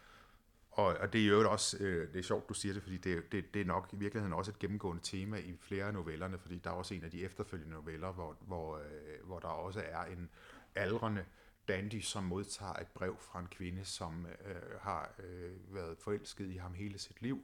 Og, 0.76 0.86
og 0.86 1.14
det 1.14 1.22
er 1.22 1.28
jo 1.28 1.52
også, 1.52 1.78
øh, 1.78 2.14
det 2.14 2.20
er 2.20 2.24
sjovt, 2.24 2.50
du 2.50 2.54
siger 2.54 2.74
det, 2.74 2.84
fordi 2.84 2.98
det, 2.98 3.32
det, 3.32 3.54
det 3.54 3.62
er 3.62 3.66
nok 3.66 3.90
i 3.94 3.96
virkeligheden 3.96 4.34
også 4.34 4.52
et 4.52 4.60
gennemgående 4.60 5.04
tema 5.04 5.38
i 5.38 5.58
flere 5.60 5.86
af 5.86 5.94
novellerne, 5.94 6.40
fordi 6.40 6.58
der 6.58 6.70
er 6.70 6.74
også 6.74 6.94
en 6.94 7.04
af 7.04 7.12
de 7.12 7.24
efterfølgende 7.24 7.74
noveller, 7.74 8.12
hvor, 8.12 8.38
hvor, 8.42 8.78
øh, 8.78 9.26
hvor 9.26 9.40
der 9.40 9.48
også 9.48 9.84
er 9.86 10.04
en 10.04 10.30
aldrende 10.76 11.26
dandy, 11.68 12.02
som 12.02 12.24
modtager 12.24 12.74
et 12.74 12.88
brev 12.88 13.18
fra 13.20 13.40
en 13.40 13.48
kvinde, 13.48 13.86
som 13.86 14.26
øh, 14.26 14.80
har 14.82 15.16
øh, 15.20 15.76
været 15.76 15.98
forelsket 15.98 16.48
i 16.48 16.58
ham 16.58 16.74
hele 16.74 17.00
sit 17.00 17.22
liv, 17.22 17.44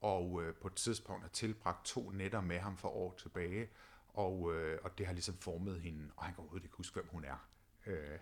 og 0.00 0.42
øh, 0.42 0.54
på 0.54 0.66
et 0.66 0.74
tidspunkt 0.74 1.22
har 1.22 1.28
tilbragt 1.28 1.84
to 1.86 2.10
nætter 2.10 2.40
med 2.40 2.58
ham 2.58 2.76
for 2.76 2.88
år 2.88 3.14
tilbage, 3.18 3.68
og, 4.08 4.54
øh, 4.54 4.78
og 4.82 4.98
det 4.98 5.06
har 5.06 5.12
ligesom 5.12 5.36
formet 5.36 5.80
hende, 5.80 6.10
og 6.16 6.24
han 6.24 6.34
kan 6.34 6.40
overhovedet 6.40 6.64
ikke 6.64 6.76
huske, 6.76 6.94
hvem 6.94 7.08
hun 7.10 7.24
er. 7.24 7.48
Øh, 7.86 8.18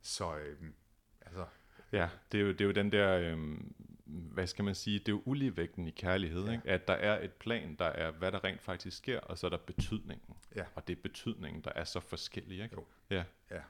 så 0.00 0.36
øh, 0.36 0.62
altså... 1.20 1.46
Ja, 1.92 2.08
det 2.32 2.40
er 2.40 2.44
jo, 2.44 2.52
det 2.52 2.60
er 2.60 2.64
jo 2.64 2.72
den 2.72 2.92
der, 2.92 3.18
øh, 3.18 3.60
hvad 4.08 4.46
skal 4.46 4.64
man 4.64 4.74
sige, 4.74 4.98
det 4.98 5.08
er 5.08 5.12
jo 5.12 5.22
uligevægten 5.24 5.86
i 5.86 5.90
kærlighed, 5.90 6.44
ja. 6.44 6.52
ikke? 6.52 6.68
at 6.68 6.88
der 6.88 6.94
er 6.94 7.24
et 7.24 7.32
plan, 7.32 7.76
der 7.78 7.84
er, 7.84 8.10
hvad 8.10 8.32
der 8.32 8.44
rent 8.44 8.60
faktisk 8.60 8.96
sker, 8.96 9.20
og 9.20 9.38
så 9.38 9.46
er 9.46 9.50
der 9.50 9.58
betydningen. 9.58 10.36
Ja. 10.56 10.64
Og 10.74 10.88
det 10.88 10.98
er 10.98 11.02
betydningen, 11.02 11.62
der 11.62 11.72
er 11.74 11.84
så 11.84 12.00
forskellig. 12.00 12.62
Ikke? 12.62 12.74
Jo. 12.74 12.84
Ja. 13.10 13.24
ja. 13.50 13.60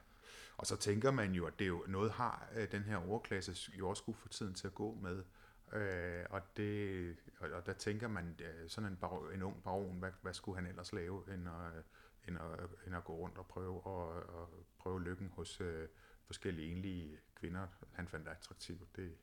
Og 0.56 0.66
så 0.66 0.76
tænker 0.76 1.10
man 1.10 1.32
jo, 1.32 1.46
at 1.46 1.58
det 1.58 1.64
er 1.64 1.68
jo 1.68 1.84
noget 1.88 2.10
har 2.10 2.48
øh, 2.56 2.72
den 2.72 2.82
her 2.82 2.96
overklasse 2.96 3.72
jo 3.78 3.88
også 3.88 4.00
skulle 4.00 4.18
få 4.18 4.28
tiden 4.28 4.54
til 4.54 4.66
at 4.66 4.74
gå 4.74 4.98
med. 5.02 5.22
Øh, 5.72 6.24
og, 6.30 6.40
det, 6.56 7.16
og, 7.40 7.50
og 7.50 7.66
der 7.66 7.72
tænker 7.72 8.08
man, 8.08 8.36
øh, 8.40 8.68
sådan 8.68 8.90
en, 8.90 8.96
bar, 8.96 9.30
en 9.34 9.42
ung 9.42 9.62
baron, 9.62 9.98
hvad, 9.98 10.10
hvad 10.22 10.34
skulle 10.34 10.56
han 10.56 10.66
ellers 10.66 10.92
lave, 10.92 11.34
end 11.34 11.48
at, 11.48 11.84
end 12.28 12.38
at, 12.38 12.86
end 12.86 12.96
at 12.96 13.04
gå 13.04 13.12
rundt 13.16 13.38
og 13.38 13.46
prøve, 13.46 13.86
og, 13.86 14.08
og 14.08 14.66
prøve 14.78 15.02
lykken 15.02 15.28
hos 15.28 15.60
øh, 15.60 15.88
forskellige 16.26 16.72
enlige 16.72 17.18
kvinder, 17.40 17.66
han 17.92 18.08
fandt 18.08 18.28
attraktive. 18.28 18.78
Det, 18.96 19.14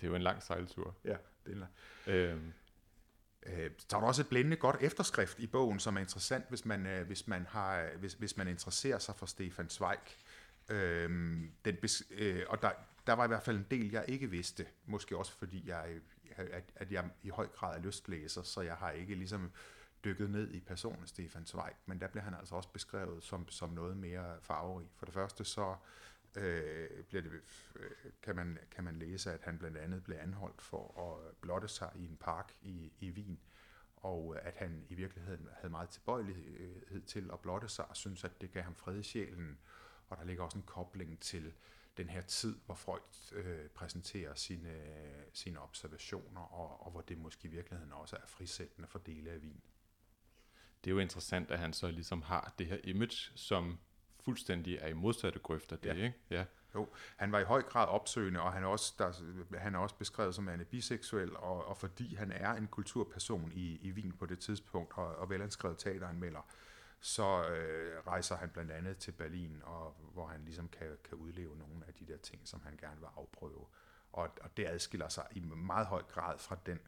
det 0.00 0.06
er 0.06 0.08
jo 0.08 0.14
en 0.14 0.22
lang 0.22 0.42
sejltur. 0.42 0.96
Ja, 1.04 1.16
det 1.44 1.50
er 1.50 1.52
en 1.52 1.58
lang. 1.58 1.72
Øhm. 2.06 2.52
Øh, 3.46 3.70
så 3.78 3.96
er 3.96 4.00
der 4.00 4.06
også 4.06 4.22
et 4.22 4.28
blændende 4.28 4.56
godt 4.56 4.76
efterskrift 4.80 5.38
i 5.38 5.46
bogen, 5.46 5.80
som 5.80 5.96
er 5.96 6.00
interessant, 6.00 6.48
hvis 6.48 6.64
man, 6.64 6.86
øh, 6.86 7.06
hvis 7.06 7.28
man, 7.28 7.46
har, 7.46 7.88
hvis, 7.98 8.14
hvis 8.14 8.36
man 8.36 8.48
interesserer 8.48 8.98
sig 8.98 9.14
for 9.14 9.26
Stefan 9.26 9.68
Zweig. 9.68 9.98
Øhm, 10.68 11.52
den 11.64 11.78
øh, 12.10 12.42
og 12.48 12.62
der, 12.62 12.70
der 13.06 13.12
var 13.12 13.24
i 13.24 13.28
hvert 13.28 13.42
fald 13.42 13.56
en 13.56 13.66
del, 13.70 13.90
jeg 13.90 14.04
ikke 14.08 14.30
vidste. 14.30 14.66
Måske 14.86 15.16
også 15.16 15.32
fordi, 15.32 15.68
jeg, 15.68 16.00
at, 16.36 16.64
at 16.76 16.92
jeg 16.92 17.10
i 17.22 17.28
høj 17.28 17.46
grad 17.46 17.76
er 17.78 17.82
lystlæser, 17.82 18.42
så 18.42 18.60
jeg 18.60 18.74
har 18.74 18.90
ikke 18.90 19.14
ligesom 19.14 19.52
dykket 20.04 20.30
ned 20.30 20.50
i 20.50 20.60
personen 20.60 21.06
Stefan 21.06 21.46
Zweig, 21.46 21.72
men 21.86 22.00
der 22.00 22.08
bliver 22.08 22.24
han 22.24 22.34
altså 22.34 22.54
også 22.54 22.68
beskrevet 22.68 23.24
som, 23.24 23.48
som 23.48 23.70
noget 23.70 23.96
mere 23.96 24.36
farverig. 24.42 24.88
For 24.96 25.06
det 25.06 25.14
første 25.14 25.44
så 25.44 25.76
øh, 26.36 27.04
bliver 27.04 27.22
det, 27.22 27.32
øh, 27.76 27.90
kan, 28.22 28.36
man, 28.36 28.58
kan 28.70 28.84
man 28.84 28.98
læse, 28.98 29.32
at 29.32 29.40
han 29.42 29.58
blandt 29.58 29.76
andet 29.76 30.04
blev 30.04 30.16
anholdt 30.20 30.62
for 30.62 31.00
at 31.00 31.36
blotte 31.36 31.68
sig 31.68 31.92
i 31.94 32.04
en 32.04 32.16
park 32.16 32.52
i, 32.62 32.92
i 33.00 33.10
Wien, 33.10 33.40
og 33.96 34.38
at 34.42 34.54
han 34.54 34.86
i 34.88 34.94
virkeligheden 34.94 35.48
havde 35.52 35.70
meget 35.70 35.88
tilbøjelighed 35.88 37.00
til 37.00 37.30
at 37.32 37.40
blotte 37.40 37.68
sig, 37.68 37.88
og 37.88 37.96
synes, 37.96 38.24
at 38.24 38.40
det 38.40 38.52
gav 38.52 38.62
ham 38.62 38.74
fred 38.74 38.98
i 38.98 39.02
sjælen, 39.02 39.58
og 40.08 40.16
der 40.16 40.24
ligger 40.24 40.44
også 40.44 40.58
en 40.58 40.64
kobling 40.64 41.20
til 41.20 41.54
den 41.96 42.08
her 42.08 42.20
tid, 42.20 42.58
hvor 42.66 42.74
Freud 42.74 43.32
øh, 43.32 43.68
præsenterer 43.68 44.34
sine, 44.34 44.82
sine 45.32 45.60
observationer, 45.60 46.40
og, 46.40 46.86
og 46.86 46.90
hvor 46.90 47.00
det 47.00 47.18
måske 47.18 47.48
i 47.48 47.50
virkeligheden 47.50 47.92
også 47.92 48.16
er 48.16 48.26
frisættende 48.26 48.88
for 48.88 48.98
dele 48.98 49.30
af 49.30 49.38
Wien. 49.38 49.62
Det 50.84 50.90
er 50.90 50.94
jo 50.94 50.98
interessant, 51.00 51.50
at 51.50 51.58
han 51.58 51.72
så 51.72 51.90
ligesom 51.90 52.22
har 52.22 52.54
det 52.58 52.66
her 52.66 52.78
image, 52.84 53.32
som 53.34 53.78
fuldstændig 54.26 54.78
er 54.80 54.88
i 54.88 54.92
modsatte 54.92 55.38
grøfter 55.38 55.76
det, 55.76 55.88
ja. 55.88 55.94
ikke? 55.94 56.14
Ja. 56.30 56.44
Jo, 56.74 56.88
han 57.16 57.32
var 57.32 57.38
i 57.38 57.44
høj 57.44 57.62
grad 57.62 57.88
opsøgende, 57.88 58.40
og 58.40 58.52
han 58.52 58.62
er 58.62 58.66
også, 58.66 58.94
der, 58.98 59.58
han 59.58 59.74
er 59.74 59.78
også 59.78 59.94
beskrevet 59.94 60.34
som 60.34 60.48
en 60.48 60.64
biseksuel, 60.70 61.36
og, 61.36 61.66
og 61.66 61.76
fordi 61.76 62.14
han 62.14 62.32
er 62.32 62.52
en 62.52 62.66
kulturperson 62.66 63.52
i, 63.54 63.78
i 63.82 63.92
Wien 63.92 64.12
på 64.12 64.26
det 64.26 64.38
tidspunkt, 64.38 64.92
og, 64.96 65.16
og 65.16 65.30
velanskrevet 65.30 65.78
teateranmelder, 65.78 66.46
så 67.00 67.48
øh, 67.48 68.06
rejser 68.06 68.36
han 68.36 68.48
blandt 68.48 68.70
andet 68.70 68.96
til 68.98 69.12
Berlin, 69.12 69.62
og 69.64 69.96
hvor 70.12 70.26
han 70.26 70.40
ligesom 70.44 70.68
kan, 70.68 70.86
kan 71.08 71.18
udleve 71.18 71.58
nogle 71.58 71.84
af 71.88 71.94
de 71.94 72.06
der 72.12 72.16
ting, 72.16 72.40
som 72.44 72.60
han 72.64 72.76
gerne 72.80 73.00
vil 73.00 73.08
afprøve. 73.16 73.66
Og, 74.16 74.28
og 74.40 74.56
det 74.56 74.66
adskiller 74.66 75.08
sig 75.08 75.26
i 75.30 75.40
meget 75.40 75.86
høj 75.86 76.02
grad 76.02 76.38
fra 76.38 76.58
den 76.66 76.78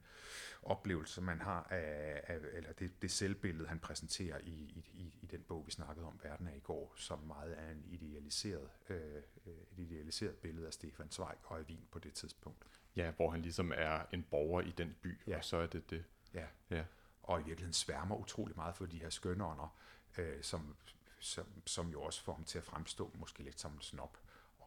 oplevelse, 0.63 1.21
man 1.21 1.41
har 1.41 1.67
af, 1.71 2.21
af 2.27 2.39
eller 2.53 2.73
det, 2.73 3.03
det 3.03 3.11
selvbillede, 3.11 3.69
han 3.69 3.79
præsenterer 3.79 4.39
i, 4.39 4.85
i, 4.95 5.13
i 5.23 5.27
den 5.27 5.43
bog, 5.43 5.67
vi 5.67 5.71
snakkede 5.71 6.07
om, 6.07 6.21
Verden 6.23 6.47
er 6.47 6.55
i 6.55 6.61
går, 6.61 6.93
som 6.97 7.19
meget 7.19 7.59
er 7.59 7.71
en 7.71 7.85
idealiseret, 7.87 8.71
øh, 8.89 9.23
et 9.47 9.79
idealiseret 9.79 10.37
billede 10.37 10.67
af 10.67 10.73
Stefan 10.73 11.11
Zweig 11.11 11.37
og 11.45 11.59
af 11.59 11.63
Wien 11.63 11.89
på 11.91 11.99
det 11.99 12.13
tidspunkt. 12.13 12.67
Ja, 12.97 13.11
hvor 13.11 13.31
han 13.31 13.43
ligesom 13.43 13.73
er 13.77 14.07
en 14.13 14.23
borger 14.23 14.61
i 14.61 14.71
den 14.71 14.97
by, 15.03 15.19
ja. 15.27 15.37
og 15.37 15.45
så 15.45 15.57
er 15.57 15.67
det 15.67 15.91
det. 15.91 16.05
Ja. 16.35 16.47
ja, 16.71 16.85
og 17.23 17.41
i 17.41 17.45
virkeligheden 17.45 17.73
sværmer 17.73 18.17
utrolig 18.17 18.57
meget 18.57 18.77
for 18.77 18.87
de 18.87 18.99
her 18.99 19.11
skønånder, 19.11 19.77
øh, 20.19 20.43
som, 20.43 20.77
som, 21.21 21.47
som 21.67 21.91
jo 21.91 22.03
også 22.03 22.23
får 22.23 22.33
ham 22.33 22.45
til 22.45 22.59
at 22.59 22.65
fremstå 22.65 23.11
måske 23.15 23.43
lidt 23.43 23.61
som 23.61 23.73
en 23.73 23.81
snop. 23.81 24.19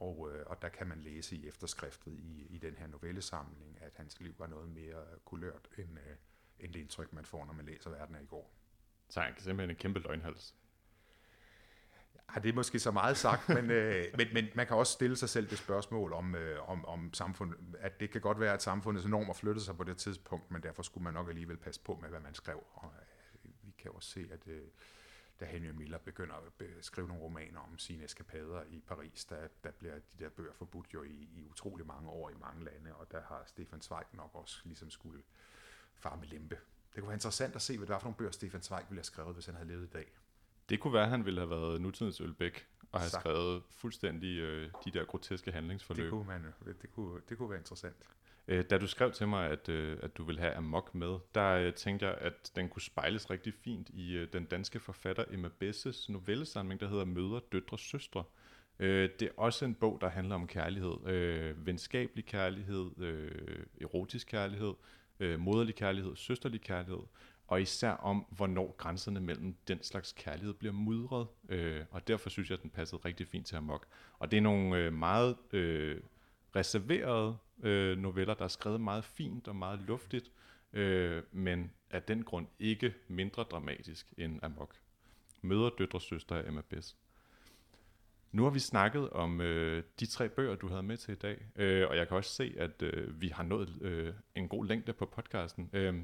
Og, 0.01 0.31
øh, 0.31 0.45
og 0.45 0.61
der 0.61 0.69
kan 0.69 0.87
man 0.87 0.99
læse 0.99 1.35
i 1.35 1.47
efterskriftet 1.47 2.13
i, 2.19 2.47
i 2.49 2.57
den 2.57 2.75
her 2.75 2.87
novellesamling, 2.87 3.77
at 3.81 3.91
hans 3.95 4.19
liv 4.19 4.35
var 4.37 4.47
noget 4.47 4.69
mere 4.69 5.03
kulørt, 5.25 5.67
end, 5.77 5.97
øh, 5.99 6.15
end 6.59 6.73
det 6.73 6.79
indtryk, 6.79 7.13
man 7.13 7.25
får, 7.25 7.45
når 7.45 7.53
man 7.53 7.65
læser 7.65 7.89
Verden 7.89 8.15
af 8.15 8.21
i 8.21 8.25
går. 8.25 8.53
Så 9.09 9.21
han 9.21 9.33
kan 9.33 9.43
simpelthen 9.43 9.69
en 9.69 9.75
kæmpe 9.75 9.99
løgnhals. 9.99 10.55
Ja, 12.35 12.39
det 12.39 12.49
er 12.49 12.53
måske 12.53 12.79
så 12.79 12.91
meget 12.91 13.17
sagt, 13.17 13.49
men, 13.49 13.71
øh, 13.71 14.05
men, 14.17 14.27
men 14.33 14.47
man 14.55 14.67
kan 14.67 14.77
også 14.77 14.93
stille 14.93 15.15
sig 15.15 15.29
selv 15.29 15.49
det 15.49 15.57
spørgsmål 15.57 16.13
om, 16.13 16.35
øh, 16.35 16.69
om, 16.69 16.85
om 16.85 17.13
samfundet, 17.13 17.57
at 17.79 17.99
det 17.99 18.11
kan 18.11 18.21
godt 18.21 18.39
være, 18.39 18.53
at 18.53 18.61
samfundets 18.61 19.07
normer 19.07 19.33
flyttede 19.33 19.65
sig 19.65 19.77
på 19.77 19.83
det 19.83 19.97
tidspunkt, 19.97 20.51
men 20.51 20.63
derfor 20.63 20.83
skulle 20.83 21.03
man 21.03 21.13
nok 21.13 21.29
alligevel 21.29 21.57
passe 21.57 21.81
på 21.81 21.97
med, 22.01 22.09
hvad 22.09 22.19
man 22.19 22.33
skrev. 22.33 22.63
Og, 22.73 22.93
øh, 23.43 23.51
vi 23.61 23.71
kan 23.77 23.91
også 23.91 24.09
se, 24.09 24.29
at 24.31 24.47
øh, 24.47 24.67
da 25.41 25.45
Henry 25.45 25.71
Miller 25.71 25.97
begynder 25.97 26.35
at 26.35 26.67
skrive 26.81 27.07
nogle 27.07 27.23
romaner 27.23 27.59
om 27.59 27.77
sine 27.77 28.03
eskapader 28.03 28.63
i 28.69 28.83
Paris, 28.87 29.25
der, 29.25 29.47
der 29.63 29.71
bliver 29.71 29.93
de 29.93 30.23
der 30.23 30.29
bøger 30.29 30.53
forbudt 30.53 30.93
jo 30.93 31.03
i, 31.03 31.29
i 31.35 31.45
utrolig 31.49 31.87
mange 31.87 32.09
år 32.09 32.29
i 32.29 32.33
mange 32.41 32.63
lande, 32.63 32.95
og 32.95 33.11
der 33.11 33.21
har 33.21 33.43
Stefan 33.47 33.81
Zweig 33.81 34.05
nok 34.13 34.29
også 34.33 34.61
ligesom 34.63 34.89
skulle 34.89 35.23
far 35.95 36.15
med 36.15 36.27
lempe. 36.27 36.57
Det 36.95 37.01
kunne 37.01 37.07
være 37.07 37.15
interessant 37.15 37.55
at 37.55 37.61
se, 37.61 37.77
hvad 37.77 37.87
det 37.87 37.93
var 37.93 37.99
for 37.99 38.05
nogle 38.05 38.17
bøger, 38.17 38.31
Stefan 38.31 38.61
Zweig 38.61 38.85
ville 38.89 38.99
have 38.99 39.03
skrevet, 39.03 39.33
hvis 39.33 39.45
han 39.45 39.55
havde 39.55 39.67
levet 39.67 39.83
i 39.83 39.89
dag. 39.89 40.11
Det 40.69 40.79
kunne 40.79 40.93
være, 40.93 41.03
at 41.03 41.09
han 41.09 41.25
ville 41.25 41.39
have 41.39 41.49
været 41.49 41.81
nutidens 41.81 42.21
Ølbæk 42.21 42.67
og 42.91 42.99
have 42.99 43.09
Sagt. 43.09 43.21
skrevet 43.21 43.63
fuldstændig 43.69 44.37
øh, 44.37 44.71
de 44.85 44.91
der 44.91 45.05
groteske 45.05 45.51
handlingsforløb. 45.51 46.03
Det 46.03 46.11
kunne, 46.11 46.27
man, 46.27 46.53
det 46.81 46.91
kunne, 46.91 47.21
det 47.29 47.37
kunne 47.37 47.49
være 47.49 47.59
interessant. 47.59 47.95
Øh, 48.47 48.65
da 48.69 48.77
du 48.77 48.87
skrev 48.87 49.11
til 49.11 49.27
mig, 49.27 49.49
at, 49.49 49.69
øh, 49.69 49.97
at 50.01 50.17
du 50.17 50.23
ville 50.23 50.41
have 50.41 50.53
Amok 50.53 50.95
med, 50.95 51.17
der 51.35 51.49
øh, 51.49 51.73
tænkte 51.73 52.05
jeg, 52.05 52.15
at 52.17 52.51
den 52.55 52.69
kunne 52.69 52.81
spejles 52.81 53.29
rigtig 53.29 53.53
fint 53.53 53.89
i 53.89 54.13
øh, 54.13 54.27
den 54.33 54.45
danske 54.45 54.79
forfatter 54.79 55.23
Emma 55.31 55.49
Besses 55.59 56.09
novellesamling, 56.09 56.79
der 56.79 56.87
hedder 56.87 57.05
Møder, 57.05 57.39
Døtre, 57.51 57.77
Søstre. 57.77 58.23
Øh, 58.79 59.09
det 59.19 59.27
er 59.27 59.31
også 59.37 59.65
en 59.65 59.75
bog, 59.75 59.97
der 60.01 60.09
handler 60.09 60.35
om 60.35 60.47
kærlighed. 60.47 61.07
Øh, 61.07 61.65
venskabelig 61.65 62.25
kærlighed, 62.25 62.91
øh, 62.97 63.65
erotisk 63.81 64.27
kærlighed, 64.27 64.73
øh, 65.19 65.39
moderlig 65.39 65.75
kærlighed, 65.75 66.15
søsterlig 66.15 66.61
kærlighed, 66.61 67.01
og 67.47 67.61
især 67.61 67.91
om, 67.91 68.25
hvornår 68.29 68.75
grænserne 68.77 69.19
mellem 69.19 69.55
den 69.67 69.83
slags 69.83 70.13
kærlighed 70.17 70.53
bliver 70.53 70.73
mudret. 70.73 71.27
Øh, 71.49 71.81
og 71.91 72.07
derfor 72.07 72.29
synes 72.29 72.49
jeg, 72.49 72.57
at 72.57 72.63
den 72.63 72.69
passede 72.69 73.01
rigtig 73.05 73.27
fint 73.27 73.47
til 73.47 73.55
Amok. 73.55 73.87
Og 74.19 74.31
det 74.31 74.37
er 74.37 74.41
nogle 74.41 74.77
øh, 74.77 74.93
meget 74.93 75.37
øh, 75.53 76.01
reserverede 76.55 77.37
øh, 77.63 77.97
noveller, 77.97 78.33
der 78.33 78.43
er 78.43 78.47
skrevet 78.47 78.81
meget 78.81 79.05
fint 79.05 79.47
og 79.47 79.55
meget 79.55 79.79
luftigt, 79.79 80.31
øh, 80.73 81.23
men 81.31 81.71
af 81.89 82.03
den 82.03 82.23
grund 82.23 82.47
ikke 82.59 82.93
mindre 83.07 83.43
dramatisk 83.43 84.13
end 84.17 84.39
Amok. 84.43 84.75
Møder 85.41 85.69
døtre 85.69 86.01
søster 86.01 86.35
af 86.35 86.47
Emma 86.47 86.61
Bess. 86.69 86.97
Nu 88.31 88.43
har 88.43 88.49
vi 88.49 88.59
snakket 88.59 89.09
om 89.09 89.41
øh, 89.41 89.83
de 89.99 90.05
tre 90.05 90.29
bøger, 90.29 90.55
du 90.55 90.67
havde 90.67 90.83
med 90.83 90.97
til 90.97 91.11
i 91.11 91.17
dag, 91.17 91.45
øh, 91.55 91.87
og 91.89 91.97
jeg 91.97 92.07
kan 92.07 92.17
også 92.17 92.33
se, 92.33 92.55
at 92.57 92.81
øh, 92.81 93.21
vi 93.21 93.27
har 93.27 93.43
nået 93.43 93.81
øh, 93.81 94.13
en 94.35 94.47
god 94.47 94.65
længde 94.65 94.93
på 94.93 95.05
podcasten. 95.05 95.69
Øh, 95.73 95.95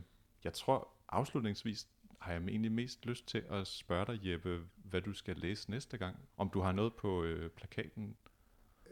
jeg 0.44 0.54
tror 0.54 0.88
afslutningsvis 1.10 1.88
har 2.20 2.32
jeg 2.32 2.42
egentlig 2.42 2.72
mest 2.72 3.06
lyst 3.06 3.28
til 3.28 3.44
at 3.50 3.68
spørge 3.68 4.06
dig, 4.06 4.32
Jeppe, 4.32 4.62
hvad 4.76 5.02
du 5.02 5.14
skal 5.14 5.36
læse 5.36 5.72
næste 5.72 5.98
gang. 5.98 6.18
Om 6.38 6.50
du 6.50 6.60
har 6.60 6.72
noget 6.72 6.94
på 6.94 7.24
øh, 7.24 7.50
plakaten 7.50 8.16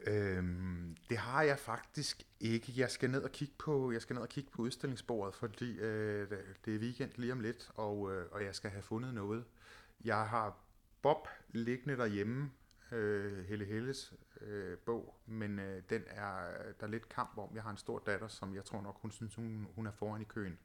Øhm, 0.06 0.96
det 1.10 1.18
har 1.18 1.41
jeg 1.41 1.60
faktisk 1.60 2.24
ikke. 2.39 2.74
Jeg 2.76 2.91
skal 2.91 3.10
ned 3.10 3.24
og 3.24 3.32
kigge 3.32 3.54
på, 3.58 3.91
jeg 3.91 4.02
skal 4.02 4.13
ned 4.13 4.22
og 4.22 4.30
kigge 4.30 4.52
på 4.52 4.62
udstillingsbordet, 4.62 5.36
fordi 5.36 5.78
øh, 5.78 6.32
det 6.65 6.76
er 6.76 6.80
weekend 6.80 7.12
lige 7.15 7.34
om 7.34 7.39
lidt, 7.39 7.72
og, 7.76 8.13
øh, 8.13 8.26
og 8.32 8.44
jeg 8.44 8.56
skal 8.56 8.72
have 8.72 8.84
fundet 8.84 9.13
noget. 9.13 9.46
Jeg 10.04 10.28
har 10.28 10.58
Bob 11.02 11.28
liggende 11.50 11.98
derhjemme, 11.98 12.52
øh, 12.91 13.46
Helle 13.46 13.65
Helles 13.65 14.13
øh, 14.41 14.78
bog, 14.78 15.15
men 15.26 15.60
øh, 15.60 15.82
den 15.89 16.04
er 16.08 16.52
der 16.80 16.86
er 16.86 16.91
lidt 16.91 17.10
kamp 17.10 17.38
om. 17.38 17.50
Jeg 17.56 17.63
har 17.63 17.72
en 17.72 17.78
stor 17.78 18.00
datter, 18.06 18.28
som 18.28 18.56
jeg 18.56 18.65
tror 18.65 18.82
nok, 18.82 19.02
hun 19.02 19.12
synes, 19.12 19.36
hun, 19.36 19.68
hun 19.76 19.88
er 19.88 19.91
foran 19.91 20.22
i 20.22 20.26
køen. 20.26 20.58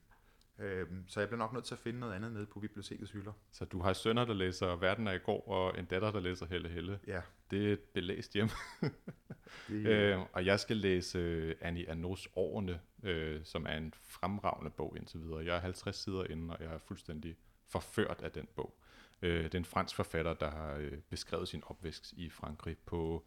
Øhm, 0.60 1.04
så 1.08 1.20
jeg 1.20 1.28
bliver 1.28 1.38
nok 1.38 1.52
nødt 1.52 1.64
til 1.64 1.74
at 1.74 1.78
finde 1.78 2.00
noget 2.00 2.14
andet 2.14 2.32
nede 2.32 2.46
på 2.46 2.60
bibliotekets 2.60 3.10
hylder. 3.10 3.32
Så 3.52 3.64
du 3.64 3.80
har 3.82 3.92
sønner, 3.92 4.24
der 4.24 4.34
læser 4.34 4.76
Verden 4.76 5.08
af 5.08 5.14
i 5.14 5.18
går, 5.18 5.48
og 5.48 5.78
en 5.78 5.84
datter, 5.84 6.10
der 6.10 6.20
læser 6.20 6.46
Helle 6.46 6.68
Helle. 6.68 7.00
Ja. 7.06 7.20
Det 7.50 7.68
er 7.68 7.72
et 7.72 7.80
belæst 7.80 8.32
hjem. 8.32 8.48
det, 9.68 9.86
øh, 9.86 10.18
og 10.32 10.46
jeg 10.46 10.60
skal 10.60 10.76
læse 10.76 11.48
uh, 11.48 11.68
Annie 11.68 11.90
Arnaud's 11.90 12.26
Årene, 12.36 12.80
uh, 13.02 13.44
som 13.44 13.66
er 13.66 13.76
en 13.76 13.94
fremragende 14.02 14.70
bog 14.70 14.96
indtil 14.96 15.20
videre. 15.20 15.44
Jeg 15.44 15.56
er 15.56 15.60
50 15.60 15.96
sider 15.96 16.24
inde, 16.24 16.56
og 16.56 16.64
jeg 16.64 16.74
er 16.74 16.78
fuldstændig 16.78 17.36
forført 17.68 18.20
af 18.22 18.30
den 18.30 18.48
bog. 18.56 18.74
Uh, 19.22 19.28
det 19.28 19.54
er 19.54 19.58
en 19.58 19.64
fransk 19.64 19.96
forfatter, 19.96 20.34
der 20.34 20.50
har 20.50 20.76
uh, 20.76 20.98
beskrevet 21.10 21.48
sin 21.48 21.62
opvækst 21.66 22.12
i 22.12 22.30
Frankrig 22.30 22.76
på 22.86 23.26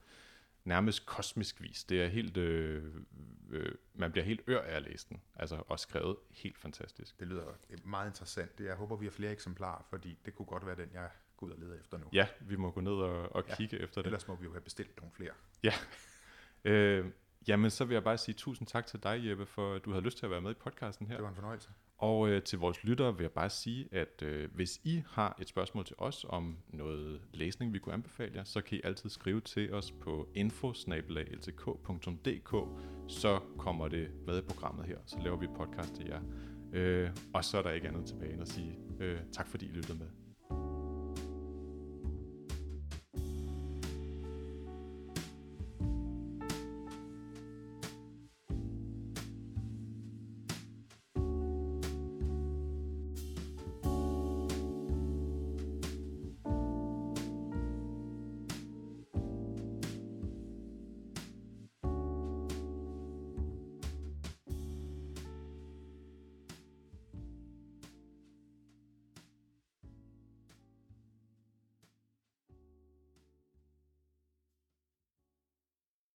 nærmest 0.66 1.06
kosmisk 1.06 1.62
vis. 1.62 1.84
Det 1.84 2.04
er 2.04 2.08
helt, 2.08 2.38
øh, 2.38 2.84
øh, 3.50 3.76
man 3.94 4.12
bliver 4.12 4.26
helt 4.26 4.42
ør 4.48 4.62
af 4.62 4.76
at 4.76 4.82
læse 4.82 5.10
den, 5.10 5.22
altså 5.36 5.64
og 5.68 5.80
skrevet 5.80 6.16
helt 6.32 6.58
fantastisk. 6.58 7.20
Det 7.20 7.28
lyder 7.28 7.44
meget 7.84 8.08
interessant. 8.08 8.60
Jeg 8.60 8.76
håber, 8.76 8.96
vi 8.96 9.06
har 9.06 9.12
flere 9.12 9.32
eksemplarer, 9.32 9.84
fordi 9.90 10.18
det 10.26 10.36
kunne 10.36 10.46
godt 10.46 10.66
være 10.66 10.76
den, 10.76 10.90
jeg 10.94 11.10
går 11.38 11.48
ud 11.48 11.52
og 11.52 11.60
leder 11.60 11.80
efter 11.80 11.98
nu. 11.98 12.06
Ja, 12.14 12.28
vi 12.42 12.56
må 12.56 12.72
gå 12.72 12.82
ned 12.82 12.92
og, 12.92 13.36
og 13.36 13.44
ja, 13.50 13.56
kigge 13.56 13.80
efter 13.80 14.02
det. 14.02 14.06
Ellers 14.06 14.28
må 14.28 14.36
vi 14.36 14.44
jo 14.44 14.52
have 14.52 14.62
bestilt 14.62 14.98
nogle 14.98 15.12
flere. 15.12 15.32
Ja. 15.64 15.74
Øh, 16.66 17.06
jamen, 17.48 17.70
så 17.70 17.86
vil 17.86 17.94
jeg 17.94 18.04
bare 18.04 18.18
sige 18.18 18.36
tusind 18.36 18.68
tak 18.68 18.86
til 18.86 19.04
dig, 19.04 19.26
Jeppe, 19.26 19.46
for 19.46 19.76
at 19.76 19.86
du 19.86 19.92
havde 19.92 20.04
lyst 20.04 20.18
til 20.18 20.26
at 20.26 20.30
være 20.30 20.42
med 20.42 20.52
i 20.52 20.54
podcasten 20.54 21.08
her. 21.08 21.16
Det 21.16 21.24
var 21.24 21.30
en 21.30 21.36
fornøjelse. 21.36 21.70
Og 22.04 22.30
øh, 22.30 22.44
til 22.44 22.60
vores 22.60 22.84
lyttere 22.84 23.18
vil 23.18 23.24
jeg 23.24 23.32
bare 23.32 23.50
sige, 23.50 23.88
at 23.92 24.22
øh, 24.22 24.50
hvis 24.56 24.82
I 24.84 25.04
har 25.10 25.38
et 25.42 25.50
spørgsmål 25.50 25.86
til 25.86 25.96
os 25.98 26.26
om 26.30 26.58
noget 26.70 27.22
læsning, 27.34 27.74
vi 27.74 27.80
kunne 27.80 27.94
anbefale 27.94 28.32
jer, 28.36 28.44
så 28.44 28.62
kan 28.62 28.78
I 28.78 28.82
altid 28.84 29.10
skrive 29.10 29.42
til 29.42 29.74
os 29.74 29.92
på 29.92 30.28
info.ltk.dk, 30.36 31.60
så 33.08 33.40
kommer 33.58 33.88
det 33.88 34.08
med 34.26 34.40
i 34.40 34.42
programmet 34.42 34.86
her, 34.86 34.98
så 35.06 35.20
laver 35.24 35.38
vi 35.38 35.48
podcast 35.48 35.94
til 35.94 36.06
jer. 36.06 36.22
Øh, 36.74 37.10
og 37.34 37.46
så 37.46 37.58
er 37.58 37.62
der 37.62 37.72
ikke 37.72 37.88
andet 37.88 38.06
tilbage 38.06 38.34
end 38.34 38.42
at 38.42 38.48
sige 38.48 38.78
øh, 39.00 39.20
tak 39.32 39.48
fordi 39.48 39.66
I 39.66 39.70
lyttede 39.70 39.98
med. 39.98 40.23